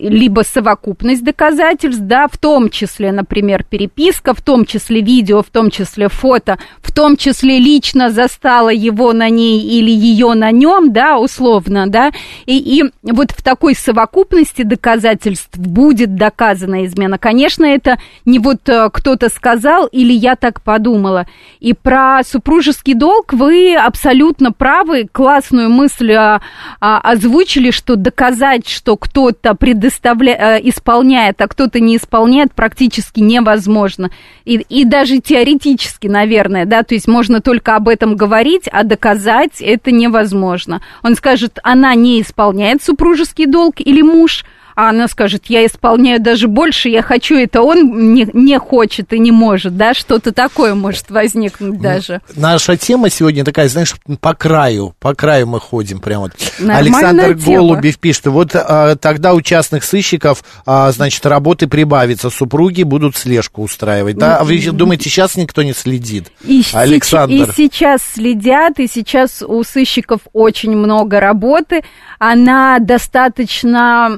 либо 0.00 0.40
совокупность 0.40 1.22
доказательств, 1.22 2.02
да, 2.02 2.26
в 2.26 2.36
том 2.38 2.70
числе, 2.70 3.12
например, 3.12 3.62
переписка, 3.62 4.34
в 4.34 4.40
том 4.40 4.64
числе 4.64 5.00
видео, 5.00 5.44
в 5.44 5.50
том 5.50 5.70
числе 5.70 6.08
фото, 6.08 6.58
том 6.96 7.18
числе 7.18 7.58
лично 7.58 8.08
застала 8.08 8.70
его 8.70 9.12
на 9.12 9.28
ней 9.28 9.60
или 9.60 9.90
ее 9.90 10.32
на 10.32 10.50
нем, 10.50 10.94
да, 10.94 11.18
условно, 11.18 11.86
да, 11.88 12.10
и, 12.46 12.56
и 12.56 12.84
вот 13.02 13.32
в 13.32 13.42
такой 13.42 13.74
совокупности 13.74 14.62
доказательств 14.62 15.58
будет 15.58 16.14
доказана 16.14 16.86
измена. 16.86 17.18
Конечно, 17.18 17.66
это 17.66 17.98
не 18.24 18.38
вот 18.38 18.66
э, 18.70 18.88
кто-то 18.90 19.28
сказал 19.28 19.86
или 19.86 20.14
я 20.14 20.36
так 20.36 20.62
подумала. 20.62 21.26
И 21.60 21.74
про 21.74 22.22
супружеский 22.24 22.94
долг 22.94 23.34
вы 23.34 23.76
абсолютно 23.76 24.52
правы, 24.52 25.06
классную 25.12 25.68
мысль 25.68 26.12
а, 26.12 26.40
а, 26.80 26.98
озвучили, 27.00 27.72
что 27.72 27.96
доказать, 27.96 28.66
что 28.66 28.96
кто-то 28.96 29.54
предоставля... 29.54 30.32
э, 30.32 30.60
исполняет, 30.62 31.42
а 31.42 31.46
кто-то 31.46 31.78
не 31.78 31.98
исполняет, 31.98 32.54
практически 32.54 33.20
невозможно. 33.20 34.10
И, 34.46 34.54
и 34.54 34.86
даже 34.86 35.18
теоретически, 35.18 36.06
наверное, 36.06 36.64
да, 36.64 36.85
то 36.86 36.94
есть 36.94 37.08
можно 37.08 37.40
только 37.40 37.76
об 37.76 37.88
этом 37.88 38.16
говорить, 38.16 38.68
а 38.70 38.84
доказать 38.84 39.60
это 39.60 39.90
невозможно. 39.90 40.80
Он 41.02 41.14
скажет, 41.14 41.58
она 41.62 41.94
не 41.94 42.20
исполняет 42.22 42.82
супружеский 42.82 43.46
долг 43.46 43.76
или 43.78 44.02
муж, 44.02 44.44
а 44.76 44.90
она 44.90 45.08
скажет, 45.08 45.46
я 45.46 45.64
исполняю 45.64 46.20
даже 46.20 46.48
больше, 46.48 46.90
я 46.90 47.00
хочу, 47.00 47.34
это 47.34 47.62
он 47.62 48.14
не, 48.14 48.28
не 48.34 48.58
хочет 48.58 49.12
и 49.14 49.18
не 49.18 49.32
может, 49.32 49.76
да, 49.78 49.94
что-то 49.94 50.32
такое 50.32 50.74
может 50.74 51.10
возникнуть 51.10 51.80
даже. 51.80 52.20
Наша 52.34 52.76
тема 52.76 53.08
сегодня 53.08 53.42
такая, 53.42 53.70
знаешь, 53.70 53.94
по 54.20 54.34
краю, 54.34 54.94
по 55.00 55.14
краю 55.14 55.46
мы 55.46 55.60
ходим 55.60 55.98
прям 55.98 56.20
вот. 56.22 56.32
Александр 56.68 57.38
тема. 57.38 57.56
Голубев 57.56 57.98
пишет, 57.98 58.26
вот 58.26 58.50
а, 58.54 58.96
тогда 58.96 59.32
у 59.32 59.40
частных 59.40 59.82
сыщиков, 59.82 60.44
а, 60.66 60.92
значит, 60.92 61.24
работы 61.24 61.68
прибавится, 61.68 62.28
супруги 62.28 62.82
будут 62.82 63.16
слежку 63.16 63.62
устраивать. 63.62 64.18
Да, 64.18 64.36
а 64.36 64.44
вы 64.44 64.60
думаете, 64.72 65.08
сейчас 65.08 65.36
никто 65.36 65.62
не 65.62 65.72
следит? 65.72 66.30
И, 66.44 66.62
Александр. 66.74 67.34
и 67.34 67.46
сейчас 67.56 68.02
следят, 68.14 68.78
и 68.78 68.86
сейчас 68.86 69.42
у 69.42 69.64
сыщиков 69.64 70.20
очень 70.34 70.76
много 70.76 71.18
работы. 71.18 71.82
Она 72.18 72.78
достаточно 72.78 74.10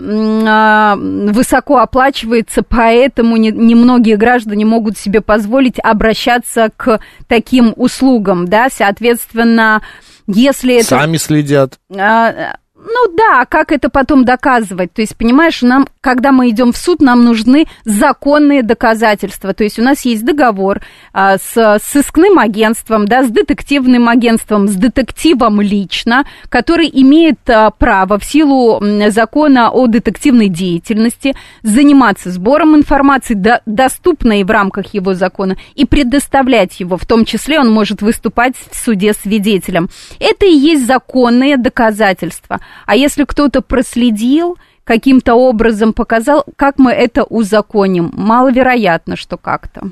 высоко 0.99 1.79
оплачивается, 1.79 2.63
поэтому 2.63 3.37
не- 3.37 3.51
немногие 3.51 4.17
граждане 4.17 4.65
могут 4.65 4.99
себе 4.99 5.21
позволить 5.21 5.79
обращаться 5.83 6.71
к 6.77 7.01
таким 7.27 7.73
услугам, 7.77 8.49
да, 8.49 8.69
соответственно, 8.71 9.83
если 10.27 10.77
это... 10.77 10.87
Сами 10.87 11.17
следят. 11.17 11.79
А, 11.97 12.57
Ну 12.91 13.12
да, 13.14 13.43
а 13.43 13.47
как 13.47 13.70
это 13.70 13.91
потом 13.91 14.24
доказывать? 14.24 14.93
То 14.95 15.03
есть, 15.03 15.14
понимаешь, 15.14 15.61
нам, 15.61 15.89
когда 16.01 16.32
мы 16.32 16.49
идем 16.49 16.72
в 16.72 16.76
суд, 16.78 17.03
нам 17.03 17.22
нужны 17.22 17.66
законные 17.84 18.62
доказательства. 18.62 19.53
То 19.53 19.62
есть 19.64 19.78
у 19.78 19.82
нас 19.82 20.03
есть 20.07 20.24
договор 20.24 20.80
а, 21.12 21.36
с 21.36 21.57
с 21.59 21.82
сыскным 21.82 22.39
агентством, 22.39 23.07
да, 23.07 23.24
с 23.24 23.30
детективным 23.30 24.09
агентством, 24.09 24.68
с 24.68 24.74
детективом 24.74 25.61
лично, 25.61 26.24
который 26.49 26.89
имеет 26.91 27.39
а, 27.51 27.70
право 27.70 28.18
в 28.18 28.24
силу 28.24 28.82
закона 29.11 29.70
о 29.70 29.86
детективной 29.86 30.49
деятельности 30.49 31.36
заниматься 31.62 32.30
сбором 32.30 32.74
информации, 32.74 33.34
до- 33.34 33.61
доступной 33.66 34.45
в 34.45 34.51
рамках 34.51 34.95
его 34.95 35.12
закона, 35.12 35.57
и 35.74 35.84
предоставлять 35.84 36.80
его. 36.80 36.97
В 36.97 37.05
том 37.05 37.26
числе 37.26 37.61
он 37.61 37.70
может 37.70 38.01
выступать 38.01 38.55
в 38.70 38.76
суде 38.76 39.12
свидетелем. 39.12 39.91
Это 40.20 40.47
и 40.47 40.55
есть 40.55 40.86
законные 40.86 41.59
доказательства. 41.59 42.61
А 42.87 42.97
если 42.97 43.24
кто-то 43.24 43.61
проследил, 43.62 44.57
каким-то 44.85 45.35
образом 45.35 45.93
показал, 45.93 46.45
как 46.57 46.79
мы 46.79 46.93
это 46.93 47.24
узаконим? 47.24 48.11
Маловероятно, 48.16 49.16
что 49.16 49.37
как-то. 49.37 49.89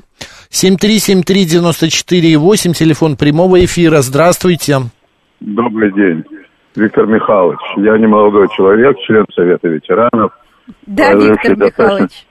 7373948, 0.51 2.73
телефон 2.73 3.15
прямого 3.15 3.63
эфира. 3.63 4.01
Здравствуйте. 4.01 4.77
Добрый 5.39 5.93
день, 5.93 6.23
Виктор 6.75 7.05
Михайлович. 7.05 7.59
Я 7.77 7.97
не 7.97 8.07
молодой 8.07 8.47
человек, 8.55 8.97
член 9.05 9.25
Совета 9.35 9.67
ветеранов. 9.67 10.31
Да, 10.85 11.13
Виктор 11.13 11.55
достаточно- 11.55 11.83
Михайлович. 11.83 12.25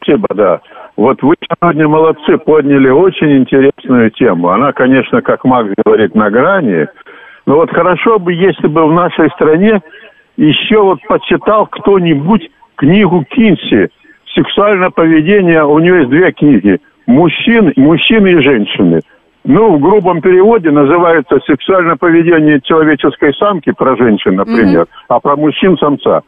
Спасибо, 0.00 0.28
да. 0.34 0.60
Вот 0.96 1.22
вы 1.22 1.34
сегодня 1.40 1.86
молодцы, 1.86 2.38
подняли 2.38 2.88
очень 2.88 3.38
интересную 3.38 4.10
тему. 4.10 4.48
Она, 4.48 4.72
конечно, 4.72 5.22
как 5.22 5.44
Макс 5.44 5.68
говорит, 5.84 6.14
на 6.14 6.30
грани. 6.30 6.86
Но 7.48 7.56
вот 7.56 7.70
хорошо 7.70 8.18
бы, 8.18 8.34
если 8.34 8.66
бы 8.66 8.86
в 8.86 8.92
нашей 8.92 9.30
стране 9.30 9.80
еще 10.36 10.82
вот 10.82 10.98
почитал 11.08 11.66
кто-нибудь 11.66 12.50
книгу 12.76 13.24
Кинси 13.24 13.88
«Сексуальное 14.34 14.90
поведение». 14.90 15.64
У 15.64 15.78
нее 15.78 16.00
есть 16.00 16.10
две 16.10 16.30
книги. 16.32 16.78
мужчин, 17.06 17.72
мужчины 17.76 18.32
и 18.32 18.42
женщины. 18.42 19.00
Ну, 19.46 19.76
в 19.76 19.80
грубом 19.80 20.20
переводе 20.20 20.70
называется 20.70 21.38
сексуальное 21.46 21.96
поведение 21.96 22.60
человеческой 22.60 23.32
самки 23.32 23.72
про 23.72 23.96
женщин, 23.96 24.34
например, 24.36 24.86
а 25.08 25.18
про 25.18 25.34
мужчин 25.34 25.78
самца. 25.78 26.20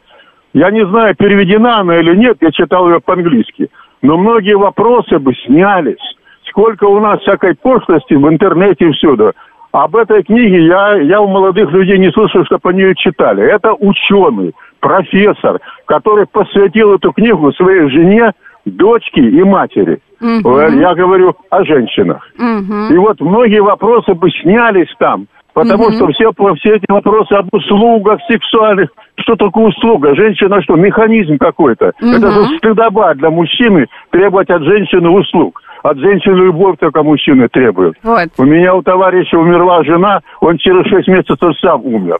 Я 0.53 0.71
не 0.71 0.83
знаю, 0.87 1.15
переведена 1.15 1.81
она 1.81 1.99
или 1.99 2.15
нет, 2.15 2.37
я 2.41 2.49
читал 2.49 2.89
ее 2.89 2.99
по-английски. 2.99 3.69
Но 4.01 4.17
многие 4.17 4.57
вопросы 4.57 5.19
бы 5.19 5.35
снялись. 5.45 6.01
Сколько 6.49 6.85
у 6.85 6.99
нас 6.99 7.19
всякой 7.21 7.53
пошлости 7.53 8.15
в 8.15 8.27
интернете 8.27 8.89
и 8.89 8.91
всюду. 8.93 9.33
Об 9.71 9.95
этой 9.95 10.23
книге 10.23 10.65
я, 10.65 10.95
я 10.97 11.21
у 11.21 11.27
молодых 11.27 11.71
людей 11.71 11.97
не 11.97 12.11
слышал, 12.11 12.43
чтобы 12.45 12.69
они 12.69 12.81
ее 12.81 12.95
читали. 12.95 13.43
Это 13.43 13.73
ученый, 13.73 14.53
профессор, 14.81 15.59
который 15.85 16.25
посвятил 16.27 16.93
эту 16.95 17.13
книгу 17.13 17.51
своей 17.53 17.89
жене, 17.89 18.31
дочке 18.65 19.21
и 19.21 19.43
матери. 19.43 19.99
Мгм. 20.19 20.79
Я 20.79 20.93
говорю 20.93 21.35
о 21.49 21.63
женщинах. 21.63 22.27
Мгм. 22.37 22.93
И 22.93 22.97
вот 22.97 23.19
многие 23.21 23.61
вопросы 23.61 24.13
бы 24.13 24.29
снялись 24.29 24.93
там, 24.99 25.25
потому 25.53 25.85
Мгм. 25.85 25.93
что 25.93 26.07
все, 26.09 26.31
все 26.59 26.75
эти 26.75 26.85
вопросы 26.91 27.33
об 27.33 27.47
услугах 27.51 28.19
сексуальных, 28.27 28.89
что 29.15 29.35
такое 29.35 29.67
услуга? 29.67 30.13
Женщина 30.15 30.61
что, 30.61 30.75
механизм 30.75 31.37
какой-то? 31.37 31.93
Мгм. 32.01 32.11
Это 32.17 32.31
же 32.31 32.57
стыдоба 32.57 33.15
для 33.15 33.29
мужчины 33.31 33.87
требовать 34.11 34.49
от 34.49 34.63
женщины 34.63 35.09
услуг. 35.09 35.61
От 35.83 35.97
женщины 35.97 36.35
любовь 36.35 36.77
только 36.79 37.03
мужчины 37.03 37.47
требуют. 37.49 37.95
Вот. 38.03 38.29
У 38.37 38.43
меня 38.43 38.75
у 38.75 38.81
товарища 38.81 39.37
умерла 39.37 39.83
жена, 39.83 40.21
он 40.39 40.57
через 40.57 40.85
6 40.87 41.07
месяцев 41.07 41.37
сам 41.59 41.85
умер. 41.85 42.19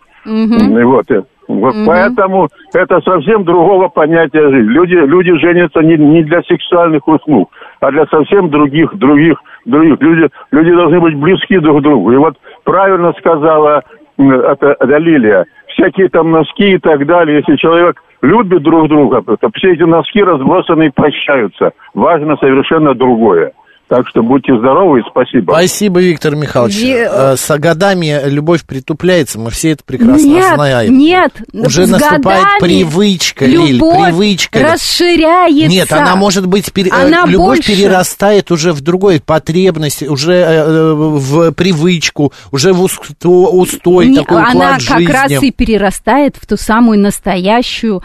И 0.79 0.83
вот, 0.83 1.05
вот 1.47 1.75
Мгм. 1.75 1.85
поэтому 1.85 2.47
это 2.73 3.01
совсем 3.01 3.43
другого 3.43 3.87
понятия 3.89 4.49
жизни. 4.49 4.69
Люди, 4.69 4.95
люди 4.95 5.35
женятся 5.39 5.81
не, 5.81 5.97
не 5.97 6.23
для 6.23 6.41
сексуальных 6.43 7.07
услуг, 7.07 7.51
а 7.79 7.91
для 7.91 8.05
совсем 8.05 8.49
других, 8.49 8.95
других, 8.95 9.37
других. 9.65 9.99
Люди, 9.99 10.29
люди 10.51 10.71
должны 10.73 10.99
быть 10.99 11.15
близки 11.15 11.57
друг 11.59 11.79
к 11.79 11.83
другу. 11.83 12.11
И 12.11 12.17
вот 12.17 12.35
правильно 12.63 13.13
сказала 13.19 13.83
это, 14.17 14.75
это 14.79 14.97
Лилия, 14.97 15.45
всякие 15.67 16.09
там 16.09 16.31
носки 16.31 16.73
и 16.73 16.77
так 16.77 17.05
далее, 17.05 17.37
если 17.37 17.55
человек 17.55 18.01
любит 18.21 18.63
друг 18.63 18.87
друга, 18.87 19.23
все 19.55 19.73
эти 19.73 19.83
носки 19.83 20.23
разбросаны 20.23 20.87
и 20.87 20.91
прощаются. 20.91 21.71
Важно 21.93 22.37
совершенно 22.37 22.93
другое. 22.93 23.53
Так 23.93 24.07
что 24.07 24.23
будьте 24.23 24.57
здоровы 24.57 24.99
и 24.99 25.03
спасибо. 25.11 25.51
Спасибо, 25.51 25.99
Виктор 25.99 26.33
Михайлович. 26.37 26.77
Ве- 26.81 27.09
Э, 27.11 27.35
С 27.35 27.57
годами 27.57 28.21
любовь 28.23 28.63
притупляется, 28.63 29.37
мы 29.37 29.49
все 29.51 29.71
это 29.71 29.83
прекрасно 29.83 30.25
нет, 30.25 30.55
знаем. 30.55 30.97
нет. 30.97 31.33
Уже 31.51 31.87
с 31.87 31.89
наступает 31.89 32.21
годами 32.41 32.59
привычка, 32.61 33.45
Лиль, 33.45 33.79
привычка. 33.81 34.59
расширяется. 34.63 35.67
Нет, 35.69 35.91
она 35.91 36.15
может 36.15 36.45
быть, 36.47 36.71
пере- 36.71 36.89
э, 36.89 37.05
Она 37.05 37.25
любовь 37.25 37.57
больше. 37.57 37.73
перерастает 37.75 38.49
уже 38.49 38.71
в 38.71 38.79
другой 38.79 39.19
потребность, 39.19 40.03
уже 40.03 40.35
э, 40.35 40.45
э, 40.45 40.93
в 40.93 41.51
привычку, 41.51 42.31
уже 42.53 42.71
в 42.71 42.81
усто- 42.85 43.49
устой, 43.51 44.07
Не, 44.07 44.15
такой 44.19 44.37
уклад 44.37 44.55
она 44.55 44.79
жизни. 44.79 45.05
как 45.05 45.13
раз 45.15 45.43
и 45.43 45.51
перерастает 45.51 46.37
в 46.37 46.47
ту 46.47 46.55
самую 46.55 46.97
настоящую 46.97 48.01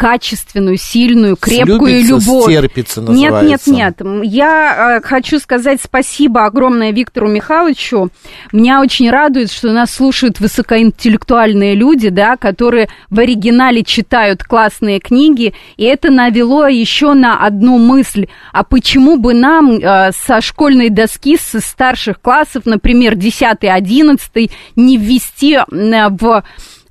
качественную, 0.00 0.78
сильную, 0.78 1.36
крепкую 1.36 2.00
Слюбится, 2.02 2.30
любовь. 2.30 2.44
стерпится 2.50 3.00
Нет, 3.02 3.10
нет, 3.10 3.30
называется. 3.32 3.70
нет. 3.70 4.00
М, 4.00 4.22
Я 4.22 4.96
э, 4.96 5.06
хочу 5.06 5.38
сказать 5.38 5.78
спасибо 5.84 6.46
огромное 6.46 6.90
Виктору 6.90 7.28
Михайловичу. 7.28 8.08
Меня 8.50 8.80
очень 8.80 9.10
радует, 9.10 9.52
что 9.52 9.70
нас 9.72 9.90
слушают 9.90 10.40
высокоинтеллектуальные 10.40 11.74
люди, 11.74 12.08
да, 12.08 12.38
которые 12.38 12.88
в 13.10 13.18
оригинале 13.18 13.84
читают 13.84 14.42
классные 14.42 15.00
книги. 15.00 15.52
И 15.76 15.84
это 15.84 16.10
навело 16.10 16.66
еще 16.66 17.12
на 17.12 17.44
одну 17.44 17.76
мысль. 17.76 18.26
А 18.54 18.64
почему 18.64 19.18
бы 19.18 19.34
нам 19.34 19.72
э, 19.72 20.12
со 20.12 20.40
школьной 20.40 20.88
доски, 20.88 21.36
со 21.36 21.60
старших 21.60 22.22
классов, 22.22 22.62
например, 22.64 23.16
10-11, 23.16 24.50
не 24.76 24.96
ввести 24.96 25.58
в 25.68 26.42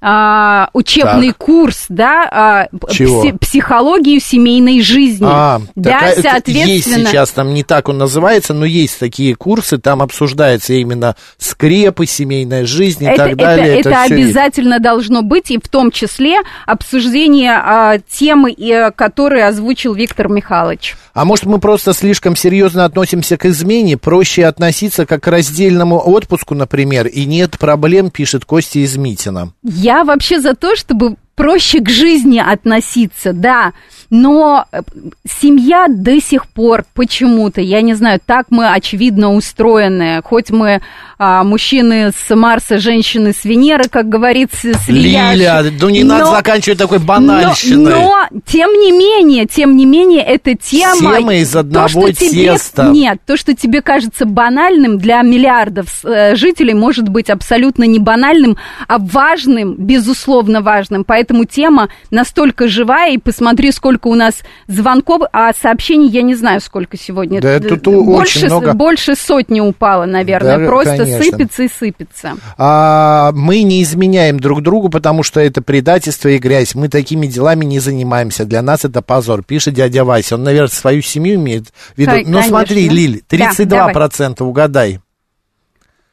а, 0.01 0.69
учебный 0.73 1.29
Так. 1.29 1.37
курс, 1.37 1.85
да, 1.89 2.27
а, 2.31 2.67
Чего? 2.91 3.23
пси- 3.25 3.37
психологию 3.37 4.19
семейной 4.19 4.81
жизни. 4.81 5.27
А, 5.29 5.61
да, 5.75 5.91
такая- 5.91 6.15
соответственно. 6.21 6.65
Есть 6.99 7.07
сейчас, 7.09 7.31
там 7.31 7.53
не 7.53 7.63
так 7.63 7.89
он 7.89 7.97
называется, 7.97 8.53
но 8.53 8.65
есть 8.65 8.97
такие 8.99 9.35
курсы, 9.35 9.77
там 9.77 10.01
обсуждается 10.01 10.73
именно 10.73 11.15
скрепы, 11.37 12.05
семейная 12.05 12.65
жизнь 12.65 13.03
и 13.03 13.07
это, 13.07 13.17
так 13.27 13.35
далее. 13.37 13.79
это, 13.79 13.89
это 13.89 14.03
всё 14.05 14.15
есть. 14.15 14.25
обязательно 14.29 14.79
должно 14.79 15.21
быть, 15.21 15.51
и 15.51 15.57
в 15.57 15.67
том 15.67 15.91
числе 15.91 16.39
обсуждение 16.65 17.53
а, 17.53 17.97
темы, 18.09 18.51
и, 18.51 18.71
а, 18.71 18.91
которую 18.91 19.47
озвучил 19.47 19.93
Виктор 19.93 20.29
Михайлович. 20.29 20.95
А 21.13 21.25
может, 21.25 21.45
мы 21.45 21.59
просто 21.59 21.93
слишком 21.93 22.35
серьезно 22.35 22.85
относимся 22.85 23.37
к 23.37 23.45
измене, 23.45 23.97
проще 23.97 24.45
относиться 24.45 25.05
как 25.05 25.23
к 25.23 25.27
раздельному 25.27 25.97
отпуску, 25.97 26.55
например, 26.55 27.07
и 27.07 27.25
нет 27.25 27.57
проблем, 27.59 28.09
пишет 28.11 28.45
Костя 28.45 28.79
из 28.79 28.95
Митина. 28.97 29.53
Я 29.63 30.03
вообще 30.03 30.39
за 30.39 30.53
то, 30.53 30.75
чтобы 30.75 31.15
проще 31.35 31.79
к 31.79 31.89
жизни 31.89 32.39
относиться, 32.39 33.33
да, 33.33 33.73
но 34.09 34.65
э, 34.71 34.81
семья 35.27 35.87
до 35.87 36.19
сих 36.21 36.47
пор 36.47 36.85
почему-то, 36.93 37.61
я 37.61 37.81
не 37.81 37.93
знаю, 37.93 38.19
так 38.25 38.47
мы 38.49 38.71
очевидно 38.71 39.33
устроены, 39.33 40.21
хоть 40.23 40.49
мы 40.49 40.81
а, 41.21 41.43
мужчины 41.43 42.11
с 42.11 42.33
Марса, 42.33 42.79
женщины 42.79 43.33
с 43.33 43.43
Венеры, 43.43 43.89
как 43.89 44.07
говорится, 44.07 44.73
с 44.73 44.89
Ильяш. 44.89 45.35
Лиля, 45.35 45.65
ну 45.81 45.89
не 45.89 46.05
надо 46.05 46.23
Но- 46.23 46.31
заканчивать 46.31 46.79
такой 46.79 46.99
банальщиной. 46.99 47.91
Но, 47.91 48.27
но, 48.31 48.41
тем 48.45 48.71
не 48.71 48.93
менее, 48.93 49.45
тем 49.45 49.75
не 49.75 49.85
менее, 49.85 50.23
эта 50.23 50.55
тема... 50.55 51.19
Мы 51.19 51.41
из 51.41 51.53
одного 51.53 51.87
то, 51.87 52.13
что 52.13 52.13
тебе- 52.13 52.45
теста. 52.45 52.83
Нет, 52.87 53.19
то, 53.25 53.35
что 53.35 53.53
тебе 53.53 53.81
кажется 53.81 54.25
банальным, 54.25 54.97
для 54.97 55.21
миллиардов 55.21 56.05
э, 56.05 56.37
жителей 56.37 56.73
может 56.73 57.09
быть 57.09 57.29
абсолютно 57.29 57.83
не 57.83 57.99
банальным, 57.99 58.55
а 58.87 58.97
важным, 58.97 59.75
безусловно 59.75 60.61
важным. 60.61 61.03
Поэтому 61.03 61.43
тема 61.43 61.89
настолько 62.11 62.69
живая, 62.69 63.11
и 63.11 63.17
посмотри, 63.17 63.73
сколько 63.73 63.98
у 64.07 64.15
нас 64.15 64.35
звонков, 64.67 65.23
а 65.33 65.51
сообщений 65.53 66.09
я 66.09 66.21
не 66.21 66.35
знаю, 66.35 66.61
сколько 66.61 66.97
сегодня. 66.97 67.41
Да, 67.41 67.59
тут 67.59 67.87
очень 67.87 68.05
больше, 68.05 68.45
много. 68.45 68.73
больше 68.73 69.15
сотни 69.15 69.59
упало, 69.59 70.05
наверное. 70.05 70.57
Да, 70.59 70.65
Просто 70.65 70.97
конечно. 70.97 71.23
сыпется 71.23 71.63
и 71.63 71.69
сыпется. 71.69 72.33
А, 72.57 73.31
мы 73.33 73.63
не 73.63 73.81
изменяем 73.83 74.39
друг 74.39 74.61
другу, 74.61 74.89
потому 74.89 75.23
что 75.23 75.39
это 75.39 75.61
предательство 75.61 76.29
и 76.29 76.37
грязь. 76.37 76.75
Мы 76.75 76.89
такими 76.89 77.27
делами 77.27 77.65
не 77.65 77.79
занимаемся. 77.79 78.45
Для 78.45 78.61
нас 78.61 78.85
это 78.85 79.01
позор, 79.01 79.43
пишет 79.43 79.73
дядя 79.73 80.03
Вася. 80.03 80.35
Он, 80.35 80.43
наверное, 80.43 80.67
свою 80.69 81.01
семью 81.01 81.35
имеет 81.35 81.67
в 81.67 81.97
виду. 81.97 82.11
Кай- 82.11 82.25
Но 82.25 82.41
смотри, 82.43 82.87
конечно. 82.87 82.95
Лиль, 82.95 83.23
Да, 83.29 83.51
32% 83.51 84.43
угадай. 84.43 84.99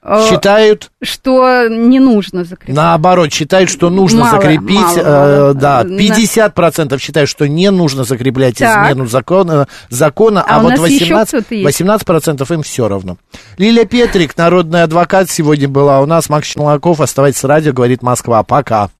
Э, 0.08 0.24
Считают, 0.30 0.92
Что 1.02 1.66
не 1.68 1.98
нужно 1.98 2.44
закреплять. 2.44 2.76
наоборот, 2.76 3.32
считают, 3.32 3.68
что 3.68 3.90
нужно 3.90 4.20
Мало, 4.20 4.40
закрепить. 4.40 4.70
мало, 4.76 4.98
э, 4.98 5.38
мало. 5.40 5.54
да, 5.54 5.82
На- 5.84 5.98
50% 5.98 7.00
считают, 7.02 7.28
что 7.28 7.48
не 7.48 7.72
нужно 7.72 8.04
закреплять 8.04 8.56
Так. 8.58 8.86
измену 8.92 9.06
закона, 9.08 9.66
закона 9.90 10.42
А 10.46 10.56
а, 10.56 10.60
вот 10.60 10.70
нас 10.76 10.88
еще 10.88 11.06
18, 11.06 11.28
кто-то 11.40 11.54
есть? 11.56 11.80
18% 11.80 12.50
им 12.52 12.62
все 12.62 12.86
равно. 12.88 13.16
Лилия 13.58 13.84
Петрик, 13.84 14.36
народный 14.36 14.84
адвокат, 14.84 15.28
сегодня 15.28 15.68
была 15.68 16.00
у 16.00 16.06
нас. 16.06 16.28
Макс 16.28 16.46
Челноков, 16.46 17.00
оставайтесь 17.00 17.40
с 17.40 17.44
радио, 17.44 17.72
говорит 17.72 18.02
Москва. 18.02 18.44
Пока. 18.44 18.90